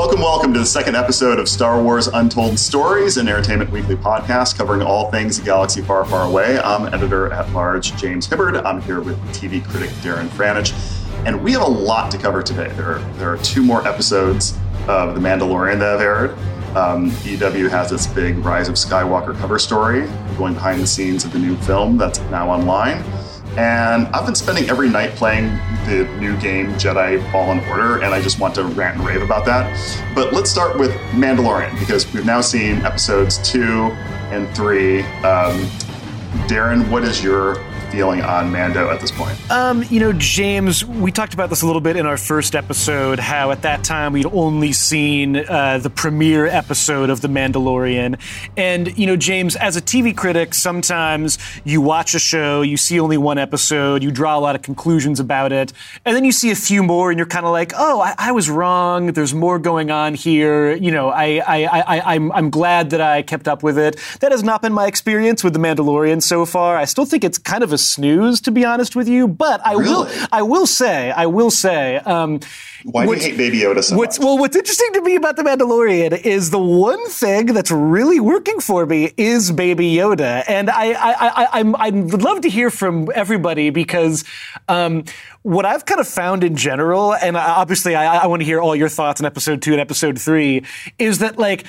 Welcome, 0.00 0.20
welcome 0.22 0.54
to 0.54 0.58
the 0.60 0.64
second 0.64 0.96
episode 0.96 1.38
of 1.38 1.46
Star 1.46 1.82
Wars 1.82 2.06
Untold 2.06 2.58
Stories, 2.58 3.18
an 3.18 3.28
Entertainment 3.28 3.70
Weekly 3.70 3.96
podcast 3.96 4.56
covering 4.56 4.80
all 4.80 5.10
things 5.10 5.38
galaxy 5.38 5.82
far, 5.82 6.06
far 6.06 6.26
away. 6.26 6.58
I'm 6.58 6.92
editor 6.94 7.30
at 7.30 7.52
large 7.52 7.94
James 7.98 8.26
Hibbard. 8.26 8.56
I'm 8.56 8.80
here 8.80 9.02
with 9.02 9.18
TV 9.34 9.62
critic 9.62 9.90
Darren 10.00 10.28
Franich, 10.28 10.72
and 11.26 11.44
we 11.44 11.52
have 11.52 11.60
a 11.60 11.70
lot 11.70 12.10
to 12.12 12.16
cover 12.16 12.42
today. 12.42 12.68
There 12.76 12.96
are, 12.96 12.98
there 13.18 13.30
are 13.30 13.36
two 13.36 13.62
more 13.62 13.86
episodes 13.86 14.56
of 14.88 15.14
The 15.14 15.20
Mandalorian 15.20 15.78
that 15.80 15.90
have 15.90 16.00
aired. 16.00 16.30
Um, 16.74 17.14
EW 17.22 17.68
has 17.68 17.92
its 17.92 18.06
big 18.06 18.38
Rise 18.38 18.68
of 18.68 18.76
Skywalker 18.76 19.38
cover 19.38 19.58
story, 19.58 20.08
going 20.38 20.54
behind 20.54 20.80
the 20.80 20.86
scenes 20.86 21.26
of 21.26 21.32
the 21.34 21.38
new 21.38 21.58
film 21.58 21.98
that's 21.98 22.20
now 22.30 22.48
online. 22.48 23.04
And 23.56 24.06
I've 24.08 24.24
been 24.24 24.34
spending 24.34 24.70
every 24.70 24.88
night 24.88 25.10
playing 25.16 25.46
the 25.86 26.08
new 26.18 26.36
game 26.38 26.68
Jedi 26.74 27.20
Fallen 27.32 27.60
Order, 27.68 28.02
and 28.02 28.14
I 28.14 28.22
just 28.22 28.38
want 28.38 28.54
to 28.54 28.64
rant 28.64 28.98
and 28.98 29.06
rave 29.06 29.22
about 29.22 29.44
that. 29.46 29.76
But 30.14 30.32
let's 30.32 30.50
start 30.50 30.78
with 30.78 30.92
Mandalorian, 31.12 31.78
because 31.78 32.10
we've 32.12 32.24
now 32.24 32.40
seen 32.40 32.76
episodes 32.86 33.38
two 33.38 33.90
and 34.30 34.48
three. 34.54 35.00
Um, 35.24 35.68
Darren, 36.46 36.88
what 36.90 37.02
is 37.02 37.22
your 37.22 37.56
feeling 37.90 38.22
on 38.22 38.52
Mando 38.52 38.90
at 38.90 39.00
this 39.00 39.10
point? 39.10 39.38
Um, 39.50 39.84
you 39.90 40.00
know, 40.00 40.12
James, 40.12 40.84
we 40.84 41.10
talked 41.10 41.34
about 41.34 41.50
this 41.50 41.62
a 41.62 41.66
little 41.66 41.80
bit 41.80 41.96
in 41.96 42.06
our 42.06 42.16
first 42.16 42.54
episode. 42.54 43.18
How 43.18 43.50
at 43.50 43.62
that 43.62 43.82
time 43.84 44.12
we'd 44.12 44.26
only 44.26 44.72
seen 44.72 45.36
uh, 45.36 45.78
the 45.78 45.90
premiere 45.90 46.46
episode 46.46 47.10
of 47.10 47.20
The 47.20 47.28
Mandalorian, 47.28 48.18
and 48.56 48.96
you 48.96 49.06
know, 49.06 49.16
James, 49.16 49.56
as 49.56 49.76
a 49.76 49.82
TV 49.82 50.16
critic, 50.16 50.54
sometimes 50.54 51.38
you 51.64 51.80
watch 51.80 52.14
a 52.14 52.18
show, 52.18 52.62
you 52.62 52.76
see 52.76 53.00
only 53.00 53.18
one 53.18 53.38
episode, 53.38 54.02
you 54.02 54.10
draw 54.10 54.38
a 54.38 54.40
lot 54.40 54.54
of 54.54 54.62
conclusions 54.62 55.20
about 55.20 55.52
it, 55.52 55.72
and 56.04 56.14
then 56.14 56.24
you 56.24 56.32
see 56.32 56.50
a 56.50 56.56
few 56.56 56.82
more, 56.82 57.10
and 57.10 57.18
you're 57.18 57.26
kind 57.26 57.46
of 57.46 57.52
like, 57.52 57.72
oh, 57.76 58.00
I, 58.00 58.14
I, 58.18 58.32
was 58.32 58.48
wrong. 58.48 59.08
There's 59.08 59.34
more 59.34 59.58
going 59.58 59.90
on 59.90 60.14
here. 60.14 60.74
You 60.74 60.90
know, 60.90 61.08
I, 61.08 61.42
I, 61.46 61.64
I, 61.64 62.14
I'm, 62.14 62.30
I'm 62.32 62.50
glad 62.50 62.90
that 62.90 63.00
I 63.00 63.22
kept 63.22 63.48
up 63.48 63.62
with 63.62 63.78
it. 63.78 63.98
That 64.20 64.32
has 64.32 64.42
not 64.42 64.62
been 64.62 64.72
my 64.72 64.86
experience 64.86 65.42
with 65.42 65.52
The 65.52 65.58
Mandalorian 65.58 66.22
so 66.22 66.46
far. 66.46 66.76
I 66.76 66.84
still 66.84 67.04
think 67.04 67.24
it's 67.24 67.38
kind 67.38 67.64
of 67.64 67.72
a 67.72 67.78
snooze, 67.80 68.40
to 68.42 68.50
be 68.50 68.64
honest 68.64 68.94
with 68.94 69.08
you. 69.08 69.26
But 69.26 69.64
I 69.66 69.72
really? 69.72 69.88
will, 69.88 70.08
I 70.32 70.42
will 70.42 70.66
say, 70.66 71.10
I 71.10 71.26
will 71.26 71.50
say. 71.50 71.96
Um, 71.96 72.40
Why 72.84 73.06
do 73.06 73.12
you 73.12 73.18
hate 73.18 73.36
Baby 73.36 73.60
Yoda 73.60 73.82
so 73.82 73.96
what's, 73.96 74.18
much? 74.18 74.24
Well, 74.24 74.38
what's 74.38 74.56
interesting 74.56 74.92
to 74.94 75.02
me 75.02 75.16
about 75.16 75.36
the 75.36 75.42
Mandalorian 75.42 76.24
is 76.24 76.50
the 76.50 76.58
one 76.58 77.08
thing 77.08 77.46
that's 77.46 77.70
really 77.70 78.20
working 78.20 78.60
for 78.60 78.86
me 78.86 79.12
is 79.16 79.52
Baby 79.52 79.94
Yoda, 79.94 80.44
and 80.48 80.70
I, 80.70 80.92
I, 80.92 81.12
I, 81.28 81.48
I'm, 81.60 81.76
I'd 81.76 82.22
love 82.22 82.42
to 82.42 82.48
hear 82.48 82.70
from 82.70 83.08
everybody 83.14 83.70
because 83.70 84.24
um, 84.68 85.04
what 85.42 85.64
I've 85.64 85.84
kind 85.86 86.00
of 86.00 86.08
found 86.08 86.44
in 86.44 86.56
general, 86.56 87.14
and 87.14 87.36
obviously 87.36 87.94
I, 87.94 88.24
I 88.24 88.26
want 88.26 88.40
to 88.40 88.46
hear 88.46 88.60
all 88.60 88.76
your 88.76 88.88
thoughts 88.88 89.20
on 89.20 89.26
episode 89.26 89.62
two 89.62 89.72
and 89.72 89.80
episode 89.80 90.18
three, 90.18 90.64
is 90.98 91.18
that 91.18 91.38
like 91.38 91.64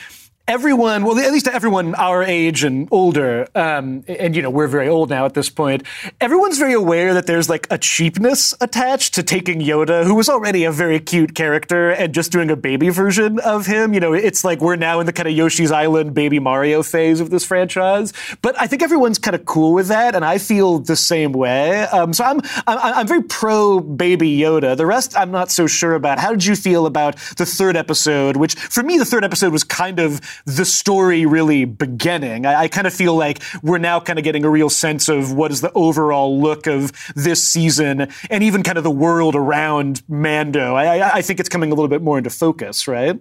everyone, 0.47 1.05
well, 1.05 1.17
at 1.17 1.31
least 1.31 1.47
everyone 1.47 1.95
our 1.95 2.23
age 2.23 2.63
and 2.63 2.87
older, 2.91 3.47
um, 3.55 4.03
and 4.07 4.35
you 4.35 4.41
know, 4.41 4.49
we're 4.49 4.67
very 4.67 4.87
old 4.87 5.09
now 5.09 5.25
at 5.25 5.33
this 5.33 5.49
point, 5.49 5.83
everyone's 6.19 6.57
very 6.57 6.73
aware 6.73 7.13
that 7.13 7.27
there's 7.27 7.49
like 7.49 7.67
a 7.69 7.77
cheapness 7.77 8.53
attached 8.61 9.13
to 9.13 9.23
taking 9.23 9.59
Yoda, 9.59 10.03
who 10.03 10.15
was 10.15 10.29
already 10.29 10.63
a 10.63 10.71
very 10.71 10.99
cute 10.99 11.35
character, 11.35 11.91
and 11.91 12.13
just 12.13 12.31
doing 12.31 12.49
a 12.49 12.55
baby 12.55 12.89
version 12.89 13.39
of 13.39 13.65
him. 13.65 13.93
You 13.93 13.99
know, 13.99 14.13
it's 14.13 14.43
like 14.43 14.61
we're 14.61 14.75
now 14.75 14.99
in 14.99 15.05
the 15.05 15.13
kind 15.13 15.27
of 15.27 15.33
Yoshi's 15.35 15.71
Island 15.71 16.13
baby 16.13 16.39
Mario 16.39 16.83
phase 16.83 17.19
of 17.19 17.29
this 17.29 17.45
franchise. 17.45 18.13
But 18.41 18.59
I 18.59 18.67
think 18.67 18.81
everyone's 18.81 19.19
kind 19.19 19.35
of 19.35 19.45
cool 19.45 19.73
with 19.73 19.87
that, 19.87 20.15
and 20.15 20.25
I 20.25 20.37
feel 20.37 20.79
the 20.79 20.95
same 20.95 21.31
way. 21.31 21.81
Um, 21.81 22.13
so 22.13 22.23
I'm, 22.23 22.41
I'm, 22.67 22.79
I'm 22.95 23.07
very 23.07 23.23
pro 23.23 23.79
baby 23.79 24.37
Yoda. 24.37 24.75
The 24.75 24.85
rest, 24.85 25.17
I'm 25.17 25.31
not 25.31 25.51
so 25.51 25.67
sure 25.67 25.95
about. 25.95 26.19
How 26.19 26.31
did 26.31 26.45
you 26.45 26.55
feel 26.55 26.85
about 26.85 27.15
the 27.37 27.45
third 27.45 27.77
episode? 27.77 28.37
Which 28.37 28.55
for 28.55 28.83
me, 28.83 28.97
the 28.97 29.05
third 29.05 29.23
episode 29.23 29.53
was 29.53 29.63
kind 29.63 29.99
of 29.99 30.19
the 30.45 30.65
story 30.65 31.25
really 31.25 31.65
beginning. 31.65 32.45
I, 32.45 32.61
I 32.61 32.67
kind 32.67 32.87
of 32.87 32.93
feel 32.93 33.15
like 33.15 33.41
we're 33.61 33.77
now 33.77 33.99
kind 33.99 34.19
of 34.19 34.23
getting 34.23 34.43
a 34.45 34.49
real 34.49 34.69
sense 34.69 35.09
of 35.09 35.33
what 35.33 35.51
is 35.51 35.61
the 35.61 35.71
overall 35.73 36.39
look 36.39 36.67
of 36.67 36.91
this 37.15 37.43
season 37.43 38.07
and 38.29 38.43
even 38.43 38.63
kind 38.63 38.77
of 38.77 38.83
the 38.83 38.91
world 38.91 39.35
around 39.35 40.01
Mando. 40.07 40.75
I, 40.75 41.17
I 41.17 41.21
think 41.21 41.39
it's 41.39 41.49
coming 41.49 41.71
a 41.71 41.75
little 41.75 41.89
bit 41.89 42.01
more 42.01 42.17
into 42.17 42.29
focus, 42.29 42.87
right? 42.87 43.19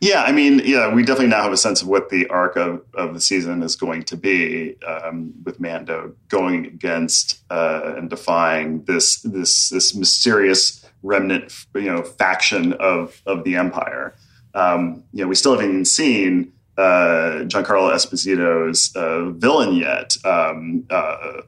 Yeah, 0.00 0.24
I 0.24 0.32
mean, 0.32 0.60
yeah, 0.64 0.92
we 0.92 1.02
definitely 1.02 1.28
now 1.28 1.42
have 1.42 1.52
a 1.52 1.56
sense 1.56 1.80
of 1.80 1.88
what 1.88 2.10
the 2.10 2.26
arc 2.26 2.56
of, 2.56 2.82
of 2.92 3.14
the 3.14 3.20
season 3.20 3.62
is 3.62 3.76
going 3.76 4.02
to 4.04 4.16
be, 4.16 4.76
um, 4.84 5.32
with 5.44 5.58
Mando 5.58 6.14
going 6.28 6.66
against 6.66 7.42
uh, 7.50 7.94
and 7.96 8.10
defying 8.10 8.84
this 8.84 9.22
this 9.22 9.70
this 9.70 9.94
mysterious 9.94 10.84
remnant, 11.02 11.50
you 11.74 11.82
know, 11.82 12.02
faction 12.02 12.74
of 12.74 13.22
of 13.24 13.44
the 13.44 13.56
Empire. 13.56 14.14
Um, 14.56 15.04
you 15.12 15.22
know, 15.22 15.28
we 15.28 15.34
still 15.34 15.52
haven't 15.52 15.70
even 15.70 15.84
seen 15.84 16.52
uh, 16.76 17.44
Giancarlo 17.44 17.92
Esposito's 17.92 18.94
uh, 18.96 19.30
villain 19.30 19.76
yet. 19.76 20.16
Um, 20.24 20.84
uh, 20.90 21.42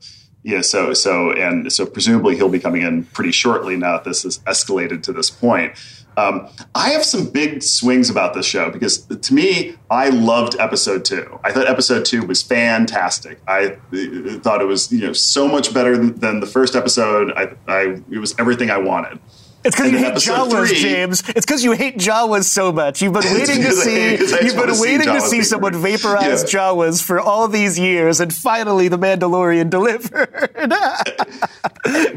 yeah, 0.44 0.60
so 0.60 0.94
so 0.94 1.32
and 1.32 1.72
so 1.72 1.84
presumably 1.84 2.36
he'll 2.36 2.48
be 2.48 2.60
coming 2.60 2.82
in 2.82 3.04
pretty 3.04 3.32
shortly 3.32 3.76
now 3.76 3.94
that 3.94 4.04
this 4.04 4.22
has 4.22 4.38
escalated 4.40 5.02
to 5.04 5.12
this 5.12 5.30
point. 5.30 5.72
Um, 6.16 6.48
I 6.74 6.90
have 6.90 7.04
some 7.04 7.30
big 7.30 7.62
swings 7.62 8.10
about 8.10 8.34
this 8.34 8.44
show 8.44 8.70
because 8.70 9.04
to 9.04 9.34
me, 9.34 9.76
I 9.90 10.08
loved 10.08 10.56
episode 10.58 11.04
two. 11.04 11.38
I 11.44 11.52
thought 11.52 11.68
episode 11.68 12.04
two 12.04 12.26
was 12.26 12.42
fantastic. 12.42 13.40
I 13.46 13.76
uh, 13.92 14.38
thought 14.40 14.60
it 14.60 14.66
was 14.66 14.92
you 14.92 15.00
know 15.00 15.12
so 15.12 15.48
much 15.48 15.72
better 15.72 15.96
than, 15.96 16.18
than 16.18 16.40
the 16.40 16.46
first 16.46 16.74
episode. 16.74 17.32
I, 17.36 17.54
I 17.66 18.02
it 18.10 18.18
was 18.18 18.34
everything 18.38 18.70
I 18.70 18.78
wanted. 18.78 19.18
It's 19.68 19.76
because 19.76 19.92
you 19.92 19.98
hate 19.98 20.14
Jawas, 20.14 20.68
three, 20.68 20.76
James. 20.76 21.22
It's 21.28 21.44
because 21.44 21.62
you 21.62 21.72
hate 21.72 21.98
Jawas 21.98 22.44
so 22.44 22.72
much. 22.72 23.02
You've 23.02 23.12
been 23.12 23.22
waiting 23.34 23.62
to 23.62 23.72
see. 23.72 24.12
You've 24.12 24.56
been 24.56 24.80
waiting 24.80 25.06
to 25.06 25.20
see 25.20 25.42
someone 25.42 25.74
vaporize 25.74 26.42
yeah. 26.54 26.60
Jawas 26.60 27.02
for 27.02 27.20
all 27.20 27.48
these 27.48 27.78
years, 27.78 28.18
and 28.18 28.34
finally, 28.34 28.88
the 28.88 28.98
Mandalorian 28.98 29.68
delivered. 29.78 30.48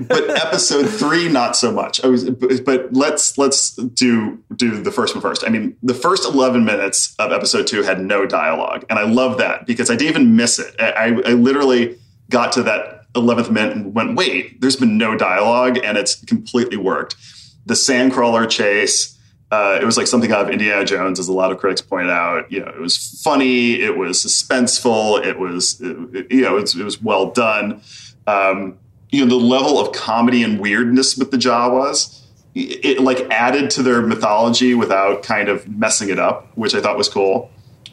but 0.08 0.30
episode 0.30 0.88
three, 0.88 1.28
not 1.28 1.58
so 1.58 1.74
much. 1.74 2.02
I 2.06 2.08
was, 2.08 2.30
but 2.30 2.94
let's 2.94 3.38
let's 3.38 3.76
do 3.76 4.42
do 4.56 4.82
the 4.82 4.92
first 4.92 5.14
one 5.14 5.22
first. 5.22 5.44
I 5.46 5.50
mean, 5.50 5.76
the 5.84 5.94
first 5.94 6.24
eleven 6.24 6.64
minutes 6.64 7.14
of 7.20 7.34
episode 7.34 7.68
two 7.68 7.84
had 7.84 8.00
no 8.00 8.26
dialogue, 8.26 8.86
and 8.90 8.98
I 8.98 9.04
love 9.04 9.40
that 9.40 9.66
because 9.66 9.90
I 9.90 9.98
didn't 9.98 10.10
even 10.10 10.36
miss 10.38 10.58
it. 10.58 10.74
I, 10.80 11.08
I 11.26 11.34
literally 11.34 11.98
got 12.30 12.54
to 12.54 12.64
that 12.64 13.12
11th 13.14 13.52
minute 13.52 13.76
and 13.76 13.94
went, 13.94 14.16
wait, 14.16 14.62
there's 14.62 14.78
been 14.78 14.98
no 14.98 15.18
dialogue 15.18 15.78
and 15.84 15.98
it's 15.98 16.24
completely 16.24 16.78
worked. 16.78 17.18
The 17.66 17.74
sandcrawler 17.76 18.50
chase, 18.50 19.18
uh, 19.52 19.78
it 19.82 19.86
was 19.86 19.98
like 19.98 20.08
something 20.08 20.32
out 20.32 20.46
of 20.46 20.50
Indiana 20.50 20.86
Jones, 20.86 21.20
as 21.20 21.28
a 21.28 21.34
lot 21.34 21.52
of 21.52 21.58
critics 21.58 21.82
pointed 21.82 22.10
out. 22.10 22.52
You 22.52 22.62
know, 22.62 22.70
it 22.70 22.80
was 22.80 23.22
funny, 23.24 23.82
it 23.82 23.98
was 23.98 24.24
suspenseful, 24.24 25.26
it 25.26 25.38
was, 25.38 25.80
it, 25.82 26.32
you 26.32 26.42
know, 26.42 26.58
it 26.58 26.74
was, 26.76 27.02
well 27.02 27.32
done. 27.32 27.82
Um, 28.28 28.78
you 29.10 29.26
know, 29.26 29.30
the 29.30 29.44
level 29.44 29.78
of 29.78 29.94
comedy 29.94 30.42
and 30.42 30.60
weirdness 30.60 31.18
with 31.18 31.32
the 31.32 31.38
Jawas, 31.38 32.22
it, 32.56 32.86
it 32.86 33.00
like 33.02 33.20
added 33.30 33.70
to 33.72 33.84
their 33.84 34.02
mythology 34.02 34.74
without 34.74 35.24
kind 35.24 35.50
of 35.50 35.68
messing 35.68 36.10
it 36.10 36.18
up, 36.18 36.56
which 36.56 36.74
I 36.74 36.82
thought 36.82 36.98
was 36.98 37.10
cool. 37.10 37.52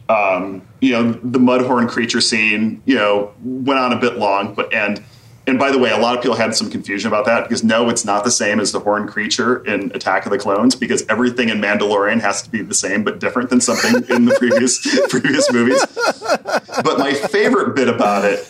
Um, 0.08 0.66
you 0.80 0.92
know, 0.92 1.12
the 1.12 1.38
Mudhorn 1.38 1.88
creature 1.88 2.20
scene, 2.20 2.82
you 2.86 2.94
know, 2.94 3.34
went 3.42 3.80
on 3.80 3.92
a 3.92 3.98
bit 3.98 4.16
long, 4.16 4.54
but 4.54 4.72
and 4.72 5.02
and 5.48 5.58
by 5.58 5.70
the 5.70 5.78
way, 5.78 5.90
a 5.90 5.96
lot 5.96 6.14
of 6.14 6.22
people 6.22 6.36
had 6.36 6.54
some 6.54 6.70
confusion 6.70 7.08
about 7.08 7.24
that 7.24 7.44
because 7.44 7.64
no, 7.64 7.88
it's 7.88 8.04
not 8.04 8.22
the 8.22 8.30
same 8.30 8.60
as 8.60 8.70
the 8.70 8.80
horn 8.80 9.08
creature 9.08 9.64
in 9.64 9.90
Attack 9.94 10.26
of 10.26 10.30
the 10.30 10.38
Clones 10.38 10.74
because 10.74 11.06
everything 11.08 11.48
in 11.48 11.58
Mandalorian 11.58 12.20
has 12.20 12.42
to 12.42 12.50
be 12.50 12.60
the 12.60 12.74
same 12.74 13.02
but 13.02 13.18
different 13.18 13.48
than 13.48 13.62
something 13.62 13.94
in 14.14 14.26
the 14.26 14.34
previous 14.34 14.78
previous 15.08 15.50
movies. 15.50 15.84
But 16.84 16.98
my 16.98 17.14
favorite 17.14 17.74
bit 17.74 17.88
about 17.88 18.26
it, 18.26 18.46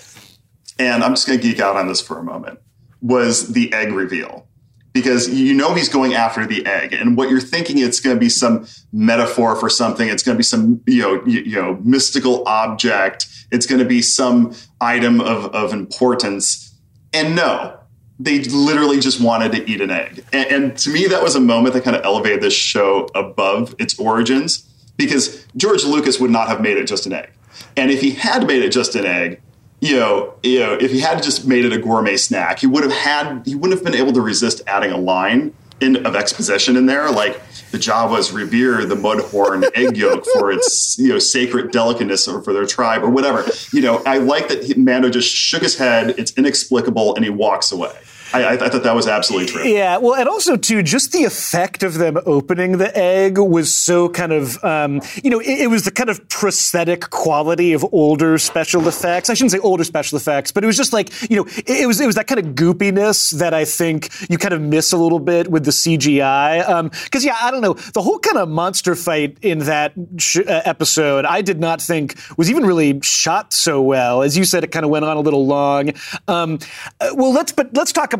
and 0.81 1.05
I'm 1.05 1.13
just 1.13 1.29
going 1.29 1.39
to 1.39 1.43
geek 1.43 1.61
out 1.61 1.77
on 1.77 1.87
this 1.87 2.01
for 2.01 2.19
a 2.19 2.23
moment, 2.25 2.59
was 3.01 3.53
the 3.53 3.73
egg 3.73 3.93
reveal 3.93 4.49
because 4.93 5.29
you 5.29 5.55
know 5.55 5.75
he's 5.75 5.89
going 5.89 6.15
after 6.15 6.47
the 6.47 6.67
egg 6.67 6.93
and 6.93 7.17
what 7.17 7.31
you're 7.31 7.41
thinking 7.41 7.79
it's 7.79 8.01
going 8.01 8.17
to 8.17 8.19
be 8.19 8.29
some 8.29 8.67
metaphor 8.93 9.55
for 9.55 9.69
something 9.69 10.09
it's 10.09 10.23
going 10.23 10.35
to 10.35 10.39
be 10.39 10.43
some 10.43 10.81
you 10.87 11.03
know 11.03 11.23
you, 11.27 11.41
you 11.43 11.55
know 11.55 11.79
mystical 11.85 12.43
object 12.49 13.29
it's 13.53 13.67
going 13.67 13.79
to 13.79 13.85
be 13.85 14.03
some 14.03 14.53
item 14.81 15.21
of, 15.21 15.55
of 15.55 15.73
importance 15.73 16.68
and 17.13 17.35
no 17.35 17.75
they 18.21 18.41
literally 18.43 18.99
just 18.99 19.21
wanted 19.21 19.53
to 19.53 19.71
eat 19.71 19.81
an 19.81 19.93
egg. 19.93 20.25
And, 20.33 20.51
and 20.51 20.79
to 20.79 20.91
me 20.91 21.07
that 21.07 21.23
was 21.23 21.37
a 21.37 21.41
moment 21.41 21.75
that 21.75 21.85
kind 21.85 21.97
of 21.97 22.05
elevated 22.05 22.41
this 22.41 22.55
show 22.55 23.09
above 23.15 23.77
its 23.79 23.99
origins 23.99 24.67
because 24.97 25.47
george 25.57 25.85
lucas 25.85 26.19
would 26.19 26.31
not 26.31 26.49
have 26.49 26.61
made 26.61 26.77
it 26.77 26.87
just 26.87 27.07
an 27.07 27.13
egg. 27.13 27.31
And 27.77 27.91
if 27.91 28.01
he 28.01 28.11
had 28.11 28.47
made 28.47 28.63
it 28.63 28.71
just 28.71 28.95
an 28.95 29.05
egg 29.05 29.41
you 29.81 29.97
know, 29.97 30.35
you 30.43 30.59
know, 30.59 30.73
if 30.73 30.91
he 30.91 31.01
had 31.01 31.23
just 31.23 31.47
made 31.47 31.65
it 31.65 31.73
a 31.73 31.79
gourmet 31.79 32.17
snack, 32.17 32.59
he 32.59 32.67
would 32.67 32.83
have 32.83 32.93
had 32.93 33.47
he 33.47 33.55
wouldn't 33.55 33.79
have 33.79 33.85
been 33.85 34.01
able 34.01 34.13
to 34.13 34.21
resist 34.21 34.61
adding 34.67 34.91
a 34.91 34.97
line 34.97 35.55
in, 35.81 36.05
of 36.05 36.17
exposition 36.17 36.77
in 36.77 36.87
there, 36.87 37.11
like 37.11 37.41
the 37.71 37.79
Jawas 37.79 38.33
revere 38.33 38.85
the 38.85 38.95
mudhorn 38.95 39.69
egg 39.75 39.97
yolk 39.97 40.25
for 40.25 40.51
its 40.51 40.99
you 40.99 41.09
know 41.09 41.19
sacred 41.19 41.71
delicateness 41.71 42.27
or 42.27 42.43
for 42.43 42.53
their 42.53 42.67
tribe 42.67 43.03
or 43.03 43.11
whatever. 43.11 43.45
You 43.73 43.83
know, 43.83 44.03
I 44.07 44.19
like 44.19 44.49
that 44.49 44.77
Mando 44.77 45.11
just 45.11 45.35
shook 45.35 45.63
his 45.63 45.77
head. 45.79 46.15
It's 46.19 46.33
inexplicable, 46.33 47.15
and 47.15 47.25
he 47.25 47.31
walks 47.31 47.73
away. 47.73 47.97
I, 48.33 48.55
I, 48.55 48.69
thought 48.69 48.83
that 48.83 48.95
was 48.95 49.09
absolutely 49.09 49.47
true. 49.47 49.65
Yeah, 49.65 49.97
well, 49.97 50.15
and 50.15 50.29
also 50.29 50.57
too, 50.57 50.83
just 50.83 51.13
the 51.13 51.25
effect 51.25 51.83
of 51.83 51.95
them 51.95 52.19
opening 52.27 52.79
the 52.79 52.97
egg 52.97 53.39
was 53.39 53.75
so 53.75 54.09
kind 54.09 54.33
of, 54.33 54.63
um, 54.63 55.01
you 55.23 55.31
know, 55.31 55.41
it, 55.41 55.61
it, 55.63 55.67
was 55.71 55.85
the 55.85 55.91
kind 55.91 56.11
of 56.11 56.29
prosthetic 56.29 57.09
quality 57.11 57.73
of 57.73 57.87
older 57.93 58.37
special 58.37 58.87
effects. 58.87 59.31
I 59.31 59.35
shouldn't 59.35 59.53
say 59.53 59.59
older 59.59 59.85
special 59.85 60.17
effects, 60.17 60.53
but 60.53 60.63
it 60.63 60.67
was 60.67 60.77
just 60.77 60.93
like, 60.93 61.31
you 61.31 61.37
know, 61.37 61.47
it, 61.57 61.71
it 61.71 61.87
was 61.87 62.01
it 62.01 62.07
was 62.07 62.17
that 62.17 62.27
kind 62.27 62.39
of 62.39 62.55
goopiness 62.55 63.31
that 63.39 63.55
I 63.55 63.65
think 63.65 64.11
you 64.29 64.37
kind 64.37 64.53
of 64.53 64.61
miss 64.61 64.93
a 64.93 64.99
little 64.99 65.21
bit 65.21 65.51
with 65.51 65.65
the 65.65 65.71
CGI. 65.71 66.91
Because 67.05 67.25
um, 67.25 67.29
yeah, 67.29 67.37
I 67.41 67.51
don't 67.51 67.63
know, 67.63 67.75
the 67.75 68.03
whole 68.03 68.19
kind 68.19 68.37
of 68.37 68.49
monster 68.49 68.95
fight 68.95 69.39
in 69.41 69.61
that 69.61 69.95
sh- 70.19 70.39
uh, 70.39 70.63
episode, 70.67 71.25
I 71.25 71.41
did 71.41 71.61
not 71.61 71.81
think 71.81 72.19
was 72.37 72.51
even 72.51 72.67
really 72.67 73.01
shot 73.03 73.55
so 73.55 73.81
well. 73.81 74.23
As 74.23 74.37
you 74.37 74.45
said, 74.45 74.65
it 74.65 74.69
kind 74.69 74.85
of 74.85 74.91
went 74.91 75.07
on 75.07 75.17
a 75.17 75.21
little 75.21 75.47
long. 75.47 75.93
Um, 76.27 76.59
uh, 77.01 77.11
well, 77.15 77.33
let's 77.33 77.53
but 77.53 77.75
let's 77.75 77.93
talk 77.93 78.13
about 78.13 78.18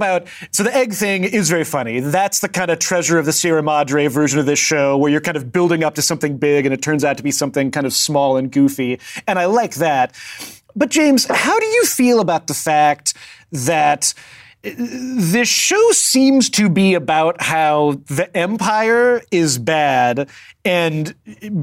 so 0.51 0.63
the 0.63 0.75
egg 0.75 0.93
thing 0.93 1.25
is 1.25 1.49
very 1.49 1.65
funny. 1.65 2.01
That's 2.01 2.41
the 2.41 2.49
kind 2.49 2.71
of 2.71 2.79
treasure 2.79 3.19
of 3.19 3.27
the 3.27 3.33
Sierra 3.33 3.63
Madre 3.63 4.07
version 4.07 4.39
of 4.39 4.47
this 4.47 4.59
show, 4.59 4.97
where 4.97 5.11
you're 5.11 5.21
kind 5.21 5.37
of 5.37 5.53
building 5.53 5.85
up 5.85 5.95
to 5.97 6.03
something 6.03 6.39
big 6.39 6.65
and 6.65 6.73
it 6.73 6.83
turns 6.83 7.05
out 7.05 7.17
to 7.17 7.23
be 7.23 7.31
something 7.31 7.71
kind 7.71 7.87
of 7.87 7.93
small 7.93 8.37
and 8.37 8.51
goofy, 8.51 9.01
and 9.27 9.39
I 9.39 9.47
like 9.47 9.75
that. 9.75 10.15
But 10.77 10.91
James, 10.91 11.27
how 11.29 11.59
do 11.59 11.67
you 11.67 11.85
feel 11.85 12.21
about 12.21 12.47
the 12.47 12.55
fact 12.55 13.15
that? 13.53 14.15
This 14.77 15.49
show 15.49 15.91
seems 15.93 16.51
to 16.51 16.69
be 16.69 16.95
about 16.95 17.41
how 17.43 18.01
the 18.07 18.35
Empire 18.37 19.23
is 19.31 19.59
bad 19.59 20.29
and 20.69 21.15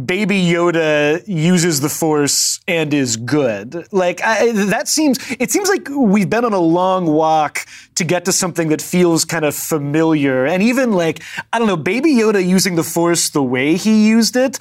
Baby 0.08 0.42
Yoda 0.44 1.22
uses 1.28 1.82
the 1.82 1.90
Force 1.90 2.60
and 2.68 2.92
is 2.92 3.18
good. 3.18 3.86
Like 3.94 4.20
I, 4.24 4.52
that 4.52 4.88
seems. 4.88 5.20
It 5.40 5.52
seems 5.52 5.70
like 5.70 5.88
we've 5.90 6.30
been 6.30 6.44
on 6.44 6.54
a 6.54 6.60
long 6.60 7.06
walk 7.06 7.68
to 7.96 8.04
get 8.04 8.26
to 8.26 8.32
something 8.32 8.70
that 8.70 8.82
feels 8.82 9.24
kind 9.24 9.46
of 9.46 9.54
familiar, 9.54 10.46
and 10.46 10.64
even 10.64 10.94
like 10.94 11.22
I 11.54 11.60
don't 11.60 11.68
know, 11.68 11.78
Baby 11.78 12.16
Yoda 12.16 12.46
using 12.46 12.76
the 12.76 12.84
Force 12.84 13.30
the 13.30 13.44
way 13.44 13.76
he 13.76 14.08
used 14.08 14.36
it 14.36 14.58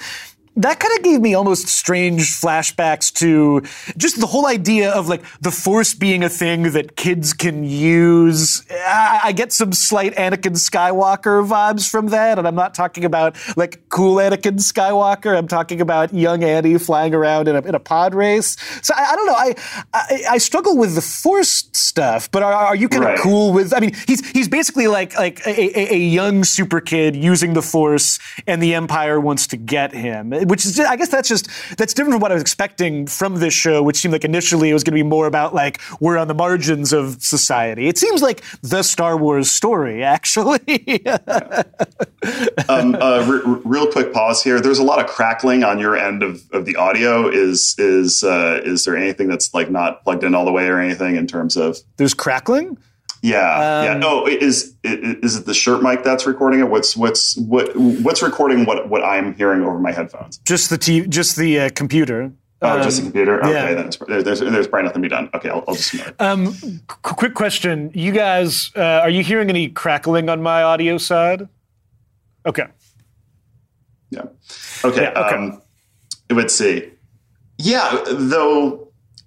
that 0.57 0.79
kind 0.79 0.97
of 0.97 1.03
gave 1.03 1.19
me 1.19 1.33
almost 1.33 1.67
strange 1.67 2.39
flashbacks 2.39 3.11
to 3.15 3.61
just 3.97 4.19
the 4.19 4.27
whole 4.27 4.47
idea 4.47 4.91
of 4.91 5.09
like 5.09 5.21
the 5.41 5.51
force 5.51 5.93
being 5.93 6.23
a 6.23 6.29
thing 6.29 6.71
that 6.71 6.95
kids 6.95 7.33
can 7.33 7.65
use. 7.65 8.65
I, 8.71 9.21
I, 9.25 9.31
get 9.33 9.51
some 9.51 9.73
slight 9.73 10.15
Anakin 10.15 10.55
Skywalker 10.55 11.45
vibes 11.45 11.89
from 11.89 12.07
that, 12.07 12.37
and 12.37 12.47
I'm 12.47 12.55
not 12.55 12.73
talking 12.73 13.03
about 13.03 13.35
like 13.57 13.89
cool 13.89 14.15
Anakin 14.15 14.59
Skywalker. 14.59 15.37
I'm 15.37 15.47
talking 15.47 15.81
about 15.81 16.13
young 16.13 16.43
Annie 16.43 16.77
flying 16.77 17.13
around 17.13 17.49
in 17.49 17.55
a, 17.57 17.61
in 17.61 17.75
a 17.75 17.79
pod 17.79 18.15
race. 18.15 18.55
So 18.81 18.93
I, 18.95 19.11
I 19.11 19.15
don't 19.15 19.25
know. 19.25 19.33
I, 19.33 19.55
I, 19.93 20.23
I 20.31 20.37
struggle 20.37 20.77
with 20.77 20.95
the 20.95 21.01
force 21.01 21.69
stuff, 21.73 22.31
but 22.31 22.43
are, 22.43 22.53
are 22.53 22.75
you 22.75 22.87
kind 22.87 23.03
of 23.03 23.09
right. 23.09 23.19
cool 23.19 23.51
with? 23.51 23.73
I 23.73 23.81
mean, 23.81 23.93
he's 24.07 24.25
he's 24.29 24.47
basically 24.47 24.87
like 24.87 25.17
like 25.17 25.45
a, 25.45 25.79
a, 25.79 25.95
a 25.95 25.97
young 25.97 26.45
super 26.45 26.79
kid 26.79 27.13
using 27.13 27.53
the 27.53 27.61
force, 27.61 28.19
and 28.47 28.63
the 28.63 28.73
Empire 28.73 29.19
wants 29.19 29.47
to 29.47 29.57
get 29.57 29.93
him 29.93 30.31
which 30.45 30.65
is 30.65 30.79
I 30.79 30.95
guess 30.95 31.09
that's 31.09 31.27
just 31.27 31.49
that's 31.77 31.93
different 31.93 32.13
from 32.15 32.21
what 32.21 32.31
I 32.31 32.35
was 32.35 32.41
expecting 32.41 33.07
from 33.07 33.35
this 33.35 33.53
show, 33.53 33.81
which 33.83 33.97
seemed 33.97 34.13
like 34.13 34.23
initially 34.23 34.69
it 34.69 34.73
was 34.73 34.83
going 34.83 34.93
to 34.93 35.03
be 35.03 35.07
more 35.07 35.27
about 35.27 35.53
like 35.53 35.81
we're 35.99 36.17
on 36.17 36.27
the 36.27 36.33
margins 36.33 36.93
of 36.93 37.21
society. 37.21 37.87
It 37.87 37.97
seems 37.97 38.21
like 38.21 38.43
the 38.61 38.83
Star 38.83 39.17
Wars 39.17 39.51
story, 39.51 40.03
actually. 40.15 41.05
um, 42.69 42.95
uh, 42.95 43.25
r- 43.27 43.41
real 43.63 43.91
quick 43.91 44.13
pause 44.13 44.43
here. 44.43 44.59
There's 44.59 44.79
a 44.79 44.83
lot 44.83 44.99
of 44.99 45.07
crackling 45.07 45.63
on 45.63 45.79
your 45.79 45.95
end 45.95 46.23
of, 46.23 46.41
of 46.51 46.65
the 46.65 46.75
audio. 46.75 47.27
Is 47.27 47.75
is 47.77 48.23
uh, 48.23 48.61
is 48.63 48.85
there 48.85 48.95
anything 48.95 49.27
that's 49.27 49.53
like 49.53 49.69
not 49.69 50.03
plugged 50.03 50.23
in 50.23 50.35
all 50.35 50.45
the 50.45 50.51
way 50.51 50.67
or 50.67 50.79
anything 50.79 51.15
in 51.15 51.27
terms 51.27 51.57
of? 51.57 51.77
There's 51.97 52.13
crackling. 52.13 52.77
Yeah, 53.25 53.79
um, 53.79 53.85
yeah. 53.85 53.93
No, 53.97 54.27
is 54.27 54.75
is 54.83 55.35
it 55.35 55.47
the 55.47 55.53
shirt 55.55 55.81
mic 55.81 56.03
that's 56.03 56.27
recording 56.27 56.59
it? 56.59 56.69
What's 56.69 56.95
what's 56.95 57.35
what 57.37 57.75
what's 57.75 58.21
recording 58.21 58.65
what 58.65 58.87
what 58.87 59.03
I'm 59.03 59.33
hearing 59.33 59.63
over 59.63 59.79
my 59.79 59.91
headphones? 59.91 60.37
Just 60.45 60.69
the 60.69 60.77
t- 60.77 61.07
just 61.07 61.35
the 61.35 61.61
uh, 61.61 61.69
computer. 61.73 62.31
Oh, 62.61 62.77
um, 62.77 62.83
just 62.83 62.97
the 62.97 63.03
computer. 63.03 63.39
Okay, 63.39 63.51
yeah. 63.51 63.73
then 63.73 64.23
there's 64.23 64.41
there's 64.41 64.67
probably 64.67 64.85
nothing 64.85 65.01
to 65.01 65.05
be 65.07 65.09
done. 65.09 65.31
Okay, 65.33 65.49
I'll, 65.49 65.63
I'll 65.67 65.73
just. 65.73 65.95
Um, 66.19 66.53
qu- 66.87 67.15
quick 67.15 67.33
question: 67.33 67.89
You 67.95 68.11
guys, 68.11 68.71
uh, 68.75 69.01
are 69.01 69.09
you 69.09 69.23
hearing 69.23 69.49
any 69.49 69.69
crackling 69.69 70.29
on 70.29 70.43
my 70.43 70.61
audio 70.61 70.99
side? 70.99 71.49
Okay. 72.45 72.67
Yeah. 74.11 74.25
Okay. 74.83 75.01
Yeah, 75.01 75.19
okay. 75.19 75.35
Um, 75.35 75.61
let's 76.29 76.53
see. 76.53 76.91
Yeah, 77.57 78.03
though 78.07 78.84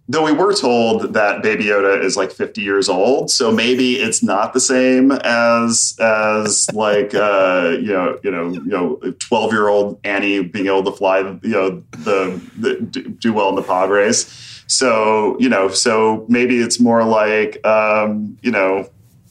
though 0.08 0.24
we 0.24 0.32
were 0.32 0.54
told 0.54 1.14
that 1.14 1.42
Baby 1.42 1.64
Yoda 1.64 2.02
is 2.02 2.16
like 2.16 2.32
50 2.32 2.62
years 2.62 2.88
old, 2.88 3.30
so 3.30 3.52
maybe 3.52 3.94
it's 3.94 4.22
not 4.22 4.54
the 4.54 4.60
same 4.60 5.12
as 5.12 5.96
as 6.00 6.66
like 6.72 7.14
uh, 7.14 7.76
you 7.78 7.92
know 7.92 8.18
you 8.22 8.30
know 8.30 8.50
you 8.50 8.64
know 8.64 8.96
12 9.18 9.52
year 9.52 9.68
old 9.68 10.00
Annie 10.04 10.42
being 10.42 10.66
able 10.66 10.84
to 10.84 10.92
fly 10.92 11.18
you 11.20 11.38
know 11.42 11.82
the, 11.90 12.40
the 12.58 13.00
do 13.20 13.32
well 13.32 13.50
in 13.50 13.54
the 13.54 13.62
pod 13.62 13.90
race. 13.90 14.62
So 14.66 15.36
you 15.38 15.48
know 15.48 15.68
so 15.68 16.24
maybe 16.28 16.58
it's 16.58 16.80
more 16.80 17.04
like 17.04 17.64
um, 17.66 18.38
you 18.42 18.50
know 18.50 18.88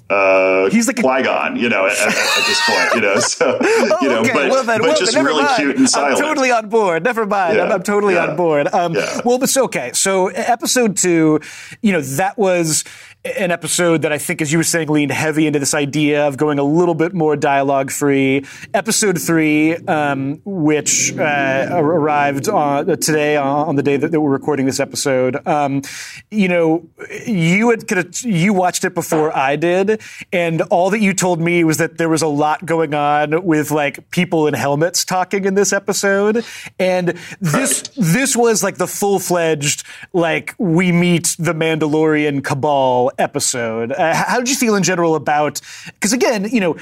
uh, 0.10 0.70
he's 0.70 0.88
like 0.88 0.96
Qui 0.98 1.24
Gon, 1.24 1.58
you 1.58 1.68
know, 1.68 1.86
at, 1.86 1.98
at, 2.00 2.08
at, 2.08 2.48
this 2.48 2.62
point, 2.66 2.96
you 2.96 3.02
know, 3.02 3.20
so 3.20 3.58
oh, 3.62 3.98
you 4.02 4.08
know, 4.08 4.20
okay. 4.22 4.32
but, 4.34 4.50
well, 4.50 4.64
then, 4.64 4.80
but 4.80 4.88
well, 4.88 4.98
just 4.98 5.16
really 5.16 5.44
mind. 5.44 5.56
cute 5.58 5.78
and 5.78 5.90
silent. 5.90 6.16
I'm 6.16 6.22
totally 6.22 6.52
on 6.52 6.70
board. 6.70 7.04
Never 7.04 7.26
mind, 7.26 7.58
yeah. 7.58 7.64
I'm, 7.64 7.72
I'm, 7.74 7.84
totally 7.84 8.14
yeah. 8.14 8.28
on 8.28 8.38
board. 8.38 8.68
Um, 8.74 8.94
yeah. 8.94 9.22
Well, 9.26 9.38
but 9.38 9.50
so, 9.50 9.66
okay. 9.66 9.92
So 9.94 10.28
episode 10.28 10.96
two, 10.96 11.42
you 11.82 11.92
know, 11.92 12.02
that 12.02 12.38
was 12.38 12.86
an 13.36 13.52
episode 13.52 14.04
that 14.04 14.12
I 14.12 14.18
think, 14.18 14.42
as 14.42 14.52
you 14.52 14.60
were 14.60 14.64
saying, 14.64 14.90
leaned 14.90 15.12
heavy 15.12 15.48
into 15.48 15.60
this 15.60 15.74
idea 15.74 16.28
of 16.28 16.38
going 16.38 16.60
a 16.60 16.64
little 16.64 16.96
bit 16.96 17.14
more 17.14 17.36
dialogue 17.36 17.92
free. 17.92 18.46
Episode 18.74 19.20
three, 19.22 19.76
um, 19.76 20.42
which 20.46 21.16
uh, 21.18 21.68
arrived 21.72 22.48
on, 22.48 22.86
today 23.00 23.36
on 23.36 23.76
the 23.76 23.84
day 23.84 23.98
that, 23.98 24.12
that, 24.12 24.22
we're 24.22 24.32
recording 24.32 24.66
this 24.66 24.80
episode, 24.80 25.46
um, 25.48 25.82
you 26.32 26.48
know, 26.48 26.88
you 27.26 27.70
had 27.70 27.84
you 28.24 28.54
watched 28.54 28.84
it 28.84 28.94
before 28.94 29.36
I 29.36 29.56
did, 29.56 30.02
and 30.32 30.62
all 30.64 30.90
that 30.92 31.00
you 31.00 31.14
told 31.14 31.40
me 31.40 31.64
was 31.64 31.78
that 31.78 31.98
there 31.98 32.10
was 32.10 32.22
a 32.22 32.28
lot 32.28 32.66
going 32.66 32.94
on 32.94 33.44
with 33.44 33.72
like 33.72 34.10
people 34.12 34.48
in 34.48 34.54
helmets 34.54 35.06
talking 35.06 35.46
in 35.46 35.56
this 35.56 35.74
episode, 35.74 36.44
and 36.80 37.18
this 37.40 37.84
this 37.96 38.36
was 38.36 38.64
like 38.64 38.78
the 38.78 38.88
full 38.88 39.20
fledged 39.20 39.84
like 40.14 40.54
we 40.58 40.92
meet 40.92 41.36
the 41.40 41.54
Mandalorian 41.54 42.44
cabal 42.44 43.12
episode. 43.18 43.92
Uh, 43.92 44.14
how 44.14 44.40
did 44.40 44.50
you 44.50 44.56
feel 44.56 44.76
in 44.76 44.84
general 44.84 45.16
about? 45.16 45.62
Because 45.86 46.14
again, 46.14 46.50
you 46.52 46.60
know, 46.60 46.78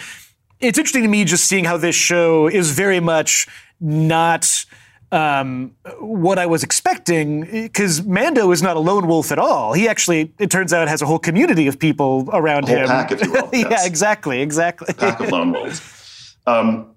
it's 0.60 0.78
interesting 0.78 1.04
to 1.04 1.10
me 1.10 1.24
just 1.26 1.46
seeing 1.46 1.66
how 1.66 1.78
this 1.78 1.96
show 1.96 2.48
is 2.48 2.72
very 2.72 3.00
much 3.00 3.48
not 3.80 4.66
um, 5.12 5.76
what 6.00 6.40
I 6.40 6.46
was 6.46 6.64
expecting, 6.64 7.42
because 7.42 8.04
Mando 8.04 8.52
is 8.52 8.62
not 8.62 8.76
a 8.76 8.80
lone 8.80 9.08
wolf 9.08 9.32
at 9.32 9.40
all. 9.40 9.74
He 9.74 9.88
actually, 9.88 10.34
it 10.40 10.50
turns 10.50 10.74
out, 10.74 10.88
has 10.88 11.02
a 11.02 11.06
whole 11.06 11.20
community 11.20 11.68
of 11.68 11.80
people 11.80 12.30
around 12.34 12.68
whole 12.68 12.78
him. 12.78 12.88
Pack, 12.88 13.12
if 13.12 13.22
you 13.22 13.32
will. 13.32 13.50
yeah, 13.54 13.70
yes. 13.70 13.86
exactly, 13.86 14.42
exactly. 14.42 14.94
Pack 14.94 15.20
of 15.20 15.32
lone 15.32 15.54
wolves. 15.54 16.36
Um, 16.48 16.96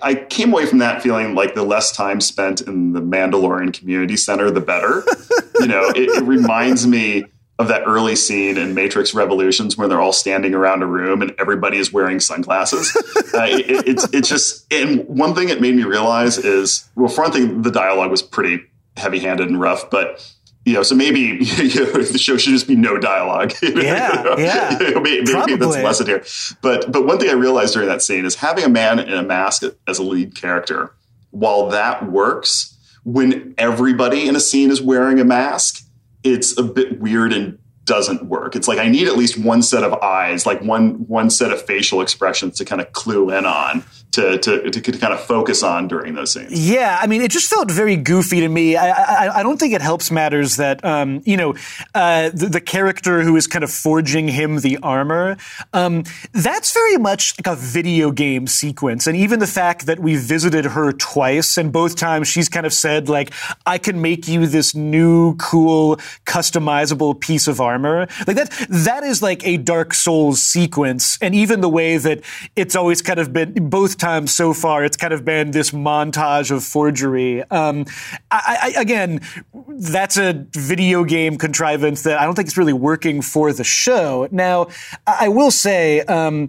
I 0.00 0.14
came 0.14 0.52
away 0.52 0.66
from 0.66 0.78
that 0.78 1.02
feeling 1.02 1.34
like 1.34 1.54
the 1.54 1.64
less 1.64 1.92
time 1.92 2.20
spent 2.20 2.62
in 2.62 2.92
the 2.92 3.00
Mandalorian 3.00 3.72
Community 3.72 4.16
Center, 4.16 4.50
the 4.50 4.60
better. 4.60 5.02
you 5.60 5.66
know, 5.66 5.88
it, 5.90 6.08
it 6.08 6.24
reminds 6.24 6.86
me 6.86 7.24
of 7.58 7.68
that 7.68 7.82
early 7.86 8.16
scene 8.16 8.56
in 8.56 8.74
Matrix 8.74 9.14
Revolutions 9.14 9.76
where 9.76 9.86
they're 9.86 10.00
all 10.00 10.12
standing 10.12 10.54
around 10.54 10.82
a 10.82 10.86
room 10.86 11.22
and 11.22 11.34
everybody 11.38 11.78
is 11.78 11.92
wearing 11.92 12.18
sunglasses. 12.18 12.94
uh, 13.34 13.44
it, 13.44 13.86
it's 13.86 14.04
it's 14.12 14.28
just 14.28 14.72
and 14.72 15.06
one 15.06 15.34
thing 15.34 15.48
it 15.48 15.60
made 15.60 15.74
me 15.74 15.84
realize 15.84 16.38
is 16.38 16.88
well, 16.94 17.08
for 17.08 17.22
one 17.22 17.32
thing, 17.32 17.62
the 17.62 17.70
dialogue 17.70 18.10
was 18.10 18.22
pretty 18.22 18.64
heavy 18.96 19.18
handed 19.18 19.48
and 19.48 19.60
rough, 19.60 19.90
but 19.90 20.34
you 20.64 20.74
know, 20.74 20.82
so 20.82 20.94
maybe 20.94 21.20
you 21.40 21.84
know, 21.84 22.02
the 22.02 22.18
show 22.18 22.36
should 22.36 22.52
just 22.52 22.68
be 22.68 22.76
no 22.76 22.98
dialogue. 22.98 23.52
Yeah, 23.62 24.36
yeah. 24.38 24.76
maybe, 24.78 25.22
maybe 25.32 25.56
that's 25.56 25.76
a 25.76 25.82
lesson 25.82 26.06
here. 26.06 26.24
But 26.60 26.90
but 26.92 27.06
one 27.06 27.18
thing 27.18 27.30
I 27.30 27.34
realized 27.34 27.74
during 27.74 27.88
that 27.88 28.02
scene 28.02 28.24
is 28.24 28.36
having 28.36 28.64
a 28.64 28.68
man 28.68 28.98
in 28.98 29.14
a 29.14 29.22
mask 29.22 29.62
as 29.88 29.98
a 29.98 30.02
lead 30.02 30.34
character. 30.34 30.94
While 31.30 31.70
that 31.70 32.10
works, 32.10 32.76
when 33.04 33.54
everybody 33.56 34.28
in 34.28 34.36
a 34.36 34.40
scene 34.40 34.70
is 34.70 34.82
wearing 34.82 35.18
a 35.18 35.24
mask, 35.24 35.84
it's 36.24 36.56
a 36.58 36.62
bit 36.62 37.00
weird 37.00 37.32
and 37.32 37.58
doesn't 37.84 38.26
work. 38.26 38.54
It's 38.54 38.68
like 38.68 38.78
I 38.78 38.88
need 38.88 39.08
at 39.08 39.16
least 39.16 39.38
one 39.38 39.62
set 39.62 39.82
of 39.82 39.92
eyes, 39.94 40.46
like 40.46 40.62
one 40.62 41.06
one 41.08 41.30
set 41.30 41.52
of 41.52 41.62
facial 41.62 42.00
expressions 42.00 42.58
to 42.58 42.64
kind 42.64 42.80
of 42.80 42.92
clue 42.92 43.30
in 43.30 43.44
on 43.44 43.84
to, 44.12 44.38
to, 44.38 44.70
to 44.70 44.80
kind 44.98 45.12
of 45.12 45.20
focus 45.20 45.62
on 45.62 45.88
during 45.88 46.14
those 46.14 46.32
scenes. 46.32 46.52
Yeah, 46.52 46.98
I 47.00 47.06
mean, 47.06 47.22
it 47.22 47.30
just 47.30 47.48
felt 47.48 47.70
very 47.70 47.96
goofy 47.96 48.40
to 48.40 48.48
me. 48.48 48.76
I, 48.76 48.90
I, 48.90 49.38
I 49.40 49.42
don't 49.42 49.58
think 49.58 49.72
it 49.72 49.80
helps 49.80 50.10
matters 50.10 50.56
that, 50.56 50.84
um, 50.84 51.22
you 51.24 51.36
know, 51.36 51.54
uh, 51.94 52.30
the, 52.30 52.48
the, 52.48 52.60
character 52.60 53.22
who 53.22 53.36
is 53.36 53.46
kind 53.46 53.64
of 53.64 53.70
forging 53.70 54.28
him 54.28 54.60
the 54.60 54.78
armor, 54.82 55.36
um, 55.72 56.04
that's 56.32 56.72
very 56.72 56.96
much 56.96 57.34
like 57.38 57.46
a 57.46 57.58
video 57.58 58.10
game 58.10 58.46
sequence. 58.46 59.06
And 59.06 59.16
even 59.16 59.40
the 59.40 59.46
fact 59.46 59.86
that 59.86 59.98
we 59.98 60.16
visited 60.16 60.64
her 60.66 60.92
twice 60.92 61.56
and 61.56 61.72
both 61.72 61.96
times 61.96 62.28
she's 62.28 62.48
kind 62.48 62.66
of 62.66 62.72
said, 62.72 63.08
like, 63.08 63.32
I 63.66 63.78
can 63.78 64.00
make 64.00 64.28
you 64.28 64.46
this 64.46 64.74
new, 64.74 65.36
cool, 65.36 65.96
customizable 66.26 67.18
piece 67.18 67.48
of 67.48 67.60
armor. 67.60 68.06
Like 68.26 68.36
that, 68.36 68.50
that 68.68 69.04
is 69.04 69.22
like 69.22 69.44
a 69.46 69.56
Dark 69.56 69.94
Souls 69.94 70.42
sequence. 70.42 71.18
And 71.20 71.34
even 71.34 71.62
the 71.62 71.68
way 71.68 71.96
that 71.96 72.20
it's 72.56 72.76
always 72.76 73.02
kind 73.02 73.18
of 73.18 73.32
been 73.32 73.68
both 73.68 73.98
times 74.02 74.34
so 74.34 74.52
far, 74.52 74.84
it's 74.84 74.96
kind 74.96 75.14
of 75.14 75.24
been 75.24 75.52
this 75.52 75.70
montage 75.70 76.50
of 76.50 76.64
forgery. 76.64 77.42
Um, 77.50 77.86
I, 78.30 78.72
I, 78.76 78.80
again, 78.80 79.20
that's 79.68 80.16
a 80.16 80.44
video 80.52 81.04
game 81.04 81.38
contrivance 81.38 82.02
that 82.02 82.20
I 82.20 82.24
don't 82.24 82.34
think 82.34 82.48
is 82.48 82.58
really 82.58 82.72
working 82.72 83.22
for 83.22 83.52
the 83.52 83.64
show. 83.64 84.28
Now, 84.30 84.66
I 85.06 85.28
will 85.28 85.50
say. 85.50 86.00
Um, 86.02 86.48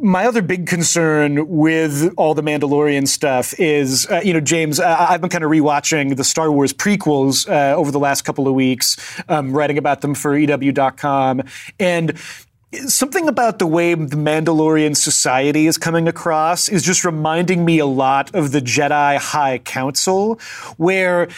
my 0.00 0.24
other 0.24 0.40
big 0.40 0.68
concern 0.68 1.48
with 1.48 2.14
all 2.16 2.32
the 2.32 2.44
Mandalorian 2.44 3.08
stuff 3.08 3.58
is, 3.58 4.06
uh, 4.08 4.20
you 4.22 4.32
know, 4.32 4.38
James, 4.40 4.78
I- 4.78 5.10
have 5.10 5.20
been 5.20 5.30
kind 5.30 5.42
of 5.42 5.50
rewatching 5.50 6.16
the 6.16 6.22
Star 6.22 6.52
Wars 6.52 6.72
prequels 6.72 7.48
uh, 7.48 7.74
over 7.74 7.90
the 7.90 7.98
last 7.98 8.22
couple 8.22 8.46
of 8.46 8.54
weeks, 8.54 8.96
um, 9.28 9.52
writing 9.52 9.78
about 9.78 10.00
them 10.00 10.14
for 10.14 10.36
EW.com. 10.36 11.42
And 11.80 12.16
something 12.86 13.28
about 13.28 13.58
the 13.58 13.66
way 13.66 13.94
the 13.94 14.16
Mandalorian 14.16 14.96
society 14.96 15.66
is 15.66 15.78
coming 15.78 16.08
across 16.08 16.68
is 16.68 16.82
just 16.82 17.04
reminding 17.04 17.64
me 17.64 17.78
a 17.78 17.86
lot 17.86 18.34
of 18.34 18.52
the 18.52 18.60
Jedi 18.60 19.18
High 19.18 19.58
Council, 19.58 20.40
where 20.76 21.28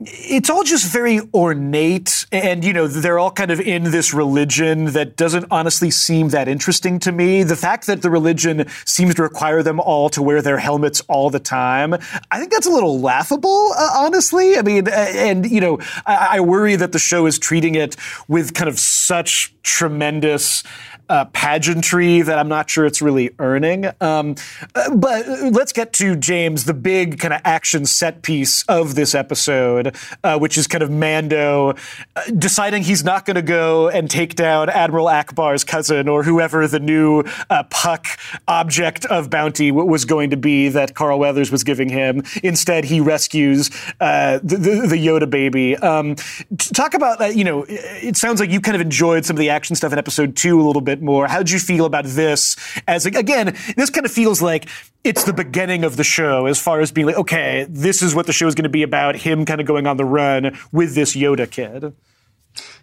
it's 0.00 0.48
all 0.48 0.62
just 0.62 0.92
very 0.92 1.20
ornate 1.34 2.24
and 2.30 2.64
you 2.64 2.72
know 2.72 2.86
they're 2.86 3.18
all 3.18 3.32
kind 3.32 3.50
of 3.50 3.60
in 3.60 3.84
this 3.90 4.14
religion 4.14 4.86
that 4.86 5.16
doesn't 5.16 5.46
honestly 5.50 5.90
seem 5.90 6.28
that 6.28 6.46
interesting 6.46 7.00
to 7.00 7.10
me. 7.10 7.42
The 7.42 7.56
fact 7.56 7.86
that 7.88 8.02
the 8.02 8.10
religion 8.10 8.68
seems 8.84 9.16
to 9.16 9.22
require 9.22 9.62
them 9.62 9.80
all 9.80 10.08
to 10.10 10.22
wear 10.22 10.40
their 10.40 10.58
helmets 10.58 11.02
all 11.08 11.30
the 11.30 11.40
time 11.40 11.94
i 12.30 12.38
think 12.38 12.52
that's 12.52 12.66
a 12.66 12.70
little 12.70 13.00
laughable 13.00 13.72
uh, 13.76 13.90
honestly. 13.94 14.56
I 14.56 14.62
mean 14.62 14.88
and 14.88 15.50
you 15.50 15.60
know 15.60 15.78
I, 16.06 16.28
I 16.32 16.40
worry 16.40 16.76
that 16.76 16.92
the 16.92 16.98
show 16.98 17.26
is 17.26 17.38
treating 17.38 17.74
it 17.74 17.96
with 18.28 18.54
kind 18.54 18.68
of 18.68 18.78
such 18.78 19.52
tremendous 19.62 20.62
uh, 21.08 21.24
pageantry 21.26 22.22
that 22.22 22.38
I'm 22.38 22.48
not 22.48 22.68
sure 22.70 22.86
it's 22.86 23.00
really 23.00 23.30
earning. 23.38 23.86
Um, 24.00 24.34
uh, 24.74 24.94
but 24.94 25.26
let's 25.52 25.72
get 25.72 25.92
to 25.94 26.16
James, 26.16 26.64
the 26.64 26.74
big 26.74 27.18
kind 27.18 27.34
of 27.34 27.40
action 27.44 27.86
set 27.86 28.22
piece 28.22 28.64
of 28.64 28.94
this 28.94 29.14
episode, 29.14 29.96
uh, 30.24 30.38
which 30.38 30.58
is 30.58 30.66
kind 30.66 30.82
of 30.82 30.90
Mando 30.90 31.74
uh, 32.16 32.22
deciding 32.36 32.82
he's 32.82 33.04
not 33.04 33.24
going 33.24 33.36
to 33.36 33.42
go 33.42 33.88
and 33.88 34.10
take 34.10 34.34
down 34.34 34.68
Admiral 34.68 35.06
Ackbar's 35.06 35.64
cousin 35.64 36.08
or 36.08 36.22
whoever 36.22 36.66
the 36.66 36.80
new 36.80 37.24
uh, 37.50 37.62
puck 37.64 38.06
object 38.46 39.04
of 39.06 39.30
bounty 39.30 39.72
was 39.72 40.04
going 40.04 40.30
to 40.30 40.36
be 40.36 40.68
that 40.68 40.94
Carl 40.94 41.18
Weathers 41.18 41.50
was 41.50 41.64
giving 41.64 41.88
him. 41.88 42.22
Instead, 42.42 42.84
he 42.84 43.00
rescues 43.00 43.70
uh, 44.00 44.38
the, 44.42 44.56
the, 44.56 44.86
the, 44.88 44.98
Yoda 44.98 45.28
baby. 45.28 45.76
Um, 45.76 46.16
talk 46.58 46.94
about 46.94 47.18
that. 47.20 47.36
You 47.36 47.44
know, 47.44 47.64
it 47.68 48.16
sounds 48.16 48.40
like 48.40 48.50
you 48.50 48.60
kind 48.60 48.74
of 48.74 48.80
enjoyed 48.80 49.24
some 49.24 49.36
of 49.36 49.38
the 49.38 49.50
action 49.50 49.76
stuff 49.76 49.92
in 49.92 49.98
episode 49.98 50.36
two 50.36 50.60
a 50.60 50.64
little 50.64 50.82
bit 50.82 50.97
bit 50.98 51.04
more. 51.04 51.26
How 51.26 51.38
did 51.38 51.50
you 51.50 51.58
feel 51.58 51.84
about 51.84 52.04
this? 52.04 52.56
As 52.86 53.06
again, 53.06 53.56
this 53.76 53.90
kind 53.90 54.04
of 54.04 54.12
feels 54.12 54.42
like 54.42 54.68
it's 55.04 55.24
the 55.24 55.32
beginning 55.32 55.84
of 55.84 55.96
the 55.96 56.04
show 56.04 56.46
as 56.46 56.60
far 56.60 56.80
as 56.80 56.92
being 56.92 57.06
like, 57.06 57.16
okay, 57.16 57.66
this 57.68 58.02
is 58.02 58.14
what 58.14 58.26
the 58.26 58.32
show 58.32 58.46
is 58.46 58.54
going 58.54 58.64
to 58.64 58.68
be 58.68 58.82
about. 58.82 59.16
Him 59.16 59.44
kind 59.44 59.60
of 59.60 59.66
going 59.66 59.86
on 59.86 59.96
the 59.96 60.04
run 60.04 60.58
with 60.72 60.94
this 60.94 61.14
Yoda 61.14 61.50
kid. 61.50 61.94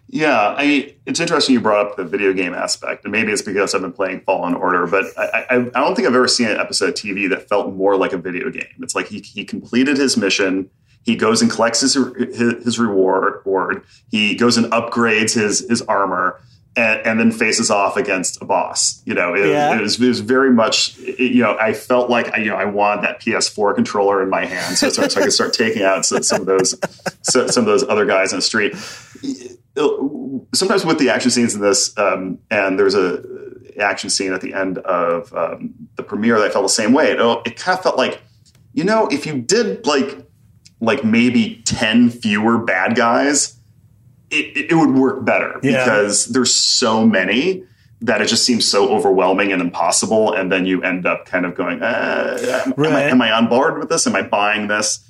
Yeah, 0.08 0.54
I, 0.56 0.94
it's 1.04 1.18
interesting 1.18 1.54
you 1.54 1.60
brought 1.60 1.84
up 1.84 1.96
the 1.96 2.04
video 2.04 2.32
game 2.32 2.54
aspect, 2.54 3.04
and 3.04 3.10
maybe 3.10 3.32
it's 3.32 3.42
because 3.42 3.74
I've 3.74 3.80
been 3.80 3.92
playing 3.92 4.20
Fallen 4.20 4.54
Order, 4.54 4.86
but 4.86 5.06
I, 5.18 5.46
I, 5.50 5.56
I 5.56 5.80
don't 5.80 5.96
think 5.96 6.06
I've 6.06 6.14
ever 6.14 6.28
seen 6.28 6.48
an 6.48 6.58
episode 6.58 6.90
of 6.90 6.94
TV 6.94 7.28
that 7.30 7.48
felt 7.48 7.74
more 7.74 7.96
like 7.96 8.12
a 8.12 8.16
video 8.16 8.48
game. 8.48 8.68
It's 8.80 8.94
like 8.94 9.08
he, 9.08 9.18
he 9.18 9.44
completed 9.44 9.96
his 9.96 10.16
mission, 10.16 10.70
he 11.02 11.16
goes 11.16 11.42
and 11.42 11.50
collects 11.50 11.80
his 11.80 11.94
his, 11.94 12.64
his 12.64 12.78
reward, 12.78 13.82
he 14.08 14.36
goes 14.36 14.56
and 14.56 14.70
upgrades 14.72 15.34
his 15.34 15.68
his 15.68 15.82
armor, 15.82 16.40
and, 16.76 17.06
and, 17.06 17.18
then 17.18 17.32
faces 17.32 17.70
off 17.70 17.96
against 17.96 18.40
a 18.42 18.44
boss. 18.44 19.02
You 19.06 19.14
know, 19.14 19.34
it, 19.34 19.48
yeah. 19.48 19.76
it, 19.76 19.80
was, 19.80 20.00
it 20.00 20.06
was 20.06 20.20
very 20.20 20.50
much, 20.50 20.96
you 20.98 21.42
know, 21.42 21.56
I 21.58 21.72
felt 21.72 22.10
like, 22.10 22.32
I, 22.34 22.38
you 22.38 22.50
know, 22.50 22.56
I 22.56 22.66
wanted 22.66 23.04
that 23.04 23.20
PS4 23.20 23.74
controller 23.74 24.22
in 24.22 24.28
my 24.28 24.44
hand 24.44 24.76
so, 24.76 24.90
so, 24.90 25.02
I 25.02 25.08
could 25.08 25.32
start 25.32 25.54
taking 25.54 25.82
out 25.82 26.04
some, 26.04 26.22
some 26.22 26.42
of 26.42 26.46
those, 26.46 26.78
some 27.22 27.44
of 27.46 27.64
those 27.64 27.82
other 27.84 28.04
guys 28.04 28.32
in 28.32 28.38
the 28.38 28.42
street. 28.42 28.74
Sometimes 30.54 30.84
with 30.84 30.98
the 30.98 31.10
action 31.10 31.30
scenes 31.30 31.54
in 31.54 31.60
this, 31.60 31.96
um, 31.98 32.38
and 32.50 32.78
there's 32.78 32.94
a 32.94 33.22
action 33.78 34.10
scene 34.10 34.32
at 34.32 34.40
the 34.40 34.54
end 34.54 34.78
of 34.78 35.32
um, 35.34 35.74
the 35.96 36.02
premiere 36.02 36.38
that 36.40 36.52
felt 36.52 36.64
the 36.64 36.68
same 36.68 36.92
way. 36.92 37.10
It, 37.10 37.20
it 37.46 37.56
kind 37.56 37.76
of 37.76 37.82
felt 37.82 37.96
like, 37.96 38.22
you 38.72 38.84
know, 38.84 39.06
if 39.08 39.26
you 39.26 39.40
did 39.40 39.86
like, 39.86 40.26
like 40.80 41.04
maybe 41.04 41.62
10 41.64 42.10
fewer 42.10 42.58
bad 42.58 42.96
guys, 42.96 43.55
it, 44.30 44.70
it 44.70 44.74
would 44.74 44.94
work 44.94 45.24
better 45.24 45.58
yeah. 45.62 45.84
because 45.84 46.26
there's 46.26 46.54
so 46.54 47.06
many 47.06 47.64
that 48.00 48.20
it 48.20 48.28
just 48.28 48.44
seems 48.44 48.66
so 48.66 48.90
overwhelming 48.90 49.52
and 49.52 49.62
impossible. 49.62 50.32
And 50.32 50.52
then 50.52 50.66
you 50.66 50.82
end 50.82 51.06
up 51.06 51.26
kind 51.26 51.46
of 51.46 51.54
going, 51.54 51.82
uh, 51.82 52.64
right. 52.76 52.90
am, 52.90 52.96
I, 52.96 53.02
am 53.02 53.22
I 53.22 53.32
on 53.32 53.48
board 53.48 53.78
with 53.78 53.88
this? 53.88 54.06
Am 54.06 54.14
I 54.14 54.22
buying 54.22 54.68
this? 54.68 55.02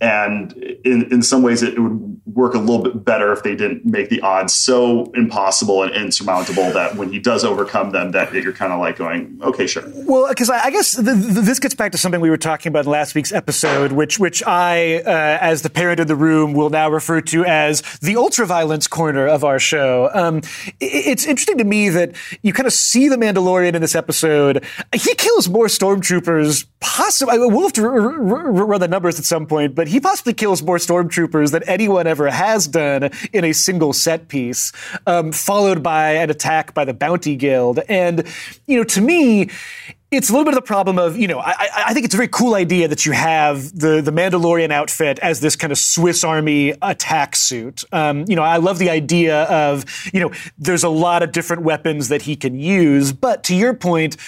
And 0.00 0.52
in, 0.52 1.12
in 1.12 1.22
some 1.22 1.42
ways, 1.42 1.62
it, 1.62 1.78
would 1.78 2.11
work 2.34 2.54
a 2.54 2.58
little 2.58 2.82
bit 2.82 3.04
better 3.04 3.32
if 3.32 3.42
they 3.42 3.54
didn't 3.54 3.84
make 3.84 4.08
the 4.08 4.20
odds 4.20 4.52
so 4.52 5.10
impossible 5.14 5.82
and 5.82 5.92
insurmountable 5.94 6.70
that 6.72 6.96
when 6.96 7.12
he 7.12 7.18
does 7.18 7.44
overcome 7.44 7.90
them, 7.90 8.12
that 8.12 8.32
you're 8.32 8.52
kind 8.52 8.72
of 8.72 8.80
like 8.80 8.96
going, 8.96 9.38
okay, 9.42 9.66
sure. 9.66 9.82
Well, 9.94 10.28
because 10.28 10.50
I, 10.50 10.66
I, 10.66 10.70
guess 10.70 10.92
the, 10.92 11.02
the, 11.02 11.40
this 11.40 11.58
gets 11.58 11.74
back 11.74 11.92
to 11.92 11.98
something 11.98 12.20
we 12.20 12.30
were 12.30 12.36
talking 12.36 12.70
about 12.70 12.84
in 12.84 12.90
last 12.90 13.14
week's 13.14 13.32
episode, 13.32 13.92
which 13.92 14.18
which 14.18 14.42
I, 14.44 15.02
uh, 15.04 15.38
as 15.40 15.62
the 15.62 15.70
parent 15.70 16.00
in 16.00 16.08
the 16.08 16.16
room, 16.16 16.52
will 16.52 16.70
now 16.70 16.90
refer 16.90 17.20
to 17.20 17.44
as 17.44 17.82
the 18.00 18.14
ultraviolence 18.14 18.88
corner 18.88 19.26
of 19.26 19.44
our 19.44 19.58
show. 19.58 20.10
Um, 20.12 20.38
it, 20.38 20.42
it's 20.80 21.26
interesting 21.26 21.58
to 21.58 21.64
me 21.64 21.88
that 21.90 22.14
you 22.42 22.52
kind 22.52 22.66
of 22.66 22.72
see 22.72 23.08
the 23.08 23.16
Mandalorian 23.16 23.74
in 23.74 23.82
this 23.82 23.94
episode. 23.94 24.64
He 24.94 25.14
kills 25.14 25.48
more 25.48 25.66
stormtroopers, 25.66 26.66
possibly. 26.80 27.38
We'll 27.38 27.62
have 27.62 27.72
to 27.74 27.84
r- 27.84 28.00
r- 28.00 28.52
run 28.52 28.80
the 28.80 28.88
numbers 28.88 29.18
at 29.18 29.24
some 29.24 29.46
point, 29.46 29.74
but 29.74 29.88
he 29.88 30.00
possibly 30.00 30.34
kills 30.34 30.62
more 30.62 30.78
stormtroopers 30.78 31.52
than 31.52 31.62
anyone 31.64 32.06
ever 32.06 32.21
has 32.30 32.66
done 32.66 33.10
in 33.32 33.44
a 33.44 33.52
single 33.52 33.92
set 33.92 34.28
piece, 34.28 34.72
um, 35.06 35.32
followed 35.32 35.82
by 35.82 36.12
an 36.12 36.30
attack 36.30 36.74
by 36.74 36.84
the 36.84 36.94
Bounty 36.94 37.36
Guild. 37.36 37.80
And, 37.88 38.26
you 38.66 38.78
know, 38.78 38.84
to 38.84 39.00
me, 39.00 39.50
it's 40.12 40.28
a 40.28 40.32
little 40.32 40.44
bit 40.44 40.52
of 40.52 40.62
the 40.62 40.66
problem 40.66 40.98
of, 40.98 41.16
you 41.16 41.26
know, 41.26 41.38
I, 41.38 41.68
I, 41.86 41.94
think 41.94 42.04
it's 42.04 42.14
a 42.14 42.18
very 42.18 42.28
cool 42.28 42.54
idea 42.54 42.86
that 42.86 43.06
you 43.06 43.12
have 43.12 43.76
the, 43.76 44.02
the 44.02 44.10
Mandalorian 44.10 44.70
outfit 44.70 45.18
as 45.20 45.40
this 45.40 45.56
kind 45.56 45.72
of 45.72 45.78
Swiss 45.78 46.22
Army 46.22 46.74
attack 46.82 47.34
suit. 47.34 47.82
Um, 47.92 48.26
you 48.28 48.36
know, 48.36 48.42
I 48.42 48.58
love 48.58 48.78
the 48.78 48.90
idea 48.90 49.44
of, 49.44 49.86
you 50.12 50.20
know, 50.20 50.30
there's 50.58 50.84
a 50.84 50.90
lot 50.90 51.22
of 51.22 51.32
different 51.32 51.62
weapons 51.62 52.08
that 52.08 52.22
he 52.22 52.36
can 52.36 52.60
use. 52.60 53.10
But 53.10 53.42
to 53.44 53.54
your 53.54 53.72
point, 53.72 54.18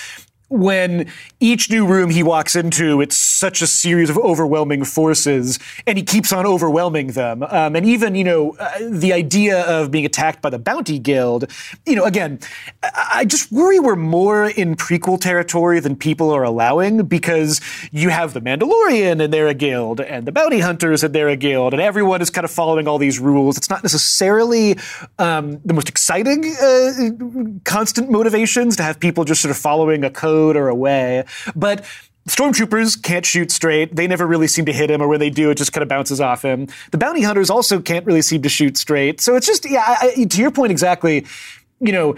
when 0.49 1.11
each 1.41 1.71
new 1.71 1.87
room 1.87 2.11
he 2.11 2.23
walks 2.23 2.55
into, 2.55 3.01
it's 3.01 3.17
such 3.17 3.63
a 3.63 3.67
series 3.67 4.11
of 4.11 4.19
overwhelming 4.19 4.85
forces, 4.85 5.59
and 5.87 5.99
he 5.99 6.05
keeps 6.05 6.33
on 6.33 6.47
overwhelming 6.47 7.09
them. 7.09 7.43
Um, 7.43 7.75
and 7.75 7.87
even, 7.87 8.15
you 8.15 8.25
know, 8.25 8.57
uh, 8.59 8.71
the 8.91 9.13
idea 9.13 9.63
of 9.63 9.91
being 9.91 10.05
attacked 10.05 10.43
by 10.43 10.51
the 10.51 10.59
Bounty 10.59 10.99
Guild, 10.99 11.51
you 11.87 11.97
know, 11.97 12.05
again, 12.05 12.39
I, 12.83 13.11
I 13.15 13.25
just 13.25 13.51
worry 13.51 13.81
we're 13.81 13.97
more 13.97 14.47
in 14.47 14.77
prequel 14.77 15.21
territory 15.21 15.81
than 15.81 15.97
people 15.97 16.31
are 16.31 16.45
allowing 16.45 17.07
because 17.07 17.61
you 17.91 18.11
have 18.11 18.35
the 18.35 18.41
Mandalorian 18.41 19.23
and 19.23 19.33
they're 19.33 19.49
a 19.49 19.55
guild, 19.55 20.01
and 20.01 20.27
the 20.27 20.33
Bounty 20.33 20.61
Hunters 20.61 21.03
and 21.03 21.15
they're 21.15 21.29
a 21.29 21.37
guild, 21.37 21.73
and 21.73 21.83
everyone 21.83 22.21
is 22.21 22.31
kind 22.31 22.45
of 22.45 22.51
following 22.51 22.87
all 22.87 22.99
these 22.99 23.19
rules. 23.19 23.57
It's 23.57 23.71
not 23.71 23.83
necessarily 23.83 24.77
um, 25.19 25.61
the 25.65 25.75
most 25.75 25.89
exciting 25.89 26.45
uh, 26.63 27.61
constant 27.65 28.11
motivations 28.11 28.77
to 28.77 28.83
have 28.83 29.01
people 29.01 29.25
just 29.25 29.41
sort 29.41 29.51
of 29.51 29.57
following 29.57 30.05
a 30.05 30.11
code 30.11 30.44
or 30.53 30.69
away. 30.69 31.25
But 31.57 31.85
Stormtroopers 32.29 33.03
can't 33.03 33.27
shoot 33.27 33.51
straight. 33.51 33.97
They 33.97 34.07
never 34.07 34.27
really 34.27 34.49
seem 34.49 34.65
to 34.65 34.73
hit 34.73 34.91
him, 34.91 35.03
or 35.03 35.09
when 35.09 35.21
they 35.21 35.31
do, 35.31 35.51
it 35.51 35.57
just 35.57 35.73
kind 35.73 35.83
of 35.83 35.89
bounces 35.89 36.21
off 36.21 36.43
him. 36.43 36.69
The 36.91 36.99
bounty 36.99 37.23
hunters 37.23 37.51
also 37.51 37.81
can't 37.81 38.07
really 38.07 38.23
seem 38.23 38.41
to 38.43 38.49
shoot 38.49 38.79
straight. 38.79 39.21
So 39.21 39.37
it's 39.37 39.47
just, 39.47 39.69
yeah, 39.69 39.85
I, 39.87 40.25
to 40.25 40.41
your 40.41 40.51
point 40.51 40.71
exactly, 40.71 41.27
you 41.81 41.93
know, 41.93 42.17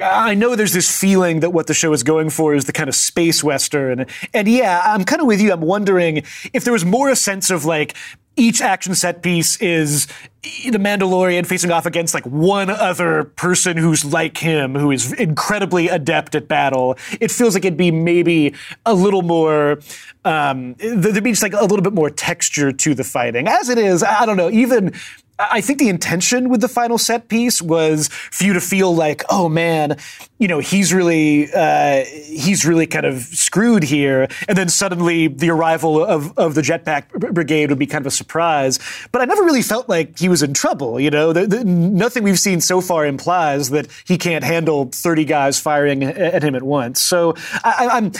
I 0.00 0.34
know 0.34 0.56
there's 0.56 0.72
this 0.72 0.90
feeling 1.00 1.40
that 1.40 1.50
what 1.50 1.66
the 1.66 1.74
show 1.74 1.92
is 1.92 2.02
going 2.02 2.30
for 2.30 2.54
is 2.54 2.64
the 2.64 2.72
kind 2.72 2.88
of 2.88 2.94
space 2.94 3.42
western. 3.42 4.06
And 4.34 4.48
yeah, 4.48 4.82
I'm 4.84 5.04
kind 5.04 5.20
of 5.20 5.26
with 5.26 5.40
you. 5.40 5.52
I'm 5.52 5.60
wondering 5.60 6.18
if 6.52 6.64
there 6.64 6.72
was 6.72 6.84
more 6.84 7.08
a 7.08 7.16
sense 7.16 7.50
of 7.50 7.64
like, 7.64 7.96
each 8.38 8.60
action 8.60 8.94
set 8.94 9.22
piece 9.22 9.56
is 9.62 10.06
the 10.42 10.78
Mandalorian 10.78 11.46
facing 11.46 11.70
off 11.70 11.86
against 11.86 12.12
like 12.12 12.26
one 12.26 12.68
other 12.68 13.24
person 13.24 13.78
who's 13.78 14.04
like 14.04 14.36
him, 14.36 14.74
who 14.74 14.90
is 14.90 15.14
incredibly 15.14 15.88
adept 15.88 16.34
at 16.34 16.46
battle. 16.46 16.98
It 17.18 17.30
feels 17.30 17.54
like 17.54 17.64
it'd 17.64 17.78
be 17.78 17.90
maybe 17.90 18.54
a 18.84 18.92
little 18.92 19.22
more, 19.22 19.80
um, 20.26 20.74
there'd 20.74 21.24
be 21.24 21.30
just 21.30 21.42
like 21.42 21.54
a 21.54 21.62
little 21.62 21.80
bit 21.80 21.94
more 21.94 22.10
texture 22.10 22.72
to 22.72 22.94
the 22.94 23.04
fighting. 23.04 23.48
As 23.48 23.70
it 23.70 23.78
is, 23.78 24.02
I 24.02 24.26
don't 24.26 24.36
know, 24.36 24.50
even 24.50 24.92
I 25.38 25.60
think 25.60 25.78
the 25.78 25.88
intention 25.88 26.48
with 26.48 26.60
the 26.60 26.68
final 26.68 26.98
set 26.98 27.28
piece 27.28 27.60
was 27.60 28.08
for 28.08 28.44
you 28.44 28.52
to 28.54 28.60
feel 28.60 28.94
like, 28.94 29.22
oh 29.28 29.48
man, 29.48 29.96
you 30.38 30.48
know, 30.48 30.60
he's 30.60 30.94
really 30.94 31.52
uh, 31.52 32.04
he's 32.04 32.64
really 32.64 32.86
kind 32.86 33.04
of 33.04 33.20
screwed 33.20 33.82
here, 33.82 34.28
and 34.48 34.56
then 34.56 34.68
suddenly 34.68 35.28
the 35.28 35.50
arrival 35.50 36.04
of 36.04 36.36
of 36.38 36.54
the 36.54 36.62
jetpack 36.62 37.08
brigade 37.32 37.70
would 37.70 37.78
be 37.78 37.86
kind 37.86 38.02
of 38.02 38.06
a 38.06 38.14
surprise. 38.14 38.78
But 39.12 39.22
I 39.22 39.24
never 39.26 39.42
really 39.42 39.62
felt 39.62 39.88
like 39.88 40.18
he 40.18 40.28
was 40.28 40.42
in 40.42 40.54
trouble. 40.54 40.98
You 40.98 41.10
know, 41.10 41.32
the, 41.32 41.46
the, 41.46 41.64
nothing 41.64 42.22
we've 42.22 42.38
seen 42.38 42.60
so 42.60 42.80
far 42.80 43.06
implies 43.06 43.70
that 43.70 43.88
he 44.06 44.16
can't 44.18 44.44
handle 44.44 44.86
thirty 44.86 45.24
guys 45.24 45.60
firing 45.60 46.02
at 46.02 46.42
him 46.42 46.54
at 46.54 46.62
once. 46.62 47.00
So 47.00 47.34
I, 47.62 47.88
I'm 47.92 48.12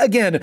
again 0.00 0.42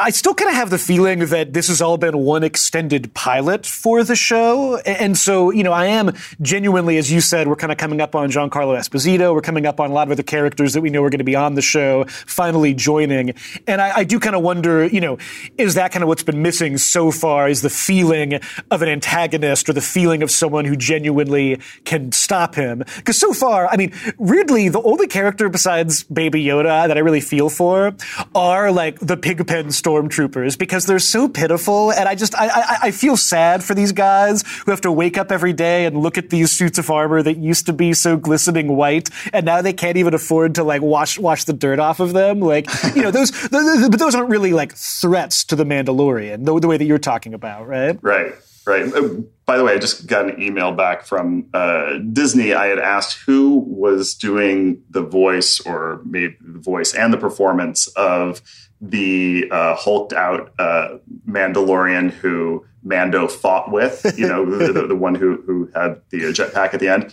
I 0.00 0.10
still 0.10 0.32
kind 0.32 0.48
of 0.48 0.54
have 0.54 0.70
the 0.70 0.78
feeling 0.78 1.26
that 1.26 1.54
this 1.54 1.66
has 1.66 1.82
all 1.82 1.96
been 1.96 2.16
one 2.18 2.44
extended 2.44 3.12
pilot 3.14 3.66
for 3.66 4.04
the 4.04 4.14
show. 4.14 4.76
And 4.76 5.18
so, 5.18 5.50
you 5.50 5.64
know, 5.64 5.72
I 5.72 5.86
am 5.86 6.12
genuinely, 6.40 6.98
as 6.98 7.10
you 7.10 7.20
said, 7.20 7.48
we're 7.48 7.56
kind 7.56 7.72
of 7.72 7.78
coming 7.78 8.00
up 8.00 8.14
on 8.14 8.30
Giancarlo 8.30 8.78
Esposito. 8.78 9.34
We're 9.34 9.40
coming 9.40 9.66
up 9.66 9.80
on 9.80 9.90
a 9.90 9.92
lot 9.92 10.06
of 10.06 10.12
other 10.12 10.22
characters 10.22 10.74
that 10.74 10.82
we 10.82 10.90
know 10.90 11.02
are 11.02 11.10
going 11.10 11.18
to 11.18 11.24
be 11.24 11.34
on 11.34 11.56
the 11.56 11.62
show 11.62 12.04
finally 12.04 12.74
joining. 12.74 13.34
And 13.66 13.80
I, 13.80 13.96
I 13.96 14.04
do 14.04 14.20
kind 14.20 14.36
of 14.36 14.42
wonder, 14.42 14.86
you 14.86 15.00
know, 15.00 15.18
is 15.56 15.74
that 15.74 15.90
kind 15.90 16.04
of 16.04 16.08
what's 16.08 16.22
been 16.22 16.42
missing 16.42 16.78
so 16.78 17.10
far? 17.10 17.48
Is 17.48 17.62
the 17.62 17.70
feeling 17.70 18.34
of 18.70 18.82
an 18.82 18.88
antagonist 18.88 19.68
or 19.68 19.72
the 19.72 19.80
feeling 19.80 20.22
of 20.22 20.30
someone 20.30 20.64
who 20.64 20.76
genuinely 20.76 21.60
can 21.84 22.12
stop 22.12 22.54
him? 22.54 22.84
Because 22.98 23.18
so 23.18 23.32
far, 23.32 23.66
I 23.66 23.76
mean, 23.76 23.92
weirdly, 24.16 24.68
the 24.68 24.82
only 24.82 25.08
character 25.08 25.48
besides 25.48 26.04
Baby 26.04 26.44
Yoda 26.44 26.86
that 26.86 26.96
I 26.96 27.00
really 27.00 27.20
feel 27.20 27.50
for 27.50 27.96
are 28.32 28.70
like 28.70 29.00
the 29.00 29.16
pigpen 29.16 29.72
story 29.72 29.87
stormtroopers 29.88 30.58
because 30.58 30.86
they're 30.86 30.98
so 30.98 31.28
pitiful, 31.28 31.90
and 31.92 32.08
I 32.08 32.14
just 32.14 32.34
I, 32.34 32.48
I, 32.48 32.78
I 32.82 32.90
feel 32.90 33.16
sad 33.16 33.64
for 33.64 33.74
these 33.74 33.92
guys 33.92 34.42
who 34.64 34.70
have 34.70 34.82
to 34.82 34.92
wake 34.92 35.16
up 35.16 35.32
every 35.32 35.52
day 35.52 35.86
and 35.86 35.96
look 35.96 36.18
at 36.18 36.30
these 36.30 36.50
suits 36.52 36.78
of 36.78 36.90
armor 36.90 37.22
that 37.22 37.38
used 37.38 37.66
to 37.66 37.72
be 37.72 37.94
so 37.94 38.16
glistening 38.16 38.76
white, 38.76 39.08
and 39.32 39.46
now 39.46 39.62
they 39.62 39.72
can't 39.72 39.96
even 39.96 40.14
afford 40.14 40.56
to 40.56 40.64
like 40.64 40.82
wash 40.82 41.18
wash 41.18 41.44
the 41.44 41.52
dirt 41.52 41.78
off 41.78 42.00
of 42.00 42.12
them. 42.12 42.40
Like 42.40 42.68
you 42.94 43.02
know 43.02 43.10
those, 43.10 43.30
but 43.48 43.98
those 43.98 44.14
aren't 44.14 44.30
really 44.30 44.52
like 44.52 44.74
threats 44.74 45.44
to 45.44 45.56
the 45.56 45.64
Mandalorian, 45.64 46.44
the, 46.44 46.58
the 46.60 46.68
way 46.68 46.76
that 46.76 46.84
you're 46.84 46.98
talking 46.98 47.34
about, 47.34 47.66
right? 47.66 47.98
Right. 48.02 48.34
Right. 48.68 48.94
Uh, 48.94 49.22
by 49.46 49.56
the 49.56 49.64
way, 49.64 49.72
I 49.72 49.78
just 49.78 50.06
got 50.06 50.28
an 50.28 50.42
email 50.42 50.72
back 50.72 51.06
from 51.06 51.48
uh, 51.54 51.98
Disney. 52.12 52.52
I 52.52 52.66
had 52.66 52.78
asked 52.78 53.18
who 53.24 53.64
was 53.66 54.14
doing 54.14 54.82
the 54.90 55.00
voice 55.00 55.58
or 55.60 56.02
maybe 56.04 56.36
the 56.38 56.58
voice 56.58 56.92
and 56.92 57.10
the 57.10 57.16
performance 57.16 57.86
of 57.96 58.42
the 58.82 59.48
uh, 59.50 59.74
hulked 59.74 60.12
out 60.12 60.52
uh, 60.58 60.98
Mandalorian 61.26 62.10
who 62.10 62.66
Mando 62.82 63.26
fought 63.26 63.72
with, 63.72 64.14
you 64.18 64.28
know, 64.28 64.44
the, 64.44 64.86
the, 64.86 64.94
one 64.94 65.14
who, 65.14 65.42
who 65.46 65.70
had 65.74 66.02
the 66.10 66.20
jetpack 66.24 66.74
at 66.74 66.80
the 66.80 66.88
end. 66.88 67.12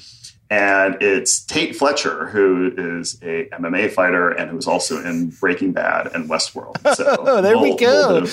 And 0.49 1.01
it's 1.01 1.39
Tait 1.39 1.73
Fletcher, 1.75 2.27
who 2.27 2.71
is 2.77 3.17
a 3.23 3.45
MMA 3.53 3.91
fighter 3.91 4.29
and 4.29 4.51
who's 4.51 4.67
also 4.67 5.01
in 5.03 5.29
Breaking 5.29 5.71
Bad 5.71 6.07
and 6.13 6.29
Westworld. 6.29 6.75
So 6.95 7.15
oh, 7.17 7.41
there 7.41 7.57
we 7.57 7.77
go 7.77 8.27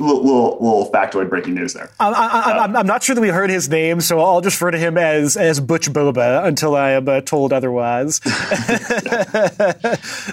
little, 0.00 0.22
little, 0.22 0.58
little 0.60 0.90
factoid 0.92 1.28
breaking 1.28 1.54
news 1.54 1.74
there. 1.74 1.90
I, 2.00 2.10
I, 2.10 2.64
am 2.64 2.76
uh, 2.76 2.82
not 2.82 3.02
sure 3.02 3.14
that 3.14 3.20
we 3.20 3.28
heard 3.28 3.50
his 3.50 3.68
name, 3.68 4.00
so 4.00 4.20
I'll 4.20 4.40
just 4.40 4.60
refer 4.60 4.70
to 4.72 4.78
him 4.78 4.96
as 4.98 5.36
as 5.36 5.60
Butch 5.60 5.90
Boba 5.90 6.44
until 6.44 6.76
I 6.76 6.90
am 6.90 7.08
uh, 7.08 7.20
told 7.20 7.52
otherwise. 7.52 8.20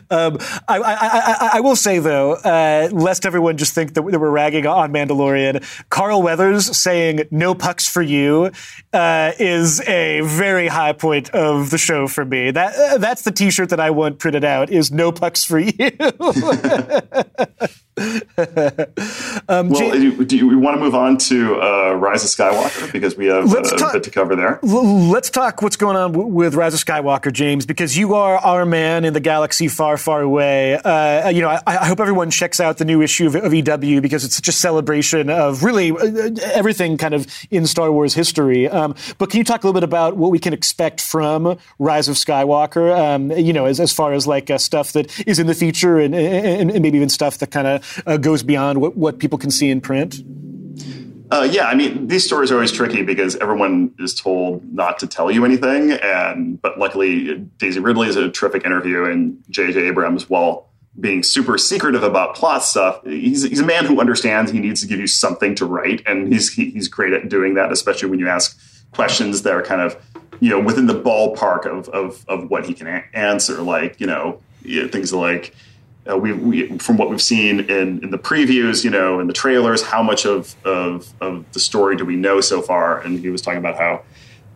um, 0.10 0.38
I, 0.68 0.80
I, 0.80 1.50
I, 1.54 1.60
will 1.62 1.76
say 1.76 2.00
though, 2.00 2.34
uh, 2.34 2.90
lest 2.92 3.26
everyone 3.26 3.58
just 3.58 3.74
think 3.74 3.94
that, 3.94 4.04
we're 4.04 4.30
ragging 4.30 4.66
on 4.68 4.92
Mandalorian, 4.94 5.64
Carl 5.90 6.22
Weathers 6.22 6.76
saying 6.76 7.22
"No 7.32 7.56
pucks 7.56 7.88
for 7.88 8.02
you" 8.02 8.52
uh, 8.96 9.34
is 9.38 9.82
a 9.88 10.22
very 10.22 10.68
high 10.68 10.94
point 10.94 11.30
of 11.32 11.70
the 11.70 11.78
show 11.78 12.08
for 12.08 12.24
me. 12.26 12.52
That 12.52 12.76
uh, 12.76 12.98
that's 12.98 13.24
the 13.24 13.32
T-shirt 13.32 13.70
that 13.70 13.80
I 13.80 13.92
want 13.92 14.20
printed 14.20 14.44
out. 14.44 14.70
Is 14.70 14.92
"No 14.92 15.12
pucks 15.12 15.44
for 15.44 15.60
you." 15.60 15.92
um, 17.98 19.70
well, 19.70 19.92
do, 19.92 20.26
do 20.26 20.36
you, 20.36 20.60
want 20.60 20.76
to 20.76 20.82
move 20.82 20.96
on 20.96 21.18
to 21.18 21.62
uh, 21.62 21.94
Rise 21.94 22.26
of 22.26 22.30
Skywalker 22.30 22.92
because 22.92 23.16
we 23.16 23.28
have 23.28 23.50
a 23.54 23.62
talk, 23.78 23.94
bit 23.94 24.04
to 24.04 24.12
cover 24.12 24.36
there? 24.36 24.60
Let's 24.64 25.30
talk 25.30 25.62
what's 25.62 25.78
going 25.78 25.96
on 25.96 26.12
w- 26.12 26.30
with 26.30 26.56
Rise 26.56 26.74
of 26.74 26.84
Skywalker, 26.84 27.32
James, 27.32 27.66
because 27.66 27.98
you 27.98 28.14
are 28.16 28.38
our 28.40 28.66
man 28.66 29.06
in 29.06 29.14
the 29.14 29.22
galaxy 29.22 29.70
far, 29.70 29.96
far 29.96 30.22
away. 30.22 30.76
Uh, 30.76 31.30
you 31.30 31.40
know, 31.40 31.48
I, 31.48 31.62
I, 31.66 31.86
hope 31.86 32.02
everyone 32.02 32.32
checks 32.32 32.60
out 32.60 32.80
the 32.80 32.86
new 32.86 33.02
issue 33.02 33.28
of, 33.28 33.36
of, 33.36 33.54
EW 33.54 34.02
because 34.02 34.26
it's 34.26 34.36
such 34.36 34.50
a 34.50 34.52
celebration 34.52 35.30
of 35.30 35.64
really 35.64 35.92
uh, 35.92 36.32
everything 36.54 36.98
kind 36.98 37.14
of 37.14 37.28
in 37.50 37.66
Star 37.66 37.94
Wars 37.94 38.14
history. 38.14 38.68
Um, 38.68 38.85
but 39.18 39.30
can 39.30 39.38
you 39.38 39.44
talk 39.44 39.64
a 39.64 39.68
little 39.68 39.80
bit 39.80 39.84
about 39.84 40.18
what 40.18 40.32
we 40.32 40.40
can 40.40 40.54
expect 40.54 41.02
from 41.02 41.58
Rise 41.80 42.08
of 42.08 42.16
Skywalker? 42.16 42.96
Um, 42.98 43.32
you 43.32 43.54
know, 43.54 43.66
as, 43.66 43.80
as 43.80 43.92
far 43.92 44.14
as 44.14 44.28
like 44.28 44.50
uh, 44.50 44.58
stuff 44.58 44.92
that 44.94 45.28
is 45.28 45.40
in 45.40 45.48
the 45.48 45.56
future 45.56 46.00
and, 46.00 46.14
and, 46.14 46.70
and 46.72 46.82
maybe 46.82 46.98
even 46.98 47.10
stuff 47.10 47.38
that 47.40 47.52
kind 47.52 47.68
of 47.68 48.04
uh, 48.06 48.18
goes 48.18 48.44
beyond 48.44 48.82
what, 48.82 48.96
what 48.96 49.20
people 49.20 49.38
can 49.38 49.52
see 49.52 49.70
in 49.70 49.82
print? 49.82 50.22
Uh, 51.32 51.48
yeah, 51.50 51.66
I 51.66 51.76
mean, 51.76 52.08
these 52.08 52.24
stories 52.24 52.52
are 52.52 52.56
always 52.56 52.72
tricky 52.72 53.02
because 53.02 53.36
everyone 53.38 53.94
is 53.98 54.14
told 54.14 54.64
not 54.74 55.00
to 55.00 55.08
tell 55.08 55.32
you 55.32 55.44
anything, 55.44 55.92
and 55.92 56.62
but 56.62 56.78
luckily, 56.78 57.36
Daisy 57.58 57.80
Ridley 57.80 58.08
is 58.08 58.16
a 58.16 58.30
terrific 58.30 58.64
interview, 58.64 59.06
and 59.06 59.44
J.J. 59.50 59.88
Abrams, 59.88 60.30
while 60.30 60.70
being 61.00 61.24
super 61.24 61.58
secretive 61.58 62.04
about 62.04 62.36
plot 62.36 62.64
stuff, 62.64 63.04
he's, 63.04 63.44
he's 63.44 63.60
a 63.60 63.66
man 63.66 63.86
who 63.86 64.00
understands 64.00 64.52
he 64.52 64.60
needs 64.60 64.82
to 64.82 64.88
give 64.88 65.00
you 65.00 65.08
something 65.08 65.56
to 65.56 65.66
write, 65.66 66.04
and 66.06 66.32
he's 66.32 66.54
he, 66.54 66.70
he's 66.70 66.88
great 66.88 67.12
at 67.12 67.28
doing 67.28 67.56
that, 67.56 67.72
especially 67.72 68.10
when 68.10 68.20
you 68.20 68.28
ask 68.28 68.58
questions 68.96 69.44
that 69.44 69.54
are 69.54 69.62
kind 69.62 69.82
of 69.82 69.96
you 70.40 70.50
know 70.50 70.60
within 70.60 70.88
the 70.88 71.00
ballpark 71.00 71.66
of 71.66 71.88
of, 71.90 72.26
of 72.28 72.50
what 72.50 72.66
he 72.66 72.74
can 72.74 72.88
a- 72.88 73.06
answer, 73.14 73.62
like 73.62 74.00
you 74.00 74.08
know 74.08 74.42
things 74.64 75.14
like 75.14 75.54
uh, 76.10 76.18
we, 76.18 76.34
we, 76.34 76.78
from 76.78 76.98
what 76.98 77.10
we've 77.10 77.22
seen 77.22 77.62
in, 77.62 78.04
in 78.04 78.12
the 78.12 78.18
previews, 78.18 78.84
you 78.84 78.92
know, 78.92 79.20
in 79.20 79.26
the 79.26 79.34
trailers, 79.34 79.82
how 79.82 80.04
much 80.04 80.26
of, 80.26 80.56
of, 80.64 81.12
of 81.20 81.52
the 81.54 81.60
story 81.60 81.96
do 81.96 82.06
we 82.06 82.16
know 82.16 82.42
so 82.42 82.62
far? 82.62 83.00
And 83.00 83.20
he 83.20 83.30
was 83.30 83.42
talking 83.42 83.60
about 83.60 83.78
how 83.78 84.04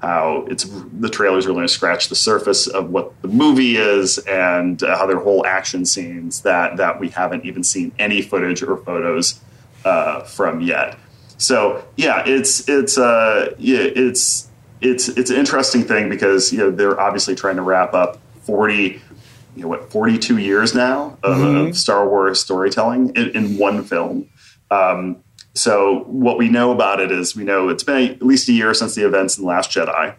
how 0.02 0.46
it's 0.48 0.64
the 0.94 1.10
trailers 1.10 1.46
to 1.46 1.68
scratch 1.68 2.08
the 2.08 2.16
surface 2.16 2.68
of 2.68 2.90
what 2.90 3.22
the 3.22 3.28
movie 3.28 3.76
is 3.76 4.18
and 4.20 4.82
uh, 4.82 4.98
how 4.98 5.06
their 5.06 5.20
whole 5.20 5.46
action 5.46 5.86
scenes 5.86 6.42
that 6.44 6.78
that 6.78 7.00
we 7.02 7.10
haven't 7.10 7.44
even 7.46 7.64
seen 7.64 7.92
any 8.00 8.22
footage 8.22 8.64
or 8.64 8.78
photos 8.78 9.42
uh, 9.84 10.22
from 10.22 10.62
yet. 10.62 10.98
So 11.40 11.84
yeah, 11.96 12.24
it's 12.28 12.70
it's 12.70 12.98
uh, 12.98 13.56
yeah, 13.58 13.80
it's 13.80 14.48
it's 14.82 15.10
it's 15.10 15.32
an 15.32 15.38
interesting 15.38 15.84
thing 15.84 16.10
because 16.10 16.54
you 16.54 16.60
know 16.60 16.70
they're 16.70 17.00
obviously 17.00 17.34
trying 17.34 17.56
to 17.56 17.64
wrap 17.64 17.96
up 17.96 18.20
forty 18.44 19.02
you 19.56 19.64
know 19.64 19.68
what 19.68 19.92
42 19.92 20.38
years 20.38 20.74
now 20.74 21.18
of, 21.22 21.38
mm-hmm. 21.38 21.68
of 21.68 21.78
Star 21.78 22.08
Wars 22.08 22.40
storytelling 22.40 23.16
in, 23.16 23.30
in 23.36 23.58
one 23.58 23.84
film. 23.84 24.30
Um, 24.72 25.24
so 25.54 26.04
what 26.06 26.38
we 26.38 26.48
know 26.48 26.72
about 26.72 27.02
it 27.02 27.12
is 27.12 27.36
we 27.36 27.44
know 27.44 27.68
it's 27.68 27.84
been 27.84 28.12
at 28.12 28.22
least 28.22 28.48
a 28.48 28.54
year 28.54 28.74
since 28.74 28.96
the 28.96 29.06
events 29.06 29.38
in 29.38 29.44
the 29.44 29.48
Last 29.50 29.72
Jedi. 29.72 30.16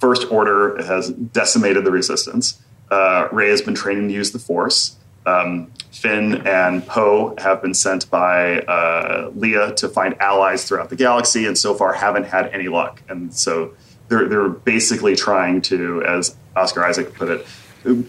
First 0.00 0.30
Order 0.30 0.82
has 0.82 1.10
decimated 1.10 1.84
the 1.84 1.90
Resistance. 1.90 2.62
Uh, 2.90 3.28
Rey 3.30 3.50
has 3.50 3.60
been 3.60 3.74
training 3.74 4.08
to 4.08 4.14
use 4.14 4.32
the 4.32 4.38
Force. 4.38 4.96
Um, 5.26 5.72
Finn 5.92 6.46
and 6.46 6.86
Poe 6.86 7.34
have 7.38 7.62
been 7.62 7.74
sent 7.74 8.10
by 8.10 8.60
uh, 8.60 9.30
Leia 9.30 9.76
to 9.76 9.88
find 9.88 10.20
allies 10.20 10.64
throughout 10.64 10.88
the 10.90 10.96
galaxy, 10.96 11.46
and 11.46 11.56
so 11.56 11.74
far 11.74 11.92
haven't 11.92 12.24
had 12.24 12.46
any 12.48 12.68
luck. 12.68 13.02
And 13.08 13.32
so 13.32 13.74
they're 14.08 14.28
they're 14.28 14.48
basically 14.48 15.14
trying 15.14 15.60
to, 15.62 16.02
as 16.04 16.36
Oscar 16.56 16.84
Isaac 16.84 17.14
put 17.14 17.28
it, 17.28 17.46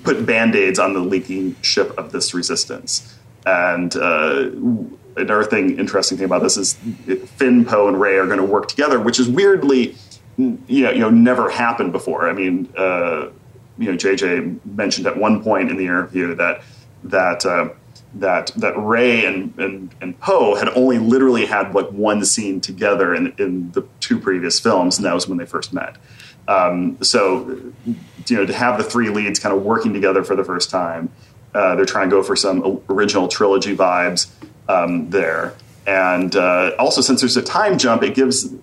put 0.04 0.26
band-aids 0.26 0.80
on 0.80 0.93
the 0.93 1.02
leaking 1.02 1.56
ship 1.62 1.93
of 1.97 2.12
this 2.12 2.34
resistance. 2.34 3.17
And 3.45 3.95
uh, 3.95 4.49
another 5.17 5.43
thing, 5.43 5.78
interesting 5.78 6.17
thing 6.17 6.26
about 6.26 6.41
this 6.41 6.58
is 6.58 6.73
Finn, 7.36 7.65
Poe, 7.65 7.88
and 7.88 7.99
Rey 7.99 8.17
are 8.17 8.26
going 8.26 8.38
to 8.38 8.45
work 8.45 8.67
together, 8.67 8.99
which 8.99 9.19
is 9.19 9.28
weirdly, 9.28 9.95
you 10.38 10.84
know, 10.84 10.91
you 10.91 10.99
know 10.99 11.10
never 11.10 11.49
happened 11.49 11.91
before. 11.91 12.30
I 12.30 12.34
mean, 12.34 12.71
uh, 12.78 13.28
you 13.78 13.91
know, 13.91 13.97
JJ 13.97 14.65
mentioned 14.65 15.08
at 15.08 15.17
one 15.17 15.43
point 15.43 15.69
in 15.69 15.78
the 15.78 15.86
interview 15.86 16.36
that 16.36 16.62
that 17.04 17.46
uh, 17.46 17.70
that 18.16 18.52
that 18.56 18.78
Rey 18.78 19.26
and 19.26 19.58
and, 19.58 19.96
and 20.02 20.20
Poe 20.20 20.56
had 20.56 20.70
only 20.70 21.00
literally 21.00 21.46
had 21.46 21.74
like 21.74 21.89
one 21.89 22.24
scene 22.26 22.62
together 22.62 23.13
in 23.13 23.34
in 23.38 23.72
the 23.72 23.86
two 24.00 24.20
previous 24.20 24.60
films, 24.60 24.98
and 24.98 25.06
that 25.06 25.13
was 25.13 25.28
when 25.28 25.38
they 25.38 25.46
first 25.46 25.74
met. 25.74 25.98
Um, 26.48 27.02
so, 27.02 27.58
you 28.28 28.36
know, 28.36 28.46
to 28.46 28.54
have 28.54 28.78
the 28.78 28.84
three 28.84 29.10
leads 29.10 29.39
kind 29.39 29.56
of 29.56 29.63
working 29.63 29.94
together 29.94 30.26
for 30.26 30.36
the 30.36 30.44
first 30.44 30.70
time, 30.70 31.10
uh, 31.54 31.76
they're 31.76 31.86
trying 31.86 32.10
to 32.10 32.16
go 32.18 32.22
for 32.22 32.36
some 32.36 32.82
original 32.89 33.30
trilogy 33.30 33.76
vibes 33.76 34.30
um, 34.68 35.10
there, 35.10 35.54
and 35.88 36.36
uh, 36.36 36.72
also 36.78 37.02
since 37.02 37.22
there's 37.22 37.38
a 37.38 37.42
time 37.42 37.78
jump, 37.78 38.04
it 38.04 38.16
gives 38.16 38.54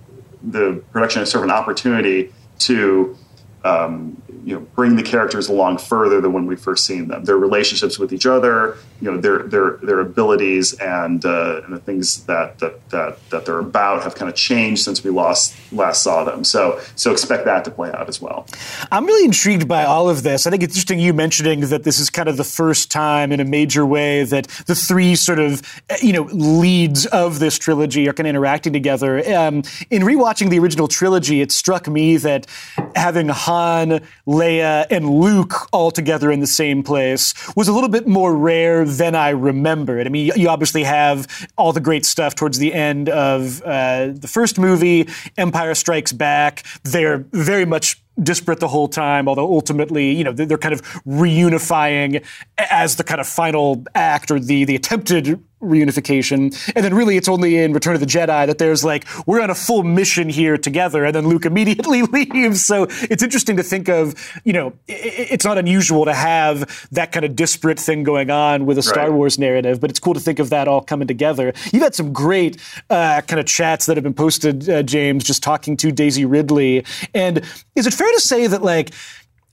the 0.42 0.82
production 0.92 1.24
sort 1.26 1.44
of 1.44 1.50
an 1.50 1.54
opportunity 1.54 2.32
to 2.58 3.16
um, 3.64 4.20
you 4.50 4.56
know 4.56 4.66
bring 4.74 4.96
the 4.96 5.02
characters 5.02 5.48
along 5.48 5.78
further 5.78 6.20
than 6.20 6.32
when 6.32 6.44
we 6.44 6.56
first 6.56 6.84
seen 6.84 7.06
them. 7.06 7.24
Their 7.24 7.38
relationships 7.38 8.00
with 8.00 8.12
each 8.12 8.26
other, 8.26 8.76
you 9.00 9.08
know, 9.08 9.20
their 9.20 9.44
their 9.44 9.76
their 9.76 10.00
abilities 10.00 10.72
and, 10.74 11.24
uh, 11.24 11.62
and 11.64 11.72
the 11.72 11.78
things 11.78 12.24
that, 12.24 12.58
that 12.58 12.90
that 12.90 13.30
that 13.30 13.46
they're 13.46 13.60
about 13.60 14.02
have 14.02 14.16
kind 14.16 14.28
of 14.28 14.34
changed 14.34 14.82
since 14.82 15.04
we 15.04 15.10
lost 15.10 15.54
last 15.70 16.02
saw 16.02 16.24
them. 16.24 16.42
So 16.42 16.80
so 16.96 17.12
expect 17.12 17.44
that 17.44 17.64
to 17.66 17.70
play 17.70 17.92
out 17.92 18.08
as 18.08 18.20
well. 18.20 18.44
I'm 18.90 19.06
really 19.06 19.24
intrigued 19.24 19.68
by 19.68 19.84
all 19.84 20.10
of 20.10 20.24
this. 20.24 20.48
I 20.48 20.50
think 20.50 20.64
it's 20.64 20.74
interesting 20.74 20.98
you 20.98 21.14
mentioning 21.14 21.60
that 21.60 21.84
this 21.84 22.00
is 22.00 22.10
kind 22.10 22.28
of 22.28 22.36
the 22.36 22.44
first 22.44 22.90
time 22.90 23.30
in 23.30 23.38
a 23.38 23.44
major 23.44 23.86
way 23.86 24.24
that 24.24 24.48
the 24.66 24.74
three 24.74 25.14
sort 25.14 25.38
of 25.38 25.62
you 26.02 26.12
know 26.12 26.22
leads 26.32 27.06
of 27.06 27.38
this 27.38 27.56
trilogy 27.56 28.08
are 28.08 28.12
kind 28.12 28.26
of 28.26 28.30
interacting 28.30 28.72
together. 28.72 29.18
Um, 29.32 29.62
in 29.90 30.02
rewatching 30.02 30.50
the 30.50 30.58
original 30.58 30.88
trilogy, 30.88 31.40
it 31.40 31.52
struck 31.52 31.86
me 31.86 32.16
that 32.16 32.48
having 32.96 33.28
Han 33.28 34.00
Leia 34.40 34.86
and 34.90 35.08
Luke 35.08 35.68
all 35.72 35.90
together 35.90 36.30
in 36.30 36.40
the 36.40 36.46
same 36.46 36.82
place 36.82 37.34
was 37.54 37.68
a 37.68 37.72
little 37.72 37.88
bit 37.88 38.06
more 38.06 38.34
rare 38.34 38.84
than 38.84 39.14
I 39.14 39.30
remembered. 39.30 40.06
I 40.06 40.10
mean, 40.10 40.32
you 40.34 40.48
obviously 40.48 40.84
have 40.84 41.26
all 41.58 41.72
the 41.72 41.80
great 41.80 42.06
stuff 42.06 42.34
towards 42.34 42.58
the 42.58 42.72
end 42.72 43.08
of 43.08 43.62
uh, 43.62 44.08
the 44.12 44.28
first 44.28 44.58
movie, 44.58 45.08
Empire 45.36 45.74
Strikes 45.74 46.12
Back. 46.12 46.64
They're 46.84 47.26
very 47.32 47.66
much 47.66 48.02
disparate 48.22 48.60
the 48.60 48.68
whole 48.68 48.88
time, 48.88 49.28
although 49.28 49.46
ultimately, 49.46 50.12
you 50.12 50.24
know, 50.24 50.32
they're 50.32 50.58
kind 50.58 50.74
of 50.74 50.82
reunifying 51.06 52.24
as 52.58 52.96
the 52.96 53.04
kind 53.04 53.20
of 53.20 53.26
final 53.26 53.84
act 53.94 54.30
or 54.30 54.38
the 54.38 54.64
the 54.64 54.74
attempted 54.74 55.42
reunification. 55.62 56.56
And 56.74 56.84
then 56.84 56.94
really 56.94 57.16
it's 57.16 57.28
only 57.28 57.58
in 57.58 57.72
Return 57.72 57.94
of 57.94 58.00
the 58.00 58.06
Jedi 58.06 58.46
that 58.46 58.58
there's 58.58 58.84
like, 58.84 59.06
we're 59.26 59.42
on 59.42 59.50
a 59.50 59.54
full 59.54 59.82
mission 59.82 60.28
here 60.28 60.56
together. 60.56 61.04
And 61.04 61.14
then 61.14 61.28
Luke 61.28 61.44
immediately 61.44 62.02
leaves. 62.02 62.64
So 62.64 62.86
it's 62.90 63.22
interesting 63.22 63.56
to 63.58 63.62
think 63.62 63.88
of, 63.88 64.14
you 64.44 64.52
know, 64.52 64.72
it's 64.88 65.44
not 65.44 65.58
unusual 65.58 66.04
to 66.06 66.14
have 66.14 66.88
that 66.92 67.12
kind 67.12 67.24
of 67.24 67.36
disparate 67.36 67.78
thing 67.78 68.02
going 68.02 68.30
on 68.30 68.66
with 68.66 68.78
a 68.78 68.82
Star 68.82 69.04
right. 69.04 69.12
Wars 69.12 69.38
narrative, 69.38 69.80
but 69.80 69.90
it's 69.90 70.00
cool 70.00 70.14
to 70.14 70.20
think 70.20 70.38
of 70.38 70.50
that 70.50 70.66
all 70.66 70.80
coming 70.80 71.06
together. 71.06 71.52
You've 71.72 71.82
had 71.82 71.94
some 71.94 72.12
great 72.12 72.56
uh, 72.88 73.20
kind 73.22 73.38
of 73.38 73.46
chats 73.46 73.86
that 73.86 73.96
have 73.96 74.04
been 74.04 74.14
posted, 74.14 74.68
uh, 74.68 74.82
James, 74.82 75.24
just 75.24 75.42
talking 75.42 75.76
to 75.78 75.92
Daisy 75.92 76.24
Ridley. 76.24 76.84
And 77.14 77.44
is 77.76 77.86
it 77.86 77.94
fair 77.94 78.09
to 78.14 78.20
say 78.20 78.46
that 78.46 78.62
like, 78.62 78.92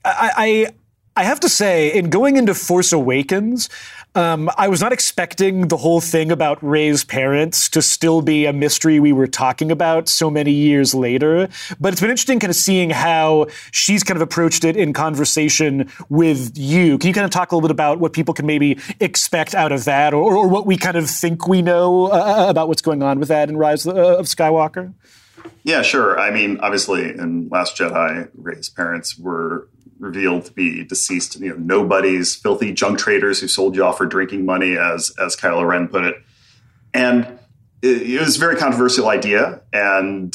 I, 0.04 0.30
I 0.36 0.72
I 1.18 1.24
have 1.24 1.40
to 1.40 1.48
say, 1.48 1.92
in 1.92 2.10
going 2.10 2.36
into 2.36 2.54
Force 2.54 2.92
Awakens, 2.92 3.68
um, 4.14 4.48
I 4.56 4.68
was 4.68 4.80
not 4.80 4.92
expecting 4.92 5.66
the 5.66 5.76
whole 5.76 6.00
thing 6.00 6.30
about 6.30 6.62
Rey's 6.62 7.02
parents 7.02 7.68
to 7.70 7.82
still 7.82 8.22
be 8.22 8.46
a 8.46 8.52
mystery 8.52 9.00
we 9.00 9.12
were 9.12 9.26
talking 9.26 9.72
about 9.72 10.08
so 10.08 10.30
many 10.30 10.52
years 10.52 10.94
later. 10.94 11.48
But 11.80 11.92
it's 11.92 12.00
been 12.00 12.10
interesting 12.10 12.38
kind 12.38 12.50
of 12.50 12.56
seeing 12.56 12.90
how 12.90 13.48
she's 13.72 14.04
kind 14.04 14.16
of 14.16 14.22
approached 14.22 14.64
it 14.64 14.76
in 14.76 14.92
conversation 14.92 15.90
with 16.08 16.56
you. 16.56 16.98
Can 16.98 17.08
you 17.08 17.14
kind 17.14 17.24
of 17.24 17.32
talk 17.32 17.50
a 17.50 17.56
little 17.56 17.66
bit 17.66 17.72
about 17.72 17.98
what 17.98 18.12
people 18.12 18.32
can 18.32 18.46
maybe 18.46 18.78
expect 19.00 19.56
out 19.56 19.72
of 19.72 19.86
that 19.86 20.14
or, 20.14 20.36
or 20.36 20.46
what 20.46 20.66
we 20.66 20.76
kind 20.76 20.96
of 20.96 21.10
think 21.10 21.48
we 21.48 21.62
know 21.62 22.06
uh, 22.06 22.46
about 22.48 22.68
what's 22.68 22.82
going 22.82 23.02
on 23.02 23.18
with 23.18 23.26
that 23.28 23.48
in 23.48 23.56
Rise 23.56 23.88
of 23.88 24.26
Skywalker? 24.26 24.94
Yeah, 25.68 25.82
sure. 25.82 26.18
I 26.18 26.30
mean, 26.30 26.60
obviously, 26.60 27.10
in 27.10 27.50
Last 27.50 27.76
Jedi, 27.76 28.30
Rey's 28.34 28.70
parents 28.70 29.18
were 29.18 29.68
revealed 29.98 30.46
to 30.46 30.52
be 30.54 30.82
deceased, 30.82 31.38
you 31.38 31.50
know, 31.50 31.56
nobodies, 31.56 32.34
filthy 32.34 32.72
junk 32.72 32.98
traders 32.98 33.38
who 33.40 33.48
sold 33.48 33.76
you 33.76 33.84
off 33.84 33.98
for 33.98 34.06
drinking 34.06 34.46
money, 34.46 34.78
as 34.78 35.12
as 35.22 35.36
Kylo 35.36 35.68
Ren 35.68 35.86
put 35.86 36.04
it. 36.04 36.14
And 36.94 37.38
it, 37.82 38.00
it 38.00 38.18
was 38.18 38.36
a 38.36 38.40
very 38.40 38.56
controversial 38.56 39.10
idea. 39.10 39.60
And 39.70 40.34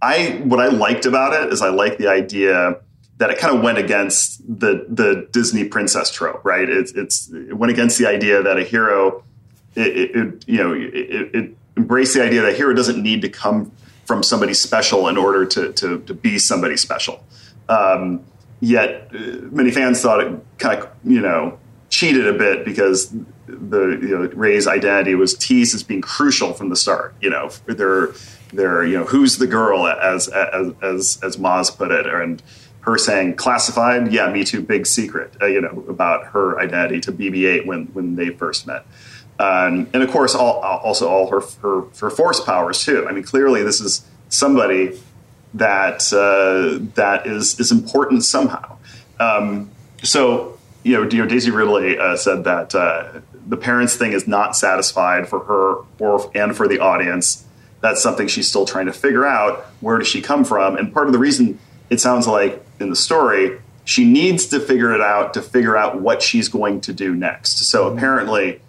I 0.00 0.42
what 0.44 0.60
I 0.60 0.68
liked 0.68 1.06
about 1.06 1.32
it 1.32 1.52
is 1.52 1.60
I 1.60 1.70
liked 1.70 1.98
the 1.98 2.06
idea 2.06 2.76
that 3.16 3.30
it 3.30 3.38
kind 3.38 3.56
of 3.56 3.64
went 3.64 3.78
against 3.78 4.40
the 4.46 4.86
the 4.88 5.26
Disney 5.32 5.64
princess 5.64 6.08
trope, 6.12 6.44
right? 6.44 6.68
It's 6.68 6.92
it's 6.92 7.32
it 7.32 7.54
went 7.54 7.72
against 7.72 7.98
the 7.98 8.06
idea 8.06 8.44
that 8.44 8.56
a 8.56 8.62
hero, 8.62 9.24
it, 9.74 10.14
it 10.14 10.44
you 10.46 10.58
know, 10.58 10.72
it, 10.72 11.34
it 11.34 11.56
embraced 11.76 12.14
the 12.14 12.22
idea 12.22 12.42
that 12.42 12.52
a 12.52 12.56
hero 12.56 12.74
doesn't 12.74 13.02
need 13.02 13.22
to 13.22 13.28
come 13.28 13.72
from 14.08 14.24
somebody 14.24 14.54
special 14.54 15.06
in 15.06 15.16
order 15.16 15.46
to 15.46 15.72
to, 15.74 16.00
to 16.00 16.14
be 16.14 16.38
somebody 16.38 16.76
special. 16.76 17.22
Um, 17.68 18.24
Yet 18.60 19.10
uh, 19.14 19.18
many 19.50 19.70
fans 19.70 20.02
thought 20.02 20.20
it 20.20 20.32
kind 20.58 20.82
of 20.82 20.88
you 21.04 21.20
know 21.20 21.58
cheated 21.90 22.26
a 22.26 22.32
bit 22.32 22.64
because 22.64 23.10
the 23.46 23.98
you 24.02 24.18
know, 24.18 24.28
Rey's 24.34 24.66
identity 24.66 25.14
was 25.14 25.34
teased 25.34 25.74
as 25.74 25.82
being 25.82 26.00
crucial 26.00 26.52
from 26.52 26.68
the 26.68 26.76
start. 26.76 27.14
You 27.20 27.30
know, 27.30 27.50
they're 27.66 28.10
they're 28.52 28.84
you 28.84 28.98
know 28.98 29.04
who's 29.04 29.38
the 29.38 29.46
girl 29.46 29.86
as 29.86 30.28
as 30.28 30.72
as 30.82 31.18
as 31.22 31.36
Maz 31.36 31.76
put 31.76 31.92
it, 31.92 32.06
and 32.06 32.42
her 32.80 32.98
saying 32.98 33.36
classified, 33.36 34.12
yeah, 34.12 34.30
me 34.30 34.42
too, 34.44 34.62
big 34.62 34.86
secret. 34.86 35.34
Uh, 35.40 35.46
you 35.46 35.60
know 35.60 35.84
about 35.88 36.26
her 36.28 36.58
identity 36.58 37.00
to 37.02 37.12
BB-8 37.12 37.64
when 37.64 37.86
when 37.86 38.16
they 38.16 38.30
first 38.30 38.66
met. 38.66 38.84
Um, 39.38 39.88
and 39.92 40.02
of 40.02 40.10
course, 40.10 40.34
all, 40.34 40.60
also 40.60 41.08
all 41.08 41.30
her, 41.30 41.40
her 41.62 41.82
her 42.00 42.10
force 42.10 42.40
powers 42.40 42.84
too. 42.84 43.06
I 43.08 43.12
mean, 43.12 43.22
clearly 43.22 43.62
this 43.62 43.80
is 43.80 44.04
somebody 44.28 45.00
that 45.54 46.12
uh, 46.12 46.84
that 46.94 47.26
is 47.26 47.58
is 47.60 47.70
important 47.70 48.24
somehow. 48.24 48.78
Um, 49.20 49.70
so 50.02 50.58
you 50.82 50.92
know, 50.92 51.26
Daisy 51.26 51.50
Ridley 51.50 51.98
uh, 51.98 52.16
said 52.16 52.44
that 52.44 52.74
uh, 52.74 53.20
the 53.46 53.56
parents 53.56 53.96
thing 53.96 54.12
is 54.12 54.26
not 54.26 54.56
satisfied 54.56 55.28
for 55.28 55.40
her 55.40 55.76
or 55.98 56.30
and 56.34 56.56
for 56.56 56.66
the 56.66 56.80
audience. 56.80 57.44
That's 57.80 58.02
something 58.02 58.26
she's 58.26 58.48
still 58.48 58.66
trying 58.66 58.86
to 58.86 58.92
figure 58.92 59.24
out. 59.24 59.66
Where 59.80 59.98
does 59.98 60.08
she 60.08 60.20
come 60.20 60.44
from? 60.44 60.76
And 60.76 60.92
part 60.92 61.06
of 61.06 61.12
the 61.12 61.18
reason 61.18 61.58
it 61.90 62.00
sounds 62.00 62.26
like 62.26 62.64
in 62.80 62.90
the 62.90 62.96
story, 62.96 63.60
she 63.84 64.04
needs 64.04 64.46
to 64.46 64.60
figure 64.60 64.92
it 64.92 65.00
out 65.00 65.34
to 65.34 65.42
figure 65.42 65.76
out 65.76 66.00
what 66.00 66.22
she's 66.22 66.48
going 66.48 66.80
to 66.82 66.92
do 66.92 67.14
next. 67.14 67.58
So 67.58 67.88
apparently, 67.88 68.60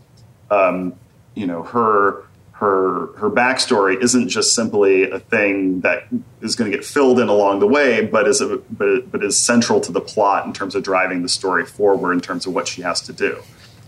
um, 0.51 0.95
you 1.35 1.47
know, 1.47 1.63
her 1.63 2.23
her 2.59 3.07
her 3.17 3.29
backstory 3.29 4.01
isn't 4.03 4.27
just 4.27 4.53
simply 4.53 5.09
a 5.09 5.19
thing 5.19 5.79
that 5.79 6.07
is 6.41 6.57
going 6.57 6.69
to 6.69 6.75
get 6.75 6.85
filled 6.85 7.17
in 7.19 7.29
along 7.29 7.59
the 7.59 7.67
way, 7.67 8.05
but 8.05 8.27
is 8.27 8.41
a, 8.41 8.57
but 8.57 9.09
but 9.09 9.23
is 9.23 9.39
central 9.39 9.79
to 9.79 9.91
the 9.91 10.01
plot 10.01 10.45
in 10.45 10.51
terms 10.51 10.75
of 10.75 10.83
driving 10.83 11.21
the 11.21 11.29
story 11.29 11.65
forward 11.65 12.11
in 12.11 12.19
terms 12.19 12.45
of 12.45 12.53
what 12.53 12.67
she 12.67 12.81
has 12.81 12.99
to 13.01 13.13
do. 13.13 13.41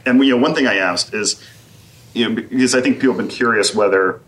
And 0.06 0.24
you 0.24 0.36
know, 0.36 0.42
one 0.42 0.56
thing 0.56 0.68
I 0.68 0.78
asked 0.78 1.14
is, 1.14 1.44
you 2.14 2.30
know, 2.30 2.36
because 2.36 2.74
I 2.74 2.82
think 2.82 3.02
people 3.02 3.16
have 3.16 3.18
been 3.18 3.36
curious 3.36 3.76
whether 3.76 4.22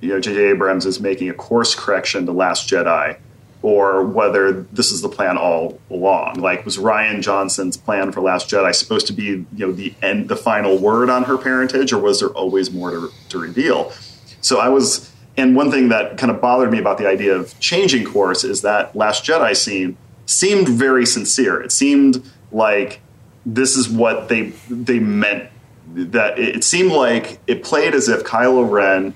you 0.00 0.10
know 0.10 0.20
J.J. 0.20 0.50
Abrams 0.50 0.84
is 0.84 1.00
making 1.00 1.30
a 1.30 1.34
course 1.34 1.74
correction 1.74 2.26
to 2.26 2.32
Last 2.32 2.68
Jedi 2.68 3.18
or 3.62 4.04
whether 4.04 4.52
this 4.52 4.92
is 4.92 5.02
the 5.02 5.08
plan 5.08 5.36
all 5.36 5.80
along. 5.90 6.34
Like, 6.34 6.64
was 6.64 6.76
Rian 6.78 7.20
Johnson's 7.22 7.76
plan 7.76 8.12
for 8.12 8.20
Last 8.20 8.48
Jedi 8.48 8.74
supposed 8.74 9.06
to 9.08 9.12
be, 9.12 9.24
you 9.24 9.46
know, 9.52 9.72
the 9.72 9.94
end, 10.02 10.28
the 10.28 10.36
final 10.36 10.78
word 10.78 11.10
on 11.10 11.24
her 11.24 11.38
parentage, 11.38 11.92
or 11.92 11.98
was 11.98 12.20
there 12.20 12.28
always 12.28 12.70
more 12.70 12.90
to, 12.90 13.10
to 13.30 13.38
reveal? 13.38 13.92
So 14.40 14.60
I 14.60 14.68
was, 14.68 15.10
and 15.36 15.56
one 15.56 15.70
thing 15.70 15.88
that 15.88 16.18
kind 16.18 16.30
of 16.30 16.40
bothered 16.40 16.70
me 16.70 16.78
about 16.78 16.98
the 16.98 17.08
idea 17.08 17.34
of 17.34 17.58
changing 17.58 18.04
course 18.04 18.44
is 18.44 18.62
that 18.62 18.94
Last 18.94 19.24
Jedi 19.24 19.56
scene 19.56 19.96
seemed 20.26 20.68
very 20.68 21.06
sincere. 21.06 21.60
It 21.60 21.72
seemed 21.72 22.30
like 22.52 23.00
this 23.44 23.76
is 23.76 23.88
what 23.88 24.28
they 24.28 24.50
they 24.68 24.98
meant. 24.98 25.50
That 25.94 26.38
it 26.38 26.64
seemed 26.64 26.92
like 26.92 27.38
it 27.46 27.62
played 27.62 27.94
as 27.94 28.08
if 28.08 28.24
Kylo 28.24 28.68
Ren 28.68 29.14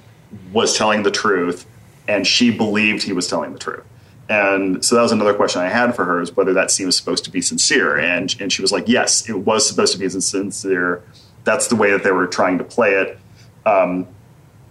was 0.52 0.76
telling 0.76 1.02
the 1.02 1.10
truth, 1.10 1.66
and 2.08 2.26
she 2.26 2.50
believed 2.50 3.02
he 3.02 3.12
was 3.12 3.26
telling 3.26 3.52
the 3.52 3.58
truth. 3.58 3.84
And 4.30 4.84
so 4.84 4.94
that 4.94 5.02
was 5.02 5.10
another 5.10 5.34
question 5.34 5.60
I 5.60 5.68
had 5.68 5.96
for 5.96 6.04
her 6.04 6.22
is 6.22 6.36
whether 6.36 6.52
that 6.52 6.70
scene 6.70 6.86
was 6.86 6.96
supposed 6.96 7.24
to 7.24 7.30
be 7.30 7.42
sincere. 7.42 7.98
And, 7.98 8.34
and 8.38 8.52
she 8.52 8.62
was 8.62 8.70
like, 8.70 8.88
yes, 8.88 9.28
it 9.28 9.34
was 9.34 9.68
supposed 9.68 9.92
to 9.92 9.98
be 9.98 10.08
sincere. 10.08 11.02
That's 11.42 11.66
the 11.66 11.74
way 11.74 11.90
that 11.90 12.04
they 12.04 12.12
were 12.12 12.28
trying 12.28 12.56
to 12.58 12.64
play 12.64 12.92
it. 12.92 13.18
Um, 13.66 14.06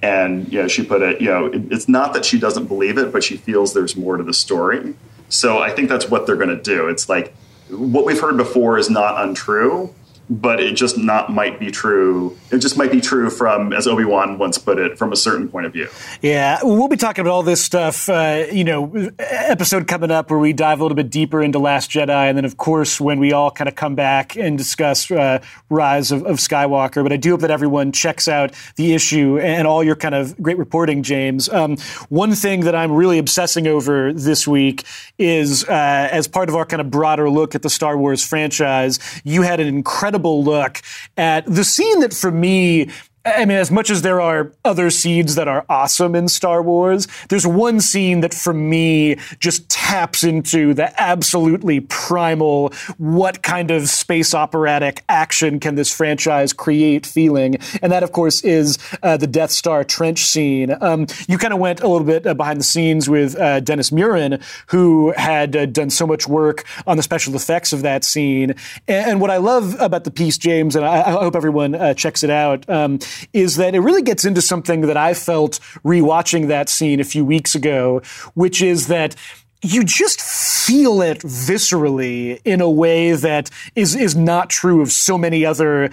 and 0.01 0.51
you 0.51 0.61
know, 0.61 0.69
she 0.69 0.83
put 0.83 1.01
it, 1.01 1.19
you 1.19 1.27
know, 1.27 1.47
it, 1.47 1.73
it's 1.73 1.89
not 1.89 2.13
that 2.13 2.23
she 2.23 2.39
doesn't 2.39 2.67
believe 2.67 2.97
it, 2.97 3.11
but 3.11 3.21
she 3.21 3.35
feels 3.35 3.73
there's 3.73 3.97
more 3.97 4.15
to 4.15 4.23
the 4.23 4.33
story. 4.33 4.95
So 5.27 5.59
I 5.59 5.71
think 5.71 5.89
that's 5.89 6.09
what 6.09 6.25
they're 6.25 6.37
going 6.37 6.55
to 6.55 6.63
do. 6.63 6.87
It's 6.87 7.09
like 7.09 7.35
what 7.69 8.05
we've 8.05 8.19
heard 8.19 8.37
before 8.37 8.77
is 8.77 8.89
not 8.89 9.21
untrue, 9.21 9.93
but 10.29 10.59
it 10.59 10.75
just 10.75 10.97
not 10.97 11.31
might 11.31 11.59
be 11.59 11.71
true. 11.71 12.37
It 12.51 12.59
just 12.59 12.77
might 12.77 12.91
be 12.91 13.01
true 13.01 13.29
from, 13.31 13.73
as 13.73 13.87
Obi 13.87 14.05
Wan 14.05 14.37
once 14.37 14.59
put 14.59 14.77
it, 14.77 14.97
from 14.97 15.11
a 15.11 15.15
certain 15.15 15.49
point 15.49 15.65
of 15.65 15.73
view. 15.73 15.87
Yeah, 16.21 16.59
we'll 16.61 16.87
be 16.87 16.97
talking 16.97 17.21
about 17.23 17.31
all 17.31 17.43
this 17.43 17.63
stuff. 17.63 18.07
Uh, 18.07 18.45
you 18.51 18.63
know, 18.63 19.11
episode 19.17 19.87
coming 19.87 20.11
up 20.11 20.29
where 20.29 20.39
we 20.39 20.53
dive 20.53 20.79
a 20.79 20.83
little 20.83 20.95
bit 20.95 21.09
deeper 21.09 21.41
into 21.41 21.57
Last 21.57 21.89
Jedi, 21.89 22.29
and 22.29 22.37
then 22.37 22.45
of 22.45 22.57
course 22.57 23.01
when 23.01 23.19
we 23.19 23.33
all 23.33 23.49
kind 23.49 23.67
of 23.67 23.75
come 23.75 23.95
back 23.95 24.35
and 24.37 24.57
discuss 24.57 25.09
uh, 25.09 25.41
Rise 25.69 26.11
of, 26.11 26.23
of, 26.25 26.37
Skywalker. 26.37 27.01
But 27.01 27.11
I 27.11 27.17
do 27.17 27.31
hope 27.31 27.41
that 27.41 27.51
everyone 27.51 27.91
checks 27.91 28.27
out 28.27 28.53
the 28.75 28.93
issue 28.93 29.39
and 29.39 29.67
all 29.67 29.83
your 29.83 29.95
kind 29.95 30.13
of 30.13 30.39
great 30.41 30.57
reporting, 30.57 31.01
James. 31.01 31.49
Um, 31.49 31.77
one 32.09 32.33
thing 32.33 32.61
that 32.61 32.75
I'm 32.75 32.91
really 32.91 33.17
obsessing 33.17 33.67
over 33.67 34.13
this 34.13 34.47
week 34.47 34.85
is, 35.17 35.63
uh, 35.65 36.09
as 36.11 36.27
part 36.27 36.49
of 36.49 36.55
our 36.55 36.65
kind 36.65 36.81
of 36.81 36.91
broader 36.91 37.29
look 37.29 37.55
at 37.55 37.63
the 37.63 37.69
Star 37.69 37.97
Wars 37.97 38.23
franchise, 38.23 38.99
you 39.23 39.41
had 39.41 39.59
an 39.59 39.67
incredible 39.67 40.18
incredible 40.19 40.43
look 40.43 40.81
at 41.17 41.45
the 41.45 41.63
scene 41.63 41.99
that 42.01 42.13
for 42.13 42.31
me 42.31 42.89
I 43.35 43.45
mean, 43.45 43.57
as 43.57 43.71
much 43.71 43.89
as 43.89 44.01
there 44.01 44.21
are 44.21 44.51
other 44.65 44.89
scenes 44.89 45.35
that 45.35 45.47
are 45.47 45.65
awesome 45.69 46.15
in 46.15 46.27
Star 46.27 46.61
Wars, 46.61 47.07
there's 47.29 47.45
one 47.45 47.79
scene 47.79 48.21
that 48.21 48.33
for 48.33 48.53
me 48.53 49.17
just 49.39 49.69
taps 49.69 50.23
into 50.23 50.73
the 50.73 50.99
absolutely 51.01 51.79
primal, 51.81 52.73
what 52.97 53.41
kind 53.41 53.71
of 53.71 53.89
space 53.89 54.33
operatic 54.33 55.03
action 55.09 55.59
can 55.59 55.75
this 55.75 55.93
franchise 55.93 56.53
create 56.53 57.05
feeling. 57.05 57.57
And 57.81 57.91
that, 57.91 58.03
of 58.03 58.11
course, 58.11 58.41
is 58.41 58.77
uh, 59.03 59.17
the 59.17 59.27
Death 59.27 59.51
Star 59.51 59.83
trench 59.83 60.25
scene. 60.25 60.75
Um, 60.81 61.07
you 61.27 61.37
kind 61.37 61.53
of 61.53 61.59
went 61.59 61.81
a 61.81 61.87
little 61.87 62.05
bit 62.05 62.25
uh, 62.25 62.33
behind 62.33 62.59
the 62.59 62.63
scenes 62.63 63.09
with 63.09 63.35
uh, 63.37 63.59
Dennis 63.59 63.91
Muren, 63.91 64.41
who 64.67 65.13
had 65.17 65.55
uh, 65.55 65.65
done 65.65 65.89
so 65.89 66.05
much 66.05 66.27
work 66.27 66.65
on 66.87 66.97
the 66.97 67.03
special 67.03 67.35
effects 67.35 67.73
of 67.73 67.81
that 67.81 68.03
scene. 68.03 68.51
And, 68.87 69.11
and 69.11 69.21
what 69.21 69.29
I 69.29 69.37
love 69.37 69.75
about 69.79 70.03
the 70.03 70.11
piece, 70.11 70.37
James, 70.37 70.75
and 70.75 70.85
I, 70.85 70.99
I 70.99 71.11
hope 71.11 71.35
everyone 71.35 71.75
uh, 71.75 71.93
checks 71.93 72.23
it 72.23 72.29
out, 72.29 72.67
um, 72.69 72.99
is 73.33 73.55
that 73.57 73.75
it 73.75 73.79
really 73.79 74.01
gets 74.01 74.25
into 74.25 74.41
something 74.41 74.81
that 74.81 74.97
I 74.97 75.13
felt 75.13 75.59
rewatching 75.83 76.47
that 76.47 76.69
scene 76.69 76.99
a 76.99 77.03
few 77.03 77.25
weeks 77.25 77.55
ago, 77.55 78.01
which 78.33 78.61
is 78.61 78.87
that 78.87 79.15
you 79.61 79.83
just 79.83 80.21
feel 80.21 81.01
it 81.01 81.19
viscerally 81.19 82.39
in 82.45 82.61
a 82.61 82.69
way 82.69 83.11
that 83.11 83.49
is 83.75 83.95
is 83.95 84.15
not 84.15 84.49
true 84.49 84.81
of 84.81 84.91
so 84.91 85.17
many 85.17 85.45
other 85.45 85.89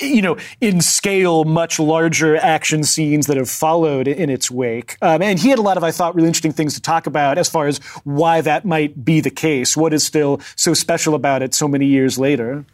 you 0.00 0.22
know 0.22 0.36
in 0.60 0.80
scale 0.80 1.44
much 1.44 1.80
larger 1.80 2.36
action 2.36 2.84
scenes 2.84 3.26
that 3.26 3.36
have 3.36 3.50
followed 3.50 4.06
in 4.06 4.30
its 4.30 4.50
wake. 4.50 4.96
Um, 5.02 5.20
and 5.22 5.38
he 5.38 5.48
had 5.48 5.58
a 5.58 5.62
lot 5.62 5.76
of 5.76 5.82
i 5.82 5.90
thought 5.90 6.14
really 6.14 6.28
interesting 6.28 6.52
things 6.52 6.74
to 6.74 6.80
talk 6.80 7.06
about 7.06 7.38
as 7.38 7.48
far 7.48 7.66
as 7.66 7.78
why 8.04 8.40
that 8.40 8.64
might 8.64 9.04
be 9.04 9.20
the 9.20 9.30
case 9.30 9.76
what 9.76 9.92
is 9.92 10.06
still 10.06 10.40
so 10.54 10.74
special 10.74 11.14
about 11.14 11.42
it 11.42 11.54
so 11.54 11.66
many 11.66 11.86
years 11.86 12.18
later 12.18 12.64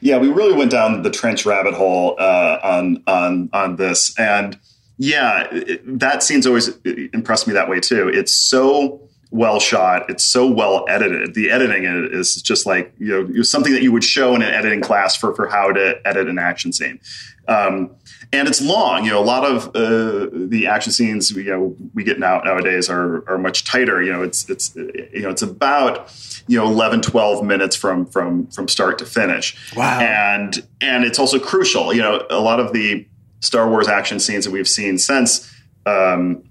yeah, 0.00 0.18
we 0.18 0.28
really 0.28 0.54
went 0.54 0.70
down 0.70 1.02
the 1.02 1.10
trench 1.10 1.44
rabbit 1.44 1.74
hole 1.74 2.16
uh, 2.18 2.58
on 2.62 3.02
on 3.06 3.50
on 3.52 3.76
this, 3.76 4.18
and 4.18 4.58
yeah, 4.98 5.48
it, 5.52 5.98
that 5.98 6.22
scene's 6.22 6.46
always 6.46 6.68
impressed 6.84 7.46
me 7.46 7.54
that 7.54 7.68
way 7.68 7.80
too. 7.80 8.08
It's 8.08 8.34
so 8.34 9.00
well 9.30 9.60
shot. 9.60 10.10
It's 10.10 10.24
so 10.24 10.46
well 10.50 10.84
edited. 10.88 11.34
The 11.34 11.50
editing 11.50 11.84
is 11.84 12.42
just 12.42 12.66
like 12.66 12.92
you 12.98 13.28
know 13.28 13.42
something 13.42 13.72
that 13.72 13.82
you 13.82 13.92
would 13.92 14.04
show 14.04 14.34
in 14.34 14.42
an 14.42 14.52
editing 14.52 14.80
class 14.80 15.16
for 15.16 15.34
for 15.34 15.48
how 15.48 15.72
to 15.72 16.00
edit 16.04 16.28
an 16.28 16.38
action 16.38 16.72
scene. 16.72 17.00
Um, 17.48 17.96
and 18.32 18.46
it's 18.46 18.60
long. 18.60 19.04
You 19.04 19.10
know, 19.10 19.20
a 19.20 19.24
lot 19.24 19.44
of 19.44 19.68
uh, 19.68 20.28
the 20.32 20.66
action 20.68 20.92
scenes 20.92 21.30
you 21.30 21.44
know 21.44 21.76
we 21.94 22.04
get 22.04 22.18
now 22.18 22.40
nowadays 22.40 22.88
are 22.88 23.28
are 23.28 23.38
much 23.38 23.64
tighter. 23.64 24.02
You 24.02 24.12
know, 24.12 24.22
it's 24.22 24.48
it's 24.50 24.74
you 24.74 25.22
know 25.22 25.30
it's 25.30 25.42
about 25.42 26.12
you 26.46 26.58
know 26.58 26.66
11 26.66 27.02
12 27.02 27.44
minutes 27.44 27.76
from 27.76 28.06
from 28.06 28.46
from 28.48 28.68
start 28.68 28.98
to 28.98 29.06
finish. 29.06 29.56
Wow. 29.76 30.00
And 30.00 30.66
and 30.80 31.04
it's 31.04 31.18
also 31.18 31.38
crucial. 31.38 31.92
You 31.92 32.02
know, 32.02 32.26
a 32.30 32.40
lot 32.40 32.60
of 32.60 32.72
the 32.72 33.06
Star 33.40 33.68
Wars 33.68 33.88
action 33.88 34.20
scenes 34.20 34.44
that 34.44 34.50
we've 34.50 34.68
seen 34.68 34.98
since 34.98 35.52
um, 35.86 36.42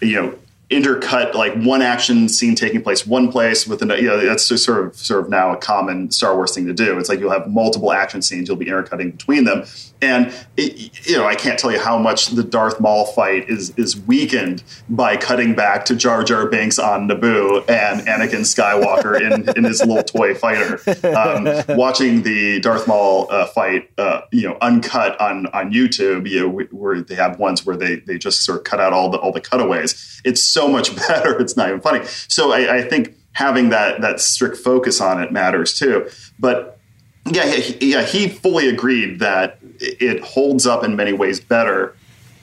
you 0.00 0.20
know 0.20 0.38
intercut 0.70 1.34
like 1.34 1.54
one 1.54 1.80
action 1.80 2.28
scene 2.28 2.56
taking 2.56 2.82
place 2.82 3.06
one 3.06 3.30
place 3.30 3.66
with 3.66 3.82
another. 3.82 4.00
You 4.00 4.08
know, 4.08 4.24
that's 4.24 4.44
sort 4.44 4.84
of 4.84 4.96
sort 4.96 5.24
of 5.24 5.30
now 5.30 5.52
a 5.52 5.56
common 5.56 6.10
Star 6.10 6.34
Wars 6.34 6.54
thing 6.54 6.66
to 6.66 6.72
do. 6.72 6.98
It's 6.98 7.08
like 7.08 7.20
you'll 7.20 7.30
have 7.30 7.48
multiple 7.48 7.92
action 7.92 8.20
scenes, 8.22 8.48
you'll 8.48 8.56
be 8.56 8.68
intercutting 8.68 9.12
between 9.12 9.44
them, 9.44 9.64
and 10.02 10.32
it, 10.56 11.06
you 11.08 11.16
know 11.16 11.26
I 11.26 11.34
can't 11.34 11.58
tell 11.58 11.72
you 11.72 11.80
how 11.80 11.98
much 11.98 12.28
the 12.28 12.44
Darth 12.44 12.80
Maul 12.80 13.06
fight 13.06 13.48
is 13.48 13.70
is 13.76 13.96
weakened 13.96 14.62
by 14.88 15.16
cutting 15.16 15.54
back 15.54 15.84
to 15.86 15.96
Jar 15.96 16.22
Jar 16.22 16.46
Binks 16.46 16.78
on 16.78 17.08
Naboo 17.08 17.68
and 17.68 18.00
Anakin 18.02 18.40
Skywalker 18.40 19.20
in 19.20 19.48
in 19.56 19.64
his 19.64 19.80
little 19.80 20.02
toy 20.02 20.34
fighter. 20.34 20.80
Um, 21.16 21.46
watching 21.76 22.22
the 22.22 22.60
Darth 22.60 22.86
Maul 22.86 23.26
uh, 23.30 23.46
fight, 23.46 23.90
uh, 23.98 24.22
you 24.32 24.48
know, 24.48 24.56
uncut 24.60 25.20
on 25.20 25.46
on 25.48 25.72
YouTube, 25.72 26.28
you 26.28 26.40
know, 26.40 26.66
where 26.70 27.00
they 27.00 27.14
have 27.14 27.38
ones 27.38 27.64
where 27.64 27.76
they 27.76 27.96
they 27.96 28.18
just 28.18 28.44
sort 28.44 28.58
of 28.58 28.64
cut 28.64 28.80
out 28.80 28.92
all 28.92 29.10
the 29.10 29.18
all 29.18 29.32
the 29.32 29.40
cutaways. 29.40 30.20
It's 30.24 30.42
so 30.42 30.68
much 30.68 30.94
better. 31.08 31.38
It's 31.40 31.56
not 31.56 31.68
even 31.68 31.80
funny. 31.80 32.04
So 32.28 32.52
I, 32.52 32.78
I 32.78 32.82
think 32.82 33.14
having 33.32 33.70
that 33.70 34.00
that 34.00 34.20
strict 34.20 34.56
focus 34.56 35.00
on 35.00 35.22
it 35.22 35.32
matters 35.32 35.78
too. 35.78 36.08
But 36.38 36.78
yeah, 37.26 37.50
he, 37.50 37.92
yeah, 37.92 38.02
he 38.02 38.28
fully 38.28 38.68
agreed 38.68 39.18
that 39.18 39.58
it 39.80 40.20
holds 40.20 40.66
up 40.66 40.84
in 40.84 40.96
many 40.96 41.12
ways 41.12 41.40
better 41.40 41.96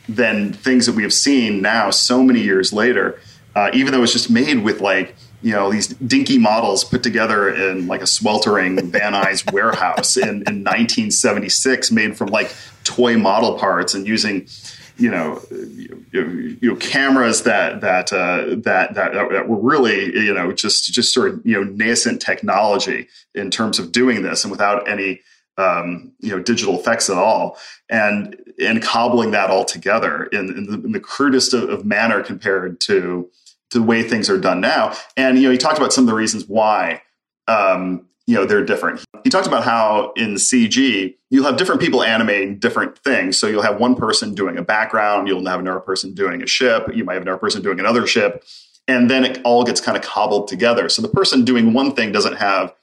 than 0.10 0.54
things 0.54 0.86
that 0.86 0.96
we 0.96 1.04
have 1.04 1.13
seen 1.13 1.62
now, 1.62 1.89
so 1.89 2.24
many 2.24 2.41
years 2.41 2.74
later. 2.74 3.19
Uh, 3.56 3.69
even 3.74 3.93
though 3.93 4.04
it's 4.04 4.12
just 4.13 4.30
made 4.30 4.63
with 4.63 4.82
like 4.82 5.15
you 5.41 5.52
know 5.52 5.72
these 5.72 5.88
dinky 5.88 6.38
models 6.38 6.84
put 6.84 7.04
together 7.04 7.54
in 7.54 7.88
like 7.88 8.02
a 8.02 8.08
sweltering 8.08 8.76
Van 8.91 9.13
Nuys 9.13 9.52
warehouse 9.54 10.17
in, 10.17 10.30
in 10.48 10.63
1976, 10.63 11.91
made 11.91 12.17
from 12.17 12.30
like 12.30 12.54
toy 12.84 13.17
model 13.17 13.58
parts 13.58 13.93
and 13.93 14.08
using 14.08 14.48
you 14.96 15.10
know, 15.10 15.41
you, 15.50 16.58
you 16.62 16.69
know, 16.69 16.76
cameras 16.76 17.43
that 17.43 17.82
that, 17.82 18.13
uh, 18.13 18.56
that 18.58 18.93
that 18.93 19.13
that 19.13 19.48
were 19.48 19.58
really 19.58 20.15
you 20.17 20.34
know 20.34 20.52
just 20.52 20.93
just 20.93 21.13
sort 21.13 21.32
of 21.32 21.46
you 21.46 21.54
know 21.54 21.63
nascent 21.63 22.22
technology 22.22 23.08
in 23.34 23.50
terms 23.50 23.80
of 23.80 23.91
doing 23.91 24.22
this, 24.22 24.43
and 24.43 24.52
without 24.52 24.88
any 24.88 25.22
um, 25.57 26.11
you 26.19 26.29
know 26.29 26.41
digital 26.41 26.79
effects 26.79 27.09
at 27.09 27.17
all, 27.17 27.57
and 27.89 28.35
and 28.59 28.81
cobbling 28.81 29.31
that 29.31 29.49
all 29.49 29.65
together 29.65 30.25
in, 30.25 30.49
in, 30.49 30.63
the, 30.65 30.73
in 30.85 30.91
the, 30.91 30.99
crudest 30.99 31.53
of, 31.53 31.69
of 31.69 31.85
manner 31.85 32.21
compared 32.21 32.79
to 32.81 33.29
to 33.71 33.79
the 33.79 33.83
way 33.83 34.03
things 34.03 34.29
are 34.29 34.37
done 34.37 34.61
now. 34.61 34.95
And 35.17 35.37
you 35.37 35.45
know, 35.45 35.51
he 35.51 35.57
talked 35.57 35.77
about 35.77 35.93
some 35.93 36.03
of 36.03 36.07
the 36.07 36.15
reasons 36.15 36.47
why 36.47 37.01
um, 37.47 38.05
you 38.25 38.35
know 38.35 38.45
they're 38.45 38.65
different. 38.65 39.03
He 39.23 39.29
talked 39.29 39.47
about 39.47 39.63
how 39.63 40.13
in 40.15 40.35
CG 40.35 41.15
you'll 41.29 41.45
have 41.45 41.57
different 41.57 41.81
people 41.81 42.03
animating 42.03 42.59
different 42.59 42.97
things. 42.99 43.37
So 43.37 43.47
you'll 43.47 43.63
have 43.63 43.79
one 43.79 43.95
person 43.95 44.33
doing 44.35 44.57
a 44.57 44.61
background, 44.61 45.27
you'll 45.27 45.45
have 45.45 45.59
another 45.59 45.79
person 45.79 46.13
doing 46.13 46.41
a 46.43 46.47
ship, 46.47 46.87
you 46.93 47.03
might 47.03 47.13
have 47.13 47.23
another 47.23 47.39
person 47.39 47.61
doing 47.61 47.79
another 47.79 48.05
ship, 48.05 48.43
and 48.87 49.09
then 49.09 49.23
it 49.23 49.41
all 49.43 49.63
gets 49.63 49.81
kind 49.81 49.97
of 49.97 50.03
cobbled 50.03 50.47
together. 50.47 50.89
So 50.89 51.01
the 51.01 51.07
person 51.07 51.43
doing 51.43 51.73
one 51.73 51.95
thing 51.95 52.11
doesn't 52.11 52.37
have 52.37 52.73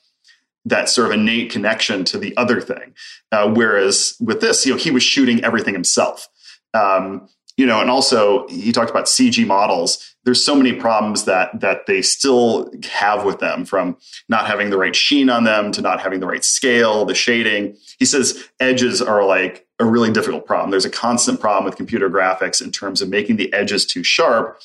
that 0.64 0.88
sort 0.88 1.06
of 1.06 1.12
innate 1.12 1.50
connection 1.50 2.04
to 2.04 2.18
the 2.18 2.36
other 2.36 2.60
thing. 2.60 2.94
Uh, 3.32 3.50
whereas 3.50 4.14
with 4.20 4.40
this, 4.40 4.66
you 4.66 4.72
know, 4.72 4.78
he 4.78 4.90
was 4.90 5.02
shooting 5.02 5.42
everything 5.44 5.74
himself. 5.74 6.28
Um, 6.74 7.28
you 7.56 7.66
know, 7.66 7.80
and 7.80 7.90
also 7.90 8.46
he 8.48 8.72
talked 8.72 8.90
about 8.90 9.06
CG 9.06 9.46
models 9.46 10.10
there's 10.24 10.44
so 10.44 10.54
many 10.54 10.72
problems 10.72 11.24
that 11.24 11.60
that 11.60 11.86
they 11.86 12.02
still 12.02 12.70
have 12.90 13.24
with 13.24 13.38
them 13.38 13.64
from 13.64 13.96
not 14.28 14.46
having 14.46 14.70
the 14.70 14.78
right 14.78 14.94
sheen 14.94 15.30
on 15.30 15.44
them 15.44 15.72
to 15.72 15.80
not 15.80 16.00
having 16.00 16.20
the 16.20 16.26
right 16.26 16.44
scale 16.44 17.04
the 17.04 17.14
shading 17.14 17.76
he 17.98 18.04
says 18.04 18.44
edges 18.58 19.00
are 19.00 19.24
like 19.24 19.66
a 19.78 19.84
really 19.84 20.12
difficult 20.12 20.46
problem 20.46 20.70
there's 20.70 20.84
a 20.84 20.90
constant 20.90 21.40
problem 21.40 21.64
with 21.64 21.76
computer 21.76 22.10
graphics 22.10 22.62
in 22.62 22.70
terms 22.70 23.00
of 23.00 23.08
making 23.08 23.36
the 23.36 23.52
edges 23.52 23.86
too 23.86 24.04
sharp 24.04 24.60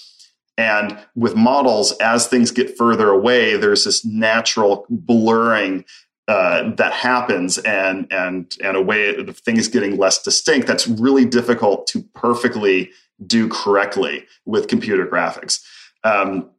and 0.57 0.97
with 1.15 1.35
models 1.35 1.91
as 1.99 2.27
things 2.27 2.51
get 2.51 2.77
further 2.77 3.09
away 3.09 3.57
there's 3.57 3.85
this 3.85 4.05
natural 4.05 4.85
blurring 4.89 5.83
uh, 6.27 6.71
that 6.75 6.91
happens 6.91 7.59
and 7.59 8.11
and 8.11 8.57
and 8.63 8.75
a 8.75 8.81
way 8.81 9.15
of 9.15 9.37
things 9.37 9.67
getting 9.67 9.97
less 9.97 10.21
distinct 10.23 10.67
that's 10.67 10.87
really 10.87 11.23
difficult 11.23 11.85
to 11.85 12.01
perfectly 12.15 12.89
do 13.25 13.47
correctly 13.47 14.25
with 14.45 14.67
computer 14.67 15.05
graphics. 15.05 15.63
Um, 16.03 16.49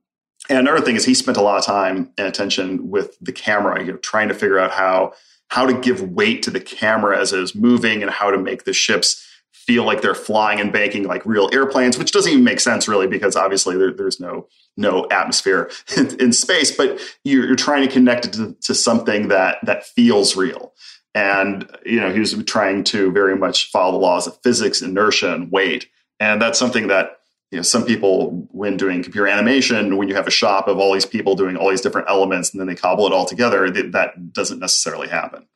and 0.48 0.58
another 0.58 0.80
thing 0.80 0.96
is 0.96 1.04
he 1.04 1.14
spent 1.14 1.36
a 1.36 1.42
lot 1.42 1.58
of 1.58 1.64
time 1.64 2.12
and 2.16 2.26
attention 2.28 2.90
with 2.90 3.16
the 3.20 3.32
camera, 3.32 3.84
you 3.84 3.92
know, 3.92 3.98
trying 3.98 4.28
to 4.28 4.34
figure 4.34 4.58
out 4.58 4.70
how 4.70 5.12
how 5.48 5.66
to 5.66 5.74
give 5.74 6.12
weight 6.12 6.42
to 6.44 6.50
the 6.50 6.60
camera 6.60 7.18
as 7.18 7.32
it 7.32 7.40
is 7.40 7.54
moving 7.54 8.02
and 8.02 8.10
how 8.10 8.30
to 8.30 8.38
make 8.38 8.64
the 8.64 8.72
ships 8.72 9.26
feel 9.66 9.84
like 9.84 10.00
they're 10.00 10.14
flying 10.14 10.60
and 10.60 10.72
banking 10.72 11.04
like 11.04 11.26
real 11.26 11.50
airplanes, 11.52 11.98
which 11.98 12.12
doesn't 12.12 12.30
even 12.30 12.44
make 12.44 12.60
sense 12.60 12.86
really 12.86 13.08
because 13.08 13.34
obviously 13.34 13.76
there, 13.76 13.92
there's 13.92 14.20
no 14.20 14.46
no 14.76 15.06
atmosphere 15.10 15.70
in, 15.96 16.20
in 16.20 16.32
space, 16.32 16.74
but 16.74 17.00
you're, 17.24 17.46
you're, 17.46 17.56
trying 17.56 17.86
to 17.86 17.92
connect 17.92 18.26
it 18.26 18.32
to, 18.34 18.56
to 18.62 18.74
something 18.74 19.28
that 19.28 19.58
that 19.64 19.84
feels 19.84 20.36
real. 20.36 20.72
And 21.14 21.68
you 21.84 21.98
know, 21.98 22.12
he 22.12 22.20
was 22.20 22.34
trying 22.44 22.84
to 22.84 23.10
very 23.10 23.36
much 23.36 23.70
follow 23.70 23.92
the 23.92 23.98
laws 23.98 24.26
of 24.26 24.38
physics, 24.42 24.82
inertia, 24.82 25.34
and 25.34 25.50
weight. 25.50 25.88
And 26.20 26.40
that's 26.40 26.58
something 26.58 26.88
that 26.88 27.18
you 27.50 27.58
know 27.58 27.62
some 27.62 27.84
people 27.84 28.46
when 28.52 28.76
doing 28.76 29.02
computer 29.02 29.26
animation 29.26 29.96
when 29.96 30.08
you 30.08 30.14
have 30.14 30.26
a 30.26 30.32
shop 30.32 30.68
of 30.68 30.78
all 30.78 30.92
these 30.92 31.06
people 31.06 31.34
doing 31.34 31.56
all 31.56 31.70
these 31.70 31.80
different 31.80 32.08
elements 32.08 32.52
and 32.52 32.60
then 32.60 32.66
they 32.66 32.74
cobble 32.74 33.06
it 33.06 33.12
all 33.12 33.24
together 33.24 33.70
that 33.70 34.32
doesn't 34.32 34.58
necessarily 34.58 35.06
happen 35.06 35.46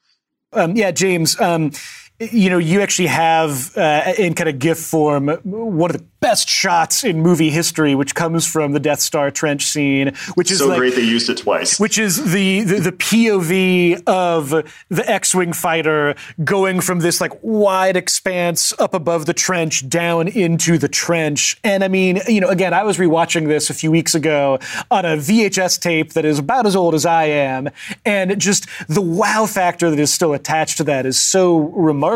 Um, 0.53 0.77
yeah, 0.77 0.93
James. 0.93 1.39
Um, 1.41 1.73
you 2.21 2.51
know, 2.51 2.59
you 2.59 2.83
actually 2.83 3.09
have 3.09 3.77
uh, 3.79 4.13
in 4.19 4.35
kind 4.35 4.49
of 4.49 4.59
GIF 4.59 4.79
form 4.79 5.29
one 5.29 5.91
of 5.91 5.97
the 5.97 6.05
best 6.21 6.51
shots 6.51 7.03
in 7.03 7.23
movie 7.23 7.49
history, 7.49 7.95
which 7.95 8.15
comes 8.15 8.47
from 8.47 8.73
the 8.73 8.81
Death 8.81 9.01
Star 9.01 9.31
trench 9.31 9.65
scene, 9.65 10.13
which 10.35 10.51
is 10.51 10.59
so 10.59 10.69
like, 10.69 10.79
great 10.79 10.95
they 10.95 11.01
used 11.01 11.31
it 11.31 11.39
twice. 11.39 11.81
Which 11.81 11.97
is 11.97 12.33
the, 12.33 12.63
the, 12.63 12.81
the 12.81 12.93
POV 12.93 14.03
of 14.07 14.51
the 14.51 15.11
X-wing 15.11 15.55
fighter 15.55 16.15
going 16.45 16.81
from 16.83 16.99
this 16.99 17.23
like 17.23 17.33
wide 17.41 17.97
expanse 17.97 18.75
up 18.79 18.93
above 18.93 19.25
the 19.25 19.33
trench 19.33 19.89
down 19.89 20.29
into 20.29 20.77
the 20.77 20.89
trench. 20.89 21.59
And 21.65 21.83
I 21.83 21.89
mean, 21.89 22.21
you 22.29 22.43
know, 22.43 22.49
again, 22.49 22.75
I 22.75 22.83
was 22.83 22.99
rewatching 22.99 23.47
this 23.47 23.71
a 23.71 23.75
few 23.75 23.91
weeks 23.91 24.15
ago 24.15 24.59
on 24.91 25.07
a 25.07 25.17
VHS 25.17 25.81
tape 25.81 26.13
that 26.13 26.27
is 26.27 26.39
about 26.39 26.67
as 26.67 26.77
old 26.77 26.95
as 26.95 27.07
I 27.07 27.25
am, 27.25 27.71
and 28.05 28.39
just 28.39 28.67
the 28.89 29.01
wow 29.01 29.47
factor 29.47 29.89
that 29.89 29.99
is 29.99 30.13
still 30.13 30.35
attached 30.35 30.77
to 30.79 30.85
that 30.85 31.07
is 31.07 31.19
so 31.19 31.57
remarkable. 31.57 32.10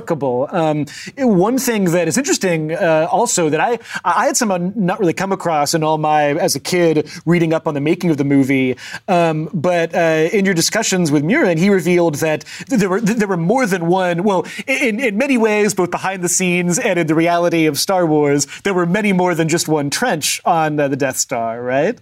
Um, 0.50 0.86
one 1.18 1.58
thing 1.58 1.84
that 1.86 2.08
is 2.08 2.18
interesting, 2.18 2.72
uh, 2.72 3.08
also 3.10 3.48
that 3.48 3.60
I 3.60 3.78
I 4.04 4.26
had 4.26 4.36
someone 4.36 4.72
not 4.76 5.00
really 5.00 5.12
come 5.12 5.32
across 5.32 5.74
in 5.74 5.82
all 5.82 5.98
my 5.98 6.34
as 6.34 6.54
a 6.54 6.60
kid 6.60 7.10
reading 7.26 7.52
up 7.52 7.66
on 7.66 7.74
the 7.74 7.80
making 7.80 8.10
of 8.10 8.16
the 8.16 8.24
movie, 8.24 8.76
um, 9.08 9.48
but 9.52 9.94
uh, 9.94 10.28
in 10.32 10.44
your 10.44 10.54
discussions 10.54 11.10
with 11.10 11.22
Muren, 11.22 11.58
he 11.58 11.70
revealed 11.70 12.16
that 12.16 12.44
there 12.68 12.88
were 12.88 13.00
there 13.00 13.28
were 13.28 13.36
more 13.36 13.66
than 13.66 13.86
one. 13.86 14.24
Well, 14.24 14.46
in 14.66 15.00
in 15.00 15.16
many 15.16 15.36
ways, 15.36 15.74
both 15.74 15.90
behind 15.90 16.22
the 16.22 16.28
scenes 16.28 16.78
and 16.78 16.98
in 16.98 17.06
the 17.06 17.14
reality 17.14 17.66
of 17.66 17.78
Star 17.78 18.06
Wars, 18.06 18.46
there 18.62 18.74
were 18.74 18.86
many 18.86 19.12
more 19.12 19.34
than 19.34 19.48
just 19.48 19.68
one 19.68 19.90
trench 19.90 20.40
on 20.44 20.78
uh, 20.78 20.88
the 20.88 20.96
Death 20.96 21.16
Star, 21.16 21.62
right? 21.62 21.98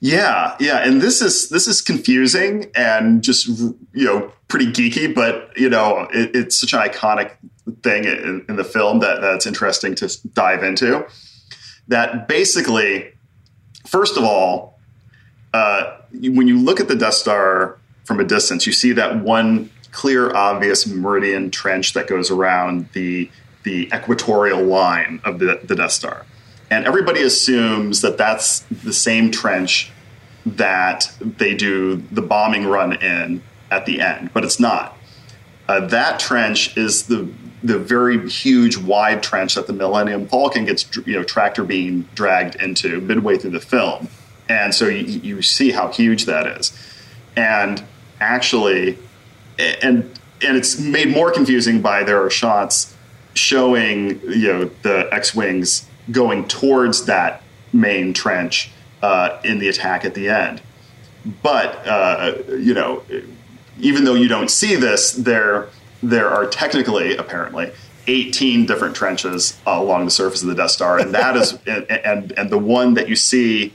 Yeah, 0.00 0.56
yeah, 0.58 0.78
and 0.78 1.00
this 1.00 1.22
is 1.22 1.48
this 1.48 1.68
is 1.68 1.80
confusing 1.80 2.70
and 2.74 3.22
just 3.22 3.46
you 3.46 4.04
know 4.04 4.32
pretty 4.48 4.66
geeky, 4.66 5.14
but 5.14 5.52
you 5.56 5.68
know 5.68 6.08
it, 6.12 6.34
it's 6.34 6.58
such 6.58 6.72
an 6.72 6.80
iconic 6.80 7.32
thing 7.82 8.04
in, 8.04 8.44
in 8.48 8.56
the 8.56 8.64
film 8.64 9.00
that 9.00 9.20
that's 9.20 9.46
interesting 9.46 9.94
to 9.96 10.28
dive 10.32 10.62
into. 10.62 11.06
That 11.88 12.28
basically, 12.28 13.12
first 13.86 14.16
of 14.16 14.24
all, 14.24 14.78
uh, 15.54 15.98
when 16.12 16.48
you 16.48 16.58
look 16.58 16.80
at 16.80 16.88
the 16.88 16.96
Death 16.96 17.14
Star 17.14 17.78
from 18.04 18.20
a 18.20 18.24
distance, 18.24 18.66
you 18.66 18.72
see 18.72 18.92
that 18.92 19.22
one 19.22 19.70
clear, 19.92 20.34
obvious 20.34 20.86
meridian 20.86 21.50
trench 21.50 21.92
that 21.94 22.06
goes 22.06 22.30
around 22.30 22.88
the 22.92 23.30
the 23.64 23.90
equatorial 23.92 24.62
line 24.62 25.20
of 25.24 25.40
the, 25.40 25.60
the 25.64 25.74
Death 25.74 25.92
Star, 25.92 26.24
and 26.70 26.86
everybody 26.86 27.22
assumes 27.22 28.00
that 28.00 28.16
that's 28.16 28.60
the 28.70 28.92
same 28.92 29.30
trench 29.30 29.90
that 30.46 31.12
they 31.20 31.54
do 31.54 31.96
the 32.10 32.22
bombing 32.22 32.64
run 32.66 32.94
in 33.02 33.42
at 33.70 33.86
the 33.86 34.00
end, 34.00 34.30
but 34.32 34.44
it's 34.44 34.60
not. 34.60 34.96
Uh, 35.68 35.80
that 35.86 36.18
trench 36.18 36.76
is 36.76 37.04
the 37.04 37.28
the 37.62 37.78
very 37.78 38.28
huge 38.28 38.76
wide 38.76 39.22
trench 39.22 39.56
that 39.56 39.66
the 39.66 39.72
Millennium 39.72 40.28
Falcon 40.28 40.64
gets 40.64 40.96
you 41.06 41.14
know 41.14 41.22
tractor 41.24 41.64
beam 41.64 42.08
dragged 42.14 42.54
into 42.56 43.00
midway 43.00 43.36
through 43.36 43.50
the 43.50 43.60
film, 43.60 44.08
and 44.48 44.74
so 44.74 44.86
you, 44.86 45.20
you 45.20 45.42
see 45.42 45.70
how 45.70 45.88
huge 45.88 46.26
that 46.26 46.46
is, 46.46 46.72
and 47.36 47.84
actually, 48.20 48.98
and 49.58 50.10
and 50.40 50.56
it's 50.56 50.78
made 50.78 51.08
more 51.08 51.32
confusing 51.32 51.82
by 51.82 52.04
there 52.04 52.24
are 52.24 52.30
shots 52.30 52.96
showing 53.34 54.20
you 54.22 54.48
know 54.52 54.70
the 54.82 55.08
X 55.12 55.34
wings 55.34 55.86
going 56.10 56.46
towards 56.48 57.04
that 57.04 57.42
main 57.72 58.14
trench 58.14 58.70
uh, 59.02 59.38
in 59.44 59.58
the 59.58 59.68
attack 59.68 60.04
at 60.04 60.14
the 60.14 60.28
end, 60.28 60.62
but 61.42 61.86
uh, 61.86 62.34
you 62.56 62.72
know 62.72 63.02
even 63.80 64.04
though 64.04 64.14
you 64.14 64.28
don't 64.28 64.50
see 64.50 64.76
this, 64.76 65.12
there 65.12 65.68
there 66.02 66.28
are 66.28 66.46
technically, 66.46 67.16
apparently, 67.16 67.72
18 68.06 68.66
different 68.66 68.94
trenches 68.96 69.58
uh, 69.66 69.72
along 69.72 70.04
the 70.04 70.10
surface 70.10 70.42
of 70.42 70.48
the 70.48 70.54
Death 70.54 70.70
Star, 70.70 70.98
and 70.98 71.14
that 71.14 71.36
is 71.36 71.52
and, 71.66 71.90
and 71.90 72.32
and 72.32 72.50
the 72.50 72.58
one 72.58 72.94
that 72.94 73.08
you 73.08 73.16
see 73.16 73.72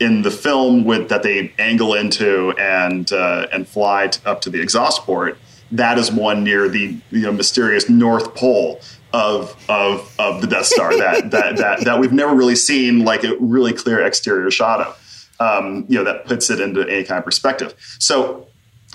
in 0.00 0.22
the 0.22 0.30
film 0.30 0.84
with 0.84 1.08
that 1.08 1.22
they 1.22 1.52
angle 1.58 1.94
into 1.94 2.52
and 2.58 3.12
uh, 3.12 3.46
and 3.52 3.68
fly 3.68 4.08
t- 4.08 4.20
up 4.24 4.40
to 4.42 4.50
the 4.50 4.60
exhaust 4.60 5.02
port. 5.02 5.38
That 5.72 5.98
is 5.98 6.12
one 6.12 6.44
near 6.44 6.68
the 6.68 6.96
you 7.10 7.22
know 7.22 7.32
mysterious 7.32 7.88
North 7.88 8.34
Pole 8.34 8.80
of 9.12 9.56
of 9.68 10.14
of 10.18 10.40
the 10.40 10.46
Death 10.46 10.66
Star 10.66 10.96
that 10.96 11.30
that 11.32 11.56
that 11.56 11.84
that 11.84 11.98
we've 11.98 12.12
never 12.12 12.34
really 12.34 12.56
seen 12.56 13.04
like 13.04 13.24
a 13.24 13.36
really 13.38 13.72
clear 13.72 14.04
exterior 14.04 14.50
shot 14.50 14.80
of. 14.80 15.00
Um, 15.40 15.84
you 15.88 15.98
know 15.98 16.04
that 16.04 16.26
puts 16.26 16.48
it 16.48 16.60
into 16.60 16.82
any 16.82 17.02
kind 17.02 17.18
of 17.18 17.24
perspective. 17.24 17.74
So 17.98 18.46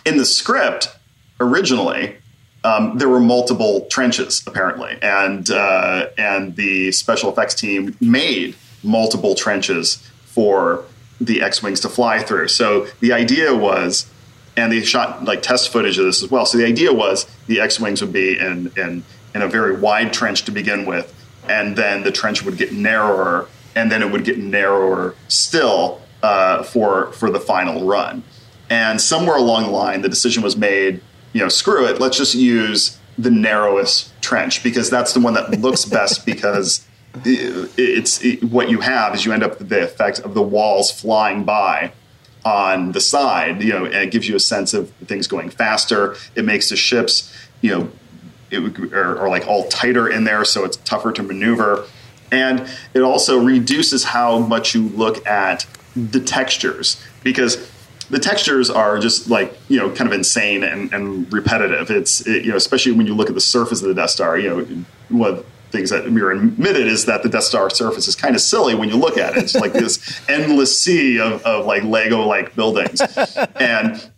in 0.05 0.17
the 0.17 0.25
script 0.25 0.95
originally 1.39 2.17
um, 2.63 2.97
there 2.97 3.09
were 3.09 3.19
multiple 3.19 3.85
trenches 3.89 4.43
apparently, 4.45 4.97
and 5.01 5.49
uh, 5.49 6.07
and 6.17 6.55
the 6.55 6.91
special 6.91 7.31
effects 7.31 7.55
team 7.55 7.95
made 8.01 8.55
multiple 8.83 9.35
trenches 9.35 9.95
for 10.25 10.83
the 11.21 11.41
X-wings 11.41 11.79
to 11.81 11.89
fly 11.89 12.19
through. 12.19 12.47
So 12.47 12.87
the 13.01 13.11
idea 13.13 13.53
was, 13.55 14.09
and 14.55 14.71
they 14.71 14.81
shot 14.81 15.23
like 15.23 15.41
test 15.41 15.69
footage 15.69 15.97
of 15.97 16.05
this 16.05 16.23
as 16.23 16.29
well. 16.29 16.45
So 16.45 16.57
the 16.57 16.65
idea 16.65 16.93
was 16.93 17.25
the 17.47 17.61
X-wings 17.61 18.01
would 18.01 18.13
be 18.13 18.37
in 18.37 18.71
in 18.75 19.03
in 19.33 19.41
a 19.41 19.47
very 19.47 19.79
wide 19.79 20.11
trench 20.11 20.43
to 20.45 20.51
begin 20.51 20.85
with, 20.85 21.13
and 21.47 21.77
then 21.77 22.03
the 22.03 22.11
trench 22.11 22.43
would 22.43 22.57
get 22.57 22.73
narrower, 22.73 23.47
and 23.73 23.89
then 23.89 24.01
it 24.01 24.11
would 24.11 24.25
get 24.25 24.37
narrower 24.37 25.15
still 25.29 26.01
uh, 26.21 26.63
for 26.63 27.13
for 27.13 27.29
the 27.31 27.39
final 27.39 27.85
run. 27.85 28.23
And 28.69 29.01
somewhere 29.01 29.35
along 29.35 29.63
the 29.63 29.71
line, 29.71 30.01
the 30.01 30.09
decision 30.09 30.43
was 30.43 30.55
made 30.55 31.01
you 31.33 31.41
know, 31.41 31.49
screw 31.49 31.85
it, 31.85 31.99
let's 31.99 32.17
just 32.17 32.35
use 32.35 32.97
the 33.17 33.31
narrowest 33.31 34.11
trench 34.21 34.63
because 34.63 34.89
that's 34.89 35.13
the 35.13 35.19
one 35.19 35.33
that 35.33 35.51
looks 35.59 35.85
best 35.97 36.25
because 36.25 36.85
it's 37.25 38.23
it, 38.23 38.43
what 38.43 38.69
you 38.69 38.79
have 38.81 39.15
is 39.15 39.25
you 39.25 39.33
end 39.33 39.43
up 39.43 39.59
with 39.59 39.69
the 39.69 39.83
effect 39.83 40.19
of 40.19 40.33
the 40.33 40.41
walls 40.41 40.91
flying 40.91 41.43
by 41.43 41.91
on 42.45 42.93
the 42.93 43.01
side, 43.01 43.61
you 43.61 43.71
know, 43.71 43.85
and 43.85 43.95
it 43.95 44.11
gives 44.11 44.27
you 44.27 44.35
a 44.35 44.39
sense 44.39 44.73
of 44.73 44.89
things 45.05 45.27
going 45.27 45.49
faster. 45.49 46.15
It 46.35 46.45
makes 46.45 46.69
the 46.69 46.75
ships, 46.75 47.33
you 47.61 47.71
know, 47.71 47.91
it, 48.49 48.93
are, 48.93 49.19
are 49.19 49.29
like 49.29 49.45
all 49.47 49.67
tighter 49.67 50.07
in 50.07 50.23
there, 50.23 50.45
so 50.45 50.63
it's 50.63 50.77
tougher 50.77 51.11
to 51.11 51.23
maneuver. 51.23 51.85
And 52.31 52.69
it 52.93 53.01
also 53.01 53.43
reduces 53.43 54.05
how 54.05 54.39
much 54.39 54.73
you 54.73 54.87
look 54.89 55.25
at 55.27 55.65
the 55.95 56.19
textures 56.19 57.03
because 57.23 57.69
the 58.09 58.19
textures 58.19 58.69
are 58.69 58.99
just 58.99 59.29
like 59.29 59.57
you 59.67 59.77
know 59.77 59.89
kind 59.91 60.07
of 60.07 60.13
insane 60.13 60.63
and, 60.63 60.91
and 60.93 61.31
repetitive. 61.31 61.89
It's 61.91 62.25
it, 62.27 62.45
you 62.45 62.51
know 62.51 62.57
especially 62.57 62.93
when 62.93 63.07
you 63.07 63.15
look 63.15 63.29
at 63.29 63.35
the 63.35 63.41
surface 63.41 63.81
of 63.81 63.87
the 63.87 63.93
Death 63.93 64.11
Star. 64.11 64.37
You 64.37 64.49
know 64.49 64.85
what 65.09 65.45
things 65.71 65.91
that 65.91 66.05
Muren 66.05 66.43
admitted 66.49 66.87
is 66.87 67.05
that 67.05 67.23
the 67.23 67.29
Death 67.29 67.43
Star 67.43 67.69
surface 67.69 68.07
is 68.07 68.15
kind 68.15 68.35
of 68.35 68.41
silly 68.41 68.73
when 68.73 68.89
you 68.89 68.95
look 68.95 69.17
at 69.17 69.37
it. 69.37 69.43
It's 69.43 69.55
like 69.55 69.73
this 69.73 70.21
endless 70.29 70.79
sea 70.79 71.19
of, 71.19 71.43
of 71.43 71.65
like 71.65 71.83
Lego 71.83 72.25
like 72.25 72.55
buildings, 72.55 73.01
and 73.55 74.11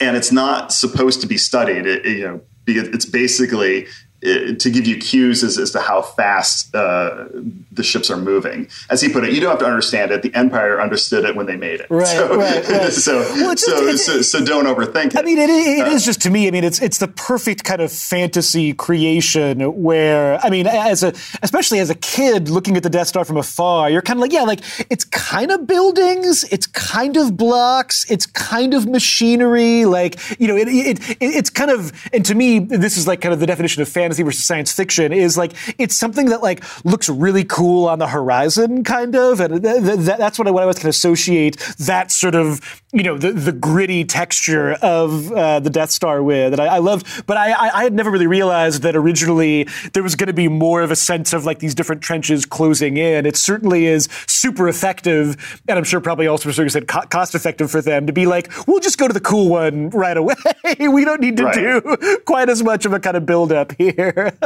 and 0.00 0.16
it's 0.16 0.32
not 0.32 0.72
supposed 0.72 1.20
to 1.20 1.26
be 1.26 1.36
studied. 1.36 1.86
It, 1.86 2.06
you 2.06 2.24
know 2.24 2.40
because 2.66 2.88
it's 2.88 3.06
basically 3.06 3.86
to 4.26 4.70
give 4.70 4.86
you 4.86 4.96
cues 4.98 5.44
as, 5.44 5.58
as 5.58 5.70
to 5.70 5.80
how 5.80 6.02
fast 6.02 6.74
uh, 6.74 7.26
the 7.72 7.82
ships 7.82 8.10
are 8.10 8.16
moving. 8.16 8.68
As 8.90 9.00
he 9.00 9.08
put 9.08 9.24
it, 9.24 9.32
you 9.32 9.40
don't 9.40 9.50
have 9.50 9.60
to 9.60 9.66
understand 9.66 10.10
it. 10.10 10.22
The 10.22 10.34
Empire 10.34 10.80
understood 10.80 11.24
it 11.24 11.36
when 11.36 11.46
they 11.46 11.56
made 11.56 11.80
it. 11.80 11.86
Right, 11.90 12.06
so, 12.06 12.36
right, 12.36 12.68
right. 12.68 12.92
so, 12.92 13.18
well, 13.18 13.56
so, 13.56 13.90
just, 13.90 14.06
so, 14.06 14.22
so, 14.22 14.44
don't 14.44 14.66
overthink 14.66 15.06
it. 15.06 15.16
I 15.16 15.22
mean, 15.22 15.38
it, 15.38 15.50
it 15.50 15.86
uh, 15.86 15.90
is 15.90 16.04
just 16.04 16.20
to 16.22 16.30
me. 16.30 16.48
I 16.48 16.50
mean, 16.50 16.64
it's 16.64 16.80
it's 16.80 16.98
the 16.98 17.08
perfect 17.08 17.64
kind 17.64 17.80
of 17.80 17.92
fantasy 17.92 18.72
creation 18.74 19.60
where 19.82 20.38
I 20.44 20.50
mean, 20.50 20.66
as 20.66 21.02
a 21.02 21.12
especially 21.42 21.78
as 21.78 21.90
a 21.90 21.94
kid 21.94 22.48
looking 22.48 22.76
at 22.76 22.82
the 22.82 22.90
Death 22.90 23.08
Star 23.08 23.24
from 23.24 23.36
afar, 23.36 23.90
you're 23.90 24.02
kind 24.02 24.18
of 24.18 24.22
like, 24.22 24.32
yeah, 24.32 24.42
like 24.42 24.60
it's 24.90 25.04
kind 25.04 25.50
of 25.50 25.66
buildings, 25.66 26.44
it's 26.50 26.66
kind 26.66 27.16
of 27.16 27.36
blocks, 27.36 28.10
it's 28.10 28.26
kind 28.26 28.74
of 28.74 28.86
machinery. 28.86 29.84
Like 29.84 30.18
you 30.40 30.48
know, 30.48 30.56
it, 30.56 30.68
it, 30.68 31.10
it 31.10 31.16
it's 31.20 31.50
kind 31.50 31.70
of 31.70 31.92
and 32.12 32.24
to 32.24 32.34
me, 32.34 32.58
this 32.58 32.96
is 32.96 33.06
like 33.06 33.20
kind 33.20 33.32
of 33.32 33.40
the 33.40 33.46
definition 33.46 33.82
of 33.82 33.88
fantasy 33.88 34.15
fantasy 34.16 34.22
versus 34.22 34.44
science 34.44 34.72
fiction 34.72 35.12
is 35.12 35.36
like 35.36 35.52
it's 35.78 35.94
something 35.94 36.26
that 36.26 36.42
like 36.42 36.64
looks 36.84 37.08
really 37.08 37.44
cool 37.44 37.88
on 37.88 37.98
the 37.98 38.08
horizon, 38.08 38.84
kind 38.84 39.14
of, 39.14 39.40
and 39.40 39.62
th- 39.62 39.82
th- 39.82 40.18
that's 40.18 40.38
what 40.38 40.48
I, 40.48 40.50
what 40.50 40.62
I 40.62 40.66
was 40.66 40.78
can 40.78 40.88
associate 40.88 41.56
that 41.78 42.10
sort 42.10 42.34
of 42.34 42.82
you 42.92 43.02
know 43.02 43.18
the, 43.18 43.32
the 43.32 43.52
gritty 43.52 44.04
texture 44.04 44.72
of 44.82 45.32
uh, 45.32 45.60
the 45.60 45.70
Death 45.70 45.90
Star 45.90 46.22
with. 46.22 46.54
And 46.54 46.60
I, 46.60 46.76
I 46.76 46.78
love, 46.78 47.24
but 47.26 47.36
I, 47.36 47.52
I, 47.52 47.80
I 47.80 47.82
had 47.84 47.92
never 47.92 48.10
really 48.10 48.26
realized 48.26 48.82
that 48.82 48.96
originally 48.96 49.64
there 49.92 50.02
was 50.02 50.14
going 50.14 50.28
to 50.28 50.32
be 50.32 50.48
more 50.48 50.82
of 50.82 50.90
a 50.90 50.96
sense 50.96 51.32
of 51.32 51.44
like 51.44 51.58
these 51.58 51.74
different 51.74 52.02
trenches 52.02 52.46
closing 52.46 52.96
in. 52.96 53.26
It 53.26 53.36
certainly 53.36 53.86
is 53.86 54.08
super 54.26 54.68
effective, 54.68 55.60
and 55.68 55.78
I'm 55.78 55.84
sure 55.84 56.00
probably 56.00 56.26
also, 56.26 56.48
as 56.48 56.58
you 56.58 56.68
said, 56.68 56.88
co- 56.88 57.02
cost 57.02 57.34
effective 57.34 57.70
for 57.70 57.82
them 57.82 58.06
to 58.06 58.12
be 58.12 58.26
like, 58.26 58.50
we'll 58.66 58.80
just 58.80 58.98
go 58.98 59.06
to 59.06 59.14
the 59.14 59.20
cool 59.20 59.48
one 59.48 59.90
right 59.90 60.16
away. 60.16 60.34
we 60.78 61.04
don't 61.04 61.20
need 61.20 61.36
to 61.36 61.44
right. 61.44 61.82
do 61.82 62.18
quite 62.24 62.48
as 62.48 62.62
much 62.62 62.86
of 62.86 62.92
a 62.92 63.00
kind 63.00 63.16
of 63.16 63.26
build 63.26 63.52
up 63.52 63.72
here. 63.76 63.94
Here. 63.96 64.36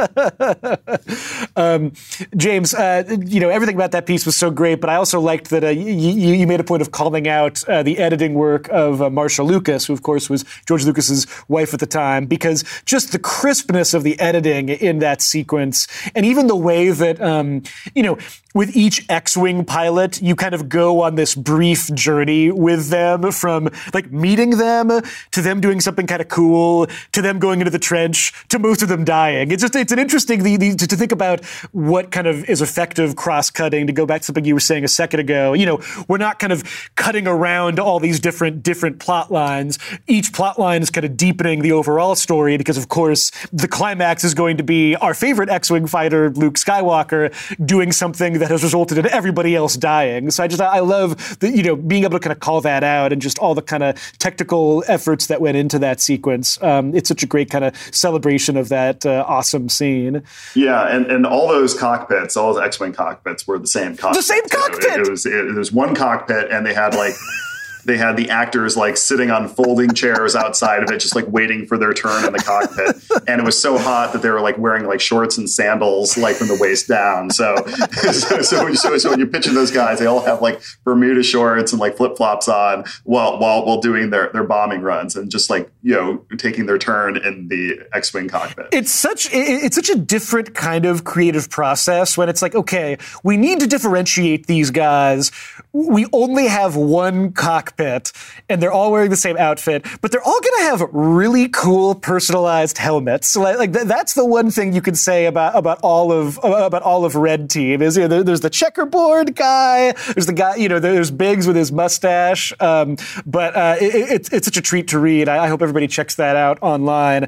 um, 1.55 1.91
James, 2.35 2.73
uh, 2.73 3.03
you 3.25 3.39
know 3.39 3.49
everything 3.49 3.75
about 3.75 3.91
that 3.91 4.05
piece 4.05 4.25
was 4.25 4.35
so 4.35 4.49
great, 4.49 4.81
but 4.81 4.89
I 4.89 4.95
also 4.95 5.19
liked 5.19 5.49
that 5.49 5.63
uh, 5.63 5.69
you, 5.69 5.91
you, 5.91 6.47
made 6.47 6.59
a 6.59 6.63
point 6.63 6.81
of 6.81 6.91
calling 6.91 7.27
out 7.27 7.63
uh, 7.67 7.83
the 7.83 7.97
editing 7.97 8.33
work 8.33 8.67
of 8.69 9.01
uh, 9.01 9.09
Marcia 9.09 9.43
Lucas, 9.43 9.85
who 9.85 9.93
of 9.93 10.03
course 10.03 10.29
was 10.29 10.45
George 10.67 10.85
Lucas's 10.85 11.27
wife 11.47 11.73
at 11.73 11.79
the 11.79 11.85
time, 11.85 12.25
because 12.25 12.63
just 12.85 13.11
the 13.11 13.19
crispness 13.19 13.93
of 13.93 14.03
the 14.03 14.19
editing 14.19 14.69
in 14.69 14.99
that 14.99 15.21
sequence, 15.21 15.87
and 16.15 16.25
even 16.25 16.47
the 16.47 16.55
way 16.55 16.89
that 16.89 17.21
um, 17.21 17.63
you 17.95 18.03
know 18.03 18.17
with 18.53 18.75
each 18.75 19.05
X-wing 19.09 19.65
pilot, 19.65 20.21
you 20.21 20.35
kind 20.35 20.53
of 20.53 20.69
go 20.69 21.01
on 21.01 21.15
this 21.15 21.35
brief 21.35 21.93
journey 21.93 22.51
with 22.51 22.89
them 22.89 23.31
from 23.31 23.69
like 23.93 24.11
meeting 24.11 24.51
them 24.51 25.01
to 25.31 25.41
them 25.41 25.61
doing 25.61 25.79
something 25.79 26.07
kind 26.07 26.21
of 26.21 26.27
cool 26.27 26.87
to 27.11 27.21
them 27.21 27.39
going 27.39 27.59
into 27.61 27.71
the 27.71 27.79
trench 27.79 28.33
to 28.49 28.59
most 28.59 28.81
of 28.81 28.89
them 28.89 29.03
dying. 29.03 29.51
It's 29.51 29.61
just 29.61 29.75
it's 29.75 29.91
an 29.91 29.99
interesting 29.99 30.43
the, 30.43 30.57
the, 30.57 30.75
to, 30.75 30.95
think 30.95 31.11
about 31.11 31.43
what 31.71 32.11
kind 32.11 32.27
of 32.27 32.47
is 32.49 32.61
effective 32.61 33.15
cross-cutting. 33.15 33.87
To 33.87 33.93
go 33.93 34.05
back 34.05 34.21
to 34.21 34.25
something 34.25 34.45
you 34.45 34.53
were 34.53 34.59
saying 34.59 34.83
a 34.83 34.87
second 34.87 35.19
ago, 35.19 35.53
you 35.53 35.65
know, 35.65 35.81
we're 36.07 36.17
not 36.17 36.39
kind 36.39 36.53
of 36.53 36.89
cutting 36.95 37.27
around 37.27 37.79
all 37.79 37.99
these 37.99 38.19
different 38.19 38.63
different 38.63 38.99
plot 38.99 39.31
lines. 39.31 39.79
Each 40.07 40.31
plot 40.33 40.59
line 40.59 40.81
is 40.81 40.89
kind 40.89 41.05
of 41.05 41.17
deepening 41.17 41.61
the 41.61 41.71
overall 41.71 42.15
story 42.15 42.57
because, 42.57 42.77
of 42.77 42.89
course, 42.89 43.31
the 43.51 43.67
climax 43.67 44.23
is 44.23 44.33
going 44.33 44.57
to 44.57 44.63
be 44.63 44.95
our 44.97 45.13
favorite 45.13 45.49
X-wing 45.49 45.87
fighter, 45.87 46.29
Luke 46.31 46.55
Skywalker, 46.55 47.33
doing 47.65 47.91
something 47.91 48.40
that 48.41 48.49
has 48.49 48.63
resulted 48.63 48.97
in 48.97 49.07
everybody 49.07 49.55
else 49.55 49.75
dying. 49.75 50.31
So 50.31 50.43
I 50.43 50.47
just 50.47 50.61
I 50.61 50.79
love 50.79 51.39
the, 51.39 51.49
you 51.49 51.63
know 51.63 51.75
being 51.75 52.03
able 52.03 52.17
to 52.17 52.19
kind 52.19 52.33
of 52.33 52.39
call 52.39 52.59
that 52.61 52.83
out 52.83 53.13
and 53.13 53.21
just 53.21 53.39
all 53.39 53.55
the 53.55 53.61
kind 53.61 53.83
of 53.83 53.95
technical 54.17 54.83
efforts 54.87 55.27
that 55.27 55.41
went 55.41 55.57
into 55.57 55.79
that 55.79 56.01
sequence. 56.01 56.61
Um, 56.61 56.93
it's 56.95 57.07
such 57.07 57.23
a 57.23 57.27
great 57.27 57.49
kind 57.49 57.63
of 57.63 57.77
celebration 57.93 58.57
of 58.57 58.69
that 58.69 59.05
uh, 59.05 59.23
awesome 59.27 59.69
scene. 59.69 60.23
Yeah, 60.55 60.87
and, 60.87 61.05
and 61.05 61.25
all 61.25 61.47
those 61.47 61.77
cockpits, 61.77 62.35
all 62.35 62.53
those 62.53 62.63
X-wing 62.63 62.93
cockpits 62.93 63.47
were 63.47 63.59
the 63.59 63.67
same 63.67 63.95
cockpit. 63.95 64.17
The 64.17 64.23
same 64.23 64.47
cockpit. 64.49 64.85
It, 64.85 64.99
it 65.01 65.09
was 65.09 65.25
it, 65.25 65.31
there 65.31 65.53
was 65.53 65.71
one 65.71 65.95
cockpit, 65.95 66.51
and 66.51 66.65
they 66.65 66.73
had 66.73 66.95
like 66.95 67.13
they 67.85 67.97
had 67.97 68.17
the 68.17 68.29
actors 68.29 68.77
like 68.77 68.97
sitting 68.97 69.31
on 69.31 69.47
folding 69.47 69.93
chairs 69.93 70.35
outside 70.35 70.83
of 70.83 70.91
it, 70.91 70.99
just 70.99 71.15
like 71.15 71.27
waiting 71.27 71.65
for 71.65 71.77
their 71.77 71.93
turn 71.93 72.25
in 72.25 72.33
the 72.33 72.39
cockpit. 72.39 72.97
And 73.27 73.39
it 73.39 73.45
was 73.45 73.61
so 73.61 73.77
hot 73.77 74.13
that 74.13 74.21
they 74.21 74.29
were 74.29 74.41
like 74.41 74.57
wearing 74.57 74.85
like 74.87 74.99
shorts 74.99 75.37
and 75.37 75.49
sandals, 75.49 76.17
like 76.17 76.35
from 76.35 76.47
the 76.47 76.57
waist 76.59 76.87
down. 76.87 77.29
So, 77.29 77.55
so, 77.91 78.41
so, 78.41 78.73
so, 78.73 78.97
so 78.97 79.09
when 79.09 79.19
you 79.19 79.27
picture 79.27 79.53
those 79.53 79.71
guys, 79.71 79.99
they 79.99 80.05
all 80.05 80.21
have 80.21 80.41
like 80.41 80.61
Bermuda 80.83 81.23
shorts 81.23 81.71
and 81.71 81.79
like 81.79 81.97
flip 81.97 82.17
flops 82.17 82.49
on 82.49 82.83
while, 83.03 83.39
while, 83.39 83.65
while 83.65 83.79
doing 83.79 84.09
their, 84.09 84.29
their 84.33 84.43
bombing 84.43 84.81
runs 84.81 85.15
and 85.15 85.29
just 85.29 85.49
like, 85.49 85.71
you 85.83 85.93
know, 85.93 86.25
taking 86.37 86.65
their 86.65 86.77
turn 86.77 87.15
in 87.15 87.47
the 87.47 87.79
X 87.93 88.13
Wing 88.13 88.27
cockpit. 88.27 88.67
It's 88.71 88.91
such, 88.91 89.29
it's 89.31 89.75
such 89.75 89.89
a 89.89 89.95
different 89.95 90.55
kind 90.55 90.85
of 90.85 91.03
creative 91.03 91.49
process 91.49 92.17
when 92.17 92.27
it's 92.27 92.41
like, 92.41 92.55
okay, 92.55 92.97
we 93.23 93.37
need 93.37 93.59
to 93.59 93.67
differentiate 93.67 94.47
these 94.47 94.71
guys. 94.71 95.31
We 95.73 96.07
only 96.11 96.47
have 96.47 96.75
one 96.75 97.31
cockpit 97.33 97.70
cockpit 97.71 98.11
and 98.49 98.61
they're 98.61 98.71
all 98.71 98.91
wearing 98.91 99.09
the 99.09 99.15
same 99.15 99.37
outfit, 99.37 99.85
but 100.01 100.11
they're 100.11 100.23
all 100.23 100.39
going 100.39 100.57
to 100.57 100.63
have 100.63 100.89
really 100.91 101.47
cool 101.49 101.95
personalized 101.95 102.77
helmets. 102.77 103.35
Like, 103.35 103.57
like 103.57 103.73
th- 103.73 103.85
that's 103.85 104.13
the 104.13 104.25
one 104.25 104.51
thing 104.51 104.73
you 104.73 104.81
can 104.81 104.95
say 104.95 105.25
about 105.25 105.55
about 105.55 105.79
all 105.81 106.11
of 106.11 106.37
about 106.43 106.81
all 106.83 107.05
of 107.05 107.15
Red 107.15 107.49
Team 107.49 107.81
is 107.81 107.97
you 107.97 108.07
know, 108.07 108.23
there's 108.23 108.41
the 108.41 108.49
checkerboard 108.49 109.35
guy, 109.35 109.93
there's 110.13 110.25
the 110.25 110.33
guy 110.33 110.55
you 110.55 110.69
know 110.69 110.79
there's 110.79 111.11
Biggs 111.11 111.47
with 111.47 111.55
his 111.55 111.71
mustache, 111.71 112.53
um, 112.59 112.97
but 113.25 113.55
uh, 113.55 113.75
it, 113.79 114.11
it's 114.11 114.33
it's 114.33 114.45
such 114.45 114.57
a 114.57 114.61
treat 114.61 114.87
to 114.89 114.99
read. 114.99 115.29
I, 115.29 115.45
I 115.45 115.47
hope 115.47 115.61
everybody 115.61 115.87
checks 115.87 116.15
that 116.15 116.35
out 116.35 116.59
online. 116.61 117.27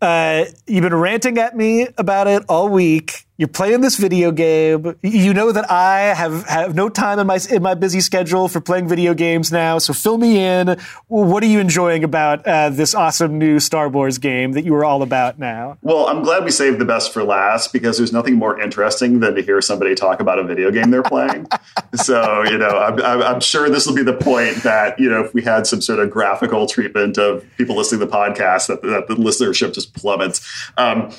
Uh, 0.00 0.44
you've 0.66 0.82
been 0.82 0.94
ranting 0.94 1.38
at 1.38 1.56
me 1.56 1.88
about 1.98 2.26
it 2.26 2.44
all 2.48 2.68
week. 2.68 3.25
You're 3.38 3.48
playing 3.48 3.82
this 3.82 3.96
video 3.96 4.32
game. 4.32 4.96
You 5.02 5.34
know 5.34 5.52
that 5.52 5.70
I 5.70 6.14
have, 6.14 6.46
have 6.46 6.74
no 6.74 6.88
time 6.88 7.18
in 7.18 7.26
my 7.26 7.38
in 7.50 7.62
my 7.62 7.74
busy 7.74 8.00
schedule 8.00 8.48
for 8.48 8.62
playing 8.62 8.88
video 8.88 9.12
games 9.12 9.52
now. 9.52 9.76
So 9.76 9.92
fill 9.92 10.16
me 10.16 10.38
in. 10.38 10.78
What 11.08 11.42
are 11.42 11.46
you 11.46 11.60
enjoying 11.60 12.02
about 12.02 12.46
uh, 12.46 12.70
this 12.70 12.94
awesome 12.94 13.38
new 13.38 13.60
Star 13.60 13.90
Wars 13.90 14.16
game 14.16 14.52
that 14.52 14.64
you 14.64 14.74
are 14.74 14.86
all 14.86 15.02
about 15.02 15.38
now? 15.38 15.76
Well, 15.82 16.06
I'm 16.06 16.22
glad 16.22 16.44
we 16.44 16.50
saved 16.50 16.78
the 16.78 16.86
best 16.86 17.12
for 17.12 17.24
last 17.24 17.74
because 17.74 17.98
there's 17.98 18.12
nothing 18.12 18.36
more 18.36 18.58
interesting 18.58 19.20
than 19.20 19.34
to 19.34 19.42
hear 19.42 19.60
somebody 19.60 19.94
talk 19.94 20.20
about 20.20 20.38
a 20.38 20.42
video 20.42 20.70
game 20.70 20.90
they're 20.90 21.02
playing. 21.02 21.46
so 21.94 22.42
you 22.44 22.56
know, 22.56 22.70
I'm, 22.70 23.22
I'm 23.22 23.40
sure 23.40 23.68
this 23.68 23.86
will 23.86 23.94
be 23.94 24.02
the 24.02 24.16
point 24.16 24.62
that 24.62 24.98
you 24.98 25.10
know 25.10 25.22
if 25.22 25.34
we 25.34 25.42
had 25.42 25.66
some 25.66 25.82
sort 25.82 25.98
of 25.98 26.10
graphical 26.10 26.66
treatment 26.66 27.18
of 27.18 27.44
people 27.58 27.76
listening 27.76 28.00
to 28.00 28.06
the 28.06 28.12
podcast 28.12 28.68
that, 28.68 28.80
that 28.80 29.08
the 29.08 29.14
listenership 29.14 29.74
just 29.74 29.92
plummets. 29.92 30.70
Um, 30.78 31.12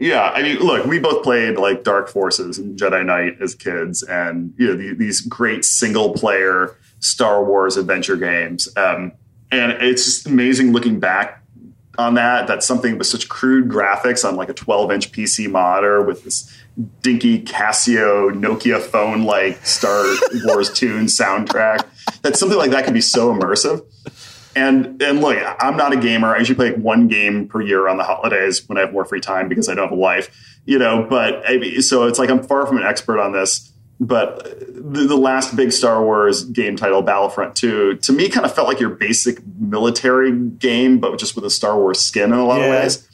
yeah, 0.00 0.30
I 0.30 0.42
mean, 0.42 0.58
look, 0.60 0.86
we 0.86 0.98
both 0.98 1.22
played 1.22 1.58
like 1.58 1.84
Dark 1.84 2.08
Forces 2.08 2.58
and 2.58 2.78
Jedi 2.78 3.04
Knight 3.04 3.36
as 3.40 3.54
kids, 3.54 4.02
and 4.02 4.54
you 4.56 4.68
know 4.68 4.74
the, 4.74 4.94
these 4.94 5.20
great 5.20 5.62
single 5.64 6.14
player 6.14 6.74
Star 7.00 7.44
Wars 7.44 7.76
adventure 7.76 8.16
games. 8.16 8.66
Um, 8.78 9.12
and 9.52 9.72
it's 9.72 10.06
just 10.06 10.26
amazing 10.26 10.72
looking 10.72 11.00
back 11.00 11.42
on 11.98 12.14
that. 12.14 12.46
That's 12.46 12.66
something 12.66 12.96
with 12.96 13.08
such 13.08 13.28
crude 13.28 13.68
graphics 13.68 14.26
on 14.26 14.36
like 14.36 14.48
a 14.48 14.54
12 14.54 14.90
inch 14.90 15.12
PC 15.12 15.50
monitor 15.50 16.00
with 16.00 16.24
this 16.24 16.50
dinky 17.02 17.42
Casio 17.42 18.30
Nokia 18.30 18.80
phone 18.80 19.24
like 19.24 19.64
Star 19.66 20.02
Wars 20.44 20.72
tune 20.72 21.06
soundtrack. 21.06 21.84
That 22.22 22.36
something 22.36 22.56
like 22.56 22.70
that 22.70 22.84
can 22.84 22.94
be 22.94 23.02
so 23.02 23.34
immersive. 23.34 23.84
And 24.56 25.00
and 25.00 25.20
look, 25.20 25.38
I'm 25.60 25.76
not 25.76 25.92
a 25.92 25.96
gamer. 25.96 26.34
I 26.34 26.38
usually 26.38 26.56
play 26.56 26.72
like 26.72 26.82
one 26.82 27.08
game 27.08 27.46
per 27.46 27.60
year 27.60 27.88
on 27.88 27.96
the 27.98 28.04
holidays 28.04 28.68
when 28.68 28.78
I 28.78 28.82
have 28.82 28.92
more 28.92 29.04
free 29.04 29.20
time 29.20 29.48
because 29.48 29.68
I 29.68 29.74
don't 29.74 29.88
have 29.88 29.96
a 29.96 30.00
life, 30.00 30.28
you 30.64 30.78
know. 30.78 31.06
But 31.08 31.44
so 31.82 32.04
it's 32.04 32.18
like 32.18 32.30
I'm 32.30 32.42
far 32.42 32.66
from 32.66 32.76
an 32.78 32.82
expert 32.84 33.20
on 33.20 33.32
this. 33.32 33.72
But 34.00 34.44
the, 34.58 35.06
the 35.06 35.16
last 35.16 35.54
big 35.54 35.72
Star 35.72 36.02
Wars 36.02 36.44
game 36.44 36.74
title, 36.74 37.02
Battlefront 37.02 37.54
2, 37.54 37.96
to 37.96 38.12
me 38.12 38.30
kind 38.30 38.46
of 38.46 38.54
felt 38.54 38.66
like 38.66 38.80
your 38.80 38.88
basic 38.88 39.46
military 39.58 40.32
game, 40.32 41.00
but 41.00 41.18
just 41.18 41.36
with 41.36 41.44
a 41.44 41.50
Star 41.50 41.76
Wars 41.76 42.00
skin 42.00 42.32
in 42.32 42.38
a 42.38 42.46
lot 42.46 42.60
yeah. 42.60 42.66
of 42.66 42.70
ways. 42.70 43.06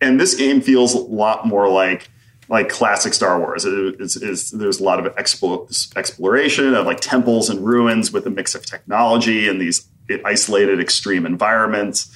And 0.00 0.18
this 0.18 0.34
game 0.34 0.62
feels 0.62 0.94
a 0.94 0.98
lot 0.98 1.46
more 1.46 1.68
like 1.68 2.08
like 2.48 2.68
classic 2.68 3.14
Star 3.14 3.38
Wars. 3.38 3.64
It, 3.64 4.00
it's, 4.00 4.16
it's, 4.16 4.50
there's 4.50 4.80
a 4.80 4.82
lot 4.82 5.04
of 5.04 5.14
expo- 5.14 5.96
exploration 5.96 6.74
of 6.74 6.84
like 6.84 7.00
temples 7.00 7.48
and 7.48 7.64
ruins 7.64 8.12
with 8.12 8.26
a 8.26 8.30
mix 8.30 8.56
of 8.56 8.66
technology 8.66 9.48
and 9.48 9.60
these 9.60 9.86
isolated 10.24 10.80
extreme 10.80 11.26
environments. 11.26 12.10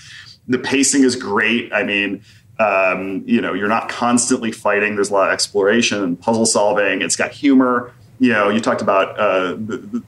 The 0.49 0.59
pacing 0.59 1.05
is 1.05 1.16
great. 1.16 1.72
I 1.72 1.84
mean, 1.84 2.22
um, 2.59 3.24
you 3.26 3.40
know, 3.40 3.55
you're 3.55 3.68
not 3.68 3.88
constantly 3.88 4.53
fighting. 4.53 4.95
There's 4.95 5.11
a 5.11 5.12
lot 5.12 5.28
of 5.28 5.34
exploration 5.34 6.03
and 6.03 6.20
puzzle 6.20 6.47
solving. 6.47 7.03
It's 7.03 7.16
got 7.16 7.32
humor. 7.32 7.92
You 8.20 8.32
know, 8.32 8.49
you 8.49 8.61
talked 8.61 8.80
about 8.80 9.18
uh, 9.18 9.57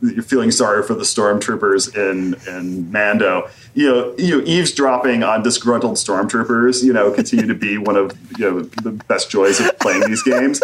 you're 0.00 0.22
feeling 0.22 0.52
sorry 0.52 0.84
for 0.84 0.94
the 0.94 1.02
stormtroopers 1.02 1.94
in 1.96 2.34
in 2.46 2.92
Mando. 2.92 3.50
You 3.74 3.88
know, 3.88 4.14
you 4.16 4.38
know, 4.38 4.44
eavesdropping 4.46 5.24
on 5.24 5.42
disgruntled 5.42 5.96
stormtroopers. 5.96 6.84
You 6.84 6.92
know, 6.92 7.10
continue 7.10 7.48
to 7.48 7.54
be 7.54 7.78
one 7.78 7.96
of 7.96 8.16
you 8.38 8.48
know 8.48 8.60
the 8.60 8.92
best 8.92 9.28
joys 9.28 9.58
of 9.58 9.76
playing 9.80 10.02
these 10.02 10.22
games. 10.22 10.62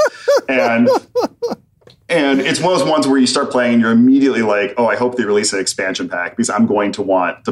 And 0.49 0.89
and 2.13 2.41
it's 2.41 2.61
one 2.61 2.73
of 2.73 2.81
those 2.81 2.89
ones 2.89 3.07
where 3.07 3.19
you 3.19 3.27
start 3.27 3.51
playing 3.51 3.75
and 3.75 3.83
you're 3.83 3.91
immediately 3.91 4.43
like, 4.43 4.75
oh, 4.77 4.87
I 4.87 4.97
hope 4.97 5.17
they 5.17 5.25
release 5.25 5.53
an 5.53 5.61
expansion 5.61 6.09
pack 6.09 6.33
because 6.33 6.51
I'm 6.51 6.67
going 6.67 6.93
to 6.93 7.03
want 7.03 7.49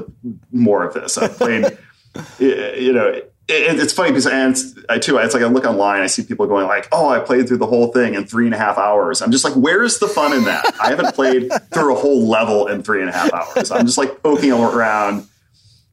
more 0.52 0.84
of 0.84 0.94
this. 0.94 1.16
I've 1.16 1.36
played, 1.36 1.64
you 2.38 2.92
know, 2.92 3.08
it, 3.08 3.26
it's 3.48 3.92
funny 3.92 4.10
because 4.10 4.26
and 4.26 4.56
I 4.88 4.98
too, 4.98 5.16
it's 5.18 5.34
like 5.34 5.42
I 5.42 5.46
look 5.46 5.64
online, 5.64 6.02
I 6.02 6.06
see 6.06 6.22
people 6.22 6.46
going 6.46 6.66
like, 6.66 6.88
oh, 6.92 7.08
I 7.08 7.20
played 7.20 7.48
through 7.48 7.58
the 7.58 7.66
whole 7.66 7.88
thing 7.88 8.14
in 8.14 8.26
three 8.26 8.44
and 8.44 8.54
a 8.54 8.58
half 8.58 8.78
hours. 8.78 9.22
I'm 9.22 9.32
just 9.32 9.44
like, 9.44 9.54
where's 9.54 9.98
the 9.98 10.08
fun 10.08 10.32
in 10.32 10.44
that? 10.44 10.64
I 10.80 10.90
haven't 10.90 11.14
played 11.14 11.50
through 11.72 11.94
a 11.94 11.98
whole 11.98 12.28
level 12.28 12.66
in 12.66 12.82
three 12.82 13.00
and 13.00 13.08
a 13.08 13.12
half 13.12 13.32
hours. 13.32 13.70
I'm 13.70 13.86
just 13.86 13.98
like 13.98 14.22
poking 14.22 14.52
around 14.52 15.26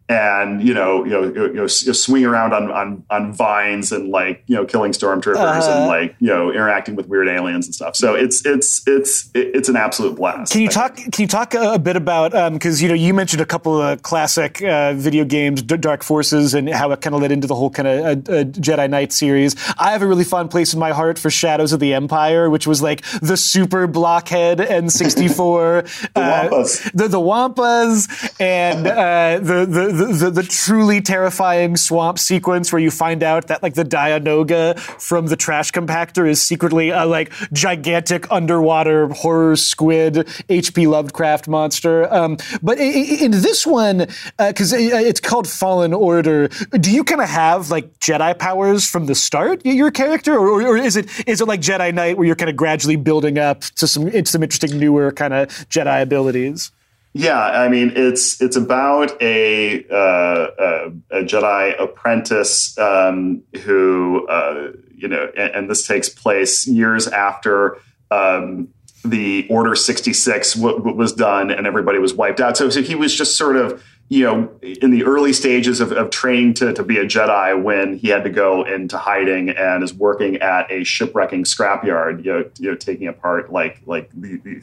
and 0.10 0.64
you 0.64 0.74
know, 0.74 1.04
you 1.04 1.12
know, 1.12 1.24
you 1.24 1.54
know, 1.54 1.68
swing 1.68 2.24
around 2.24 2.54
on, 2.54 2.72
on 2.72 3.04
on 3.10 3.34
vines 3.34 3.92
and 3.92 4.10
like 4.10 4.42
you 4.48 4.56
know, 4.56 4.66
killing 4.66 4.94
stormtroopers 4.94 5.68
uh, 5.68 5.72
and 5.72 5.88
like 5.88 6.16
you 6.20 6.28
know, 6.28 6.50
interacting 6.50 6.96
with 6.96 7.08
weird 7.08 7.28
aliens 7.28 7.66
and 7.66 7.76
stuff. 7.76 7.96
So 7.96 8.16
it's 8.16 8.46
it's 8.46 8.88
it's 8.88 9.30
it's 9.34 9.68
an 9.68 9.76
absolute 9.76 10.16
blast. 10.16 10.54
Can 10.54 10.62
you 10.62 10.70
talk? 10.70 10.96
Can 10.96 11.12
you 11.18 11.28
talk 11.28 11.54
a 11.54 11.78
bit 11.78 11.98
about 11.98 12.54
because 12.54 12.80
um, 12.80 12.84
you 12.84 12.88
know 12.88 12.96
you 12.96 13.14
mentioned 13.14 13.42
a 13.42 13.46
couple 13.46 13.82
of 13.82 14.02
classic 14.02 14.64
uh, 14.64 14.94
video 14.94 15.26
games, 15.26 15.62
Dark 15.62 16.04
Forces, 16.04 16.54
and 16.54 16.70
how 16.70 16.92
it 16.92 17.02
kind 17.02 17.14
of 17.14 17.22
led 17.22 17.34
into 17.34 17.48
the 17.48 17.56
whole 17.56 17.70
kind 17.70 17.88
of 17.88 18.00
uh, 18.00 18.10
uh, 18.10 18.44
Jedi 18.46 18.90
Knight 18.90 19.12
series. 19.12 19.56
I 19.78 19.92
have 19.92 20.02
a 20.02 20.08
really 20.08 20.24
fun 20.24 20.48
place 20.48 20.74
in 20.74 20.80
my 20.80 20.92
heart 20.92 21.20
for 21.20 21.30
Shadows 21.30 21.74
of 21.74 21.82
the 21.82 21.94
Empire, 21.94 22.50
which 22.50 22.66
was 22.66 22.82
like 22.82 23.02
the 23.22 23.36
super 23.36 23.88
blockhead 23.88 24.60
N64, 24.60 26.12
the, 26.14 26.22
uh, 26.22 26.50
Wampas. 26.50 26.92
the 26.94 27.08
the 27.10 27.20
Wampas, 27.20 28.36
and 28.40 28.88
uh, 28.88 29.40
the, 29.40 29.66
the 29.66 29.97
the, 30.06 30.30
the, 30.30 30.44
truly 30.44 31.02
terrifying 31.02 31.78
swamp 31.78 32.20
sequence 32.20 32.72
where 32.72 32.82
you 32.82 32.92
find 32.92 33.24
out 33.24 33.48
that 33.48 33.64
like 33.64 33.74
the 33.74 33.84
Dianoga 33.84 34.80
from 34.80 35.28
the 35.28 35.36
trash 35.36 35.72
compactor 35.72 36.28
is 36.28 36.42
secretly 36.42 36.90
a 36.90 37.06
like 37.06 37.32
gigantic 37.52 38.30
underwater 38.32 39.08
horror 39.10 39.56
squid 39.56 40.28
H.P. 40.50 40.88
Lovecraft 40.88 41.48
monster. 41.48 42.12
Um, 42.14 42.38
but 42.62 42.78
in, 42.80 43.26
in, 43.26 43.32
this 43.32 43.66
one, 43.66 44.08
because 44.38 44.74
uh, 44.74 44.78
it's 44.78 45.20
called 45.20 45.48
Fallen 45.48 45.94
Order, 45.94 46.48
do 46.48 46.92
you 46.92 47.04
kind 47.04 47.22
of 47.22 47.30
have 47.30 47.70
like 47.70 48.00
Jedi 48.00 48.38
powers 48.38 48.88
from 48.88 49.06
the 49.06 49.16
start, 49.16 49.66
your 49.66 49.92
character, 49.92 50.34
or, 50.34 50.62
or 50.62 50.78
is 50.78 50.96
it 50.96 51.08
is 51.28 51.42
it 51.42 51.48
like 51.48 51.62
Jedi 51.62 51.94
Knight 51.94 52.18
where 52.18 52.26
you're 52.26 52.36
kind 52.36 52.50
of 52.50 52.56
gradually 52.56 52.96
building 52.96 53.38
up 53.38 53.62
to 53.62 53.88
some 53.88 54.08
into 54.08 54.32
some 54.32 54.44
interesting 54.44 54.80
newer 54.80 55.12
kind 55.12 55.34
of 55.34 55.50
Jedi 55.70 56.02
abilities? 56.02 56.72
Yeah, 57.18 57.40
I 57.40 57.68
mean 57.68 57.94
it's 57.96 58.40
it's 58.40 58.56
about 58.56 59.20
a 59.24 59.84
uh, 59.90 60.92
a, 61.10 61.24
Jedi 61.24 61.82
apprentice 61.82 62.78
um, 62.78 63.42
who 63.64 64.28
uh, 64.28 64.74
you 64.96 65.08
know, 65.08 65.28
and, 65.36 65.56
and, 65.56 65.70
this 65.70 65.88
takes 65.88 66.10
place 66.10 66.68
years 66.68 67.08
after 67.08 67.78
um, 68.12 68.68
the 69.04 69.48
Order 69.50 69.76
sixty 69.76 70.14
six 70.14 70.54
w- 70.54 70.78
w- 70.78 70.96
was 70.96 71.12
done 71.12 71.50
and 71.50 71.66
everybody 71.66 71.98
was 71.98 72.14
wiped 72.14 72.40
out. 72.40 72.56
So, 72.56 72.70
so 72.70 72.84
he 72.84 72.94
was 72.94 73.16
just 73.16 73.36
sort 73.36 73.56
of 73.56 73.84
you 74.10 74.24
know, 74.24 74.50
in 74.62 74.92
the 74.92 75.04
early 75.04 75.34
stages 75.34 75.82
of, 75.82 75.92
of 75.92 76.10
training 76.12 76.54
to, 76.54 76.74
to 76.74 76.84
be 76.84 76.98
a 76.98 77.04
Jedi 77.04 77.62
when 77.62 77.98
he 77.98 78.08
had 78.08 78.24
to 78.24 78.30
go 78.30 78.64
into 78.64 78.98
hiding 78.98 79.50
and 79.50 79.84
is 79.84 79.94
working 79.94 80.38
at 80.38 80.72
a 80.72 80.86
shipwrecking 80.86 81.44
scrapyard, 81.44 82.24
you 82.24 82.32
know, 82.32 82.50
you 82.58 82.72
know 82.72 82.76
taking 82.76 83.08
apart 83.08 83.52
like 83.52 83.82
like 83.86 84.10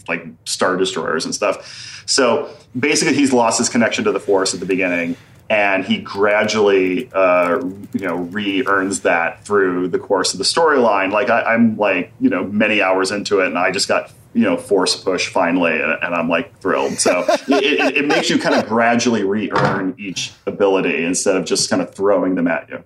like 0.09 0.27
star 0.47 0.79
destroyers 0.79 1.27
and 1.27 1.35
stuff. 1.35 2.03
So 2.07 2.55
basically, 2.79 3.15
he's 3.15 3.35
lost 3.35 3.59
his 3.59 3.69
connection 3.69 4.05
to 4.05 4.13
the 4.13 4.21
Force 4.21 4.55
at 4.55 4.61
the 4.61 4.67
beginning, 4.67 5.15
and 5.51 5.85
he 5.85 5.99
gradually, 5.99 7.11
uh, 7.13 7.59
you 7.93 8.01
know, 8.01 8.17
re-earns 8.17 9.01
that 9.01 9.45
through 9.45 9.89
the 9.89 9.99
course 9.99 10.33
of 10.33 10.39
the 10.39 10.45
storyline. 10.45 11.13
Like 11.13 11.29
I, 11.29 11.43
I'm 11.43 11.77
like 11.77 12.13
you 12.19 12.31
know 12.31 12.45
many 12.45 12.81
hours 12.81 13.11
into 13.11 13.41
it, 13.41 13.49
and 13.49 13.59
I 13.59 13.73
just 13.73 13.89
got 13.89 14.11
you 14.35 14.43
know 14.43 14.57
force 14.57 14.97
push 14.97 15.29
finally 15.29 15.81
and, 15.81 16.15
i'm 16.15 16.29
like 16.29 16.59
thrilled. 16.59 16.99
So 16.99 17.25
it, 17.49 17.97
it, 17.97 18.07
makes 18.07 18.29
you 18.29 18.39
kind 18.39 18.55
of 18.55 18.67
gradually 18.69 19.23
re-earn 19.23 19.95
each 19.99 20.33
ability 20.47 21.05
instead 21.05 21.37
of 21.37 21.45
just 21.45 21.71
kind 21.71 21.81
of 21.81 21.95
throwing 21.95 22.35
them 22.35 22.49
at 22.49 22.69
you. 22.69 22.85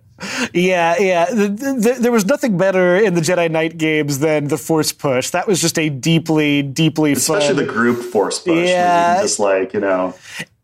Yeah 0.53 0.97
yeah. 0.99 1.27
The, 1.27 1.49
the, 1.49 1.97
there 2.01 2.13
was 2.13 2.27
nothing 2.27 2.57
better 2.57 2.97
in 2.97 3.15
the 3.15 3.21
jedi 3.21 3.51
knight 3.51 3.79
games 3.79 4.19
than 4.19 4.49
the 4.49 4.59
force 4.59 4.93
push. 4.93 5.31
That 5.31 5.47
was 5.47 5.61
just 5.61 5.79
a 5.79 5.89
deeply 5.89 6.63
deeply 6.63 7.13
especially 7.13 7.57
fun... 7.57 7.67
the 7.67 7.73
group 7.73 8.03
force 8.03 8.39
push 8.39 8.69
yeah. 8.69 9.21
just 9.21 9.39
like 9.39 9.73
you 9.73 9.81
know 9.81 10.15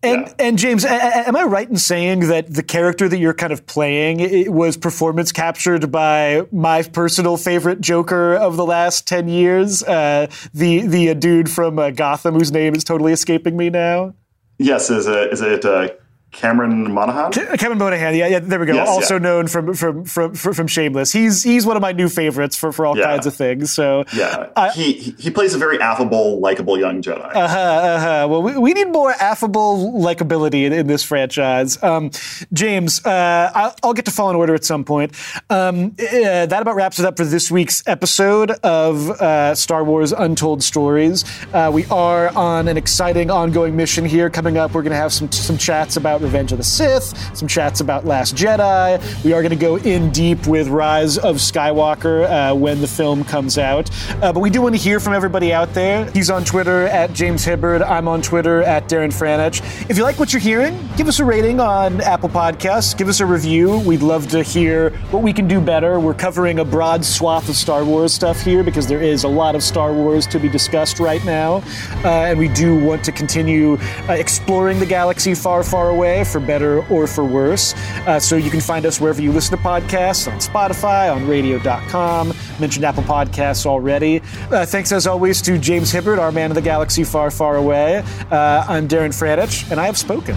and 0.04 0.26
yeah. 0.26 0.34
and 0.38 0.58
James, 0.58 0.84
am 0.84 1.36
I 1.36 1.44
right 1.44 1.68
in 1.68 1.76
saying 1.76 2.20
that 2.28 2.52
the 2.52 2.62
character 2.62 3.08
that 3.08 3.18
you're 3.18 3.34
kind 3.34 3.52
of 3.52 3.66
playing 3.66 4.52
was 4.52 4.76
performance 4.76 5.32
captured 5.32 5.90
by 5.90 6.42
my 6.52 6.82
personal 6.82 7.36
favorite 7.36 7.80
Joker 7.80 8.34
of 8.34 8.56
the 8.56 8.66
last 8.66 9.06
ten 9.08 9.28
years, 9.28 9.82
uh, 9.82 10.26
the 10.52 10.86
the 10.86 11.14
dude 11.14 11.50
from 11.50 11.78
uh, 11.78 11.90
Gotham 11.90 12.34
whose 12.34 12.52
name 12.52 12.74
is 12.74 12.84
totally 12.84 13.12
escaping 13.12 13.56
me 13.56 13.70
now? 13.70 14.14
Yes, 14.58 14.90
is 14.90 15.06
it 15.06 15.32
is 15.32 15.40
it 15.40 15.64
uh, 15.64 15.88
Cameron 16.34 16.92
Monaghan. 16.92 17.32
Cameron 17.56 17.78
Monaghan, 17.78 18.14
yeah, 18.16 18.26
yeah. 18.26 18.38
There 18.40 18.58
we 18.58 18.66
go. 18.66 18.74
Yes, 18.74 18.88
also 18.88 19.14
yeah. 19.14 19.20
known 19.20 19.46
from, 19.46 19.72
from 19.74 20.04
from 20.04 20.34
from 20.34 20.66
Shameless. 20.66 21.12
He's 21.12 21.42
he's 21.44 21.64
one 21.64 21.76
of 21.76 21.80
my 21.82 21.92
new 21.92 22.08
favorites 22.08 22.56
for, 22.56 22.72
for 22.72 22.84
all 22.84 22.98
yeah. 22.98 23.04
kinds 23.04 23.26
of 23.26 23.34
things. 23.34 23.72
So 23.72 24.04
yeah, 24.12 24.50
I, 24.56 24.70
he 24.70 24.92
he 24.92 25.30
plays 25.30 25.54
a 25.54 25.58
very 25.58 25.80
affable, 25.80 26.40
likable 26.40 26.78
young 26.78 27.02
Jedi. 27.02 27.30
Uh 27.34 27.48
huh. 27.48 27.58
Uh-huh. 27.58 28.26
Well, 28.28 28.42
we, 28.42 28.58
we 28.58 28.72
need 28.72 28.88
more 28.88 29.12
affable 29.12 29.92
likability 29.92 30.64
in, 30.64 30.72
in 30.72 30.86
this 30.88 31.04
franchise. 31.04 31.80
Um, 31.82 32.10
James, 32.52 33.04
uh, 33.06 33.52
I'll, 33.54 33.76
I'll, 33.82 33.94
get 33.94 34.04
to 34.06 34.10
Fallen 34.10 34.34
Order 34.34 34.54
at 34.54 34.64
some 34.64 34.84
point. 34.84 35.12
Um, 35.50 35.94
uh, 36.00 36.46
that 36.46 36.60
about 36.60 36.74
wraps 36.74 36.98
it 36.98 37.06
up 37.06 37.16
for 37.16 37.24
this 37.24 37.50
week's 37.50 37.86
episode 37.86 38.50
of 38.62 39.10
uh, 39.10 39.54
Star 39.54 39.84
Wars 39.84 40.12
Untold 40.12 40.64
Stories. 40.64 41.24
Uh, 41.52 41.70
we 41.72 41.84
are 41.86 42.34
on 42.36 42.66
an 42.66 42.76
exciting 42.76 43.30
ongoing 43.30 43.76
mission 43.76 44.04
here. 44.04 44.28
Coming 44.28 44.56
up, 44.56 44.74
we're 44.74 44.82
going 44.82 44.90
to 44.90 44.96
have 44.96 45.12
some 45.12 45.30
some 45.30 45.56
chats 45.56 45.96
about 45.96 46.23
Revenge 46.24 46.52
of 46.52 46.58
the 46.58 46.64
Sith, 46.64 47.36
some 47.36 47.46
chats 47.46 47.80
about 47.80 48.04
Last 48.04 48.34
Jedi. 48.34 49.24
We 49.24 49.32
are 49.32 49.42
going 49.42 49.50
to 49.50 49.56
go 49.56 49.76
in 49.76 50.10
deep 50.10 50.46
with 50.46 50.68
Rise 50.68 51.18
of 51.18 51.36
Skywalker 51.36 52.24
uh, 52.24 52.54
when 52.54 52.80
the 52.80 52.88
film 52.88 53.24
comes 53.24 53.58
out. 53.58 53.90
Uh, 54.22 54.32
but 54.32 54.40
we 54.40 54.50
do 54.50 54.62
want 54.62 54.74
to 54.74 54.80
hear 54.80 54.98
from 54.98 55.12
everybody 55.12 55.52
out 55.52 55.72
there. 55.74 56.10
He's 56.12 56.30
on 56.30 56.44
Twitter 56.44 56.86
at 56.86 57.12
James 57.12 57.44
Hibbard. 57.44 57.82
I'm 57.82 58.08
on 58.08 58.22
Twitter 58.22 58.62
at 58.62 58.88
Darren 58.88 59.12
Franich. 59.12 59.60
If 59.90 59.98
you 59.98 60.02
like 60.02 60.18
what 60.18 60.32
you're 60.32 60.40
hearing, 60.40 60.88
give 60.96 61.08
us 61.08 61.20
a 61.20 61.24
rating 61.24 61.60
on 61.60 62.00
Apple 62.00 62.30
Podcasts. 62.30 62.96
Give 62.96 63.08
us 63.08 63.20
a 63.20 63.26
review. 63.26 63.78
We'd 63.80 64.02
love 64.02 64.26
to 64.28 64.42
hear 64.42 64.90
what 65.10 65.22
we 65.22 65.32
can 65.32 65.46
do 65.46 65.60
better. 65.60 66.00
We're 66.00 66.14
covering 66.14 66.58
a 66.60 66.64
broad 66.64 67.04
swath 67.04 67.48
of 67.50 67.56
Star 67.56 67.84
Wars 67.84 68.14
stuff 68.14 68.40
here 68.40 68.62
because 68.62 68.86
there 68.86 69.02
is 69.02 69.24
a 69.24 69.28
lot 69.28 69.54
of 69.54 69.62
Star 69.62 69.92
Wars 69.92 70.26
to 70.28 70.38
be 70.38 70.48
discussed 70.48 71.00
right 71.00 71.24
now. 71.24 71.56
Uh, 72.02 72.28
and 72.28 72.38
we 72.38 72.48
do 72.48 72.82
want 72.82 73.04
to 73.04 73.12
continue 73.12 73.76
uh, 74.08 74.12
exploring 74.12 74.80
the 74.80 74.86
galaxy 74.86 75.34
far, 75.34 75.62
far 75.62 75.90
away 75.90 76.13
way, 76.14 76.24
for 76.24 76.40
better 76.40 76.86
or 76.88 77.06
for 77.06 77.24
worse. 77.24 77.74
Uh, 78.06 78.20
so 78.20 78.36
you 78.36 78.50
can 78.50 78.60
find 78.60 78.86
us 78.86 79.00
wherever 79.00 79.20
you 79.20 79.32
listen 79.32 79.56
to 79.56 79.62
podcasts 79.62 80.30
on 80.30 80.38
Spotify, 80.38 81.14
on 81.14 81.26
radio.com. 81.26 82.32
Mentioned 82.60 82.84
Apple 82.84 83.02
Podcasts 83.02 83.66
already. 83.66 84.20
Uh, 84.50 84.64
thanks 84.64 84.92
as 84.92 85.06
always 85.06 85.42
to 85.42 85.58
James 85.58 85.90
Hibbard, 85.90 86.18
our 86.18 86.32
man 86.32 86.50
of 86.50 86.54
the 86.54 86.62
galaxy 86.62 87.04
far, 87.04 87.30
far 87.30 87.56
away. 87.56 88.04
Uh, 88.30 88.64
I'm 88.68 88.86
Darren 88.88 89.10
Franich, 89.10 89.70
and 89.70 89.80
I 89.80 89.86
have 89.86 89.98
spoken. 89.98 90.36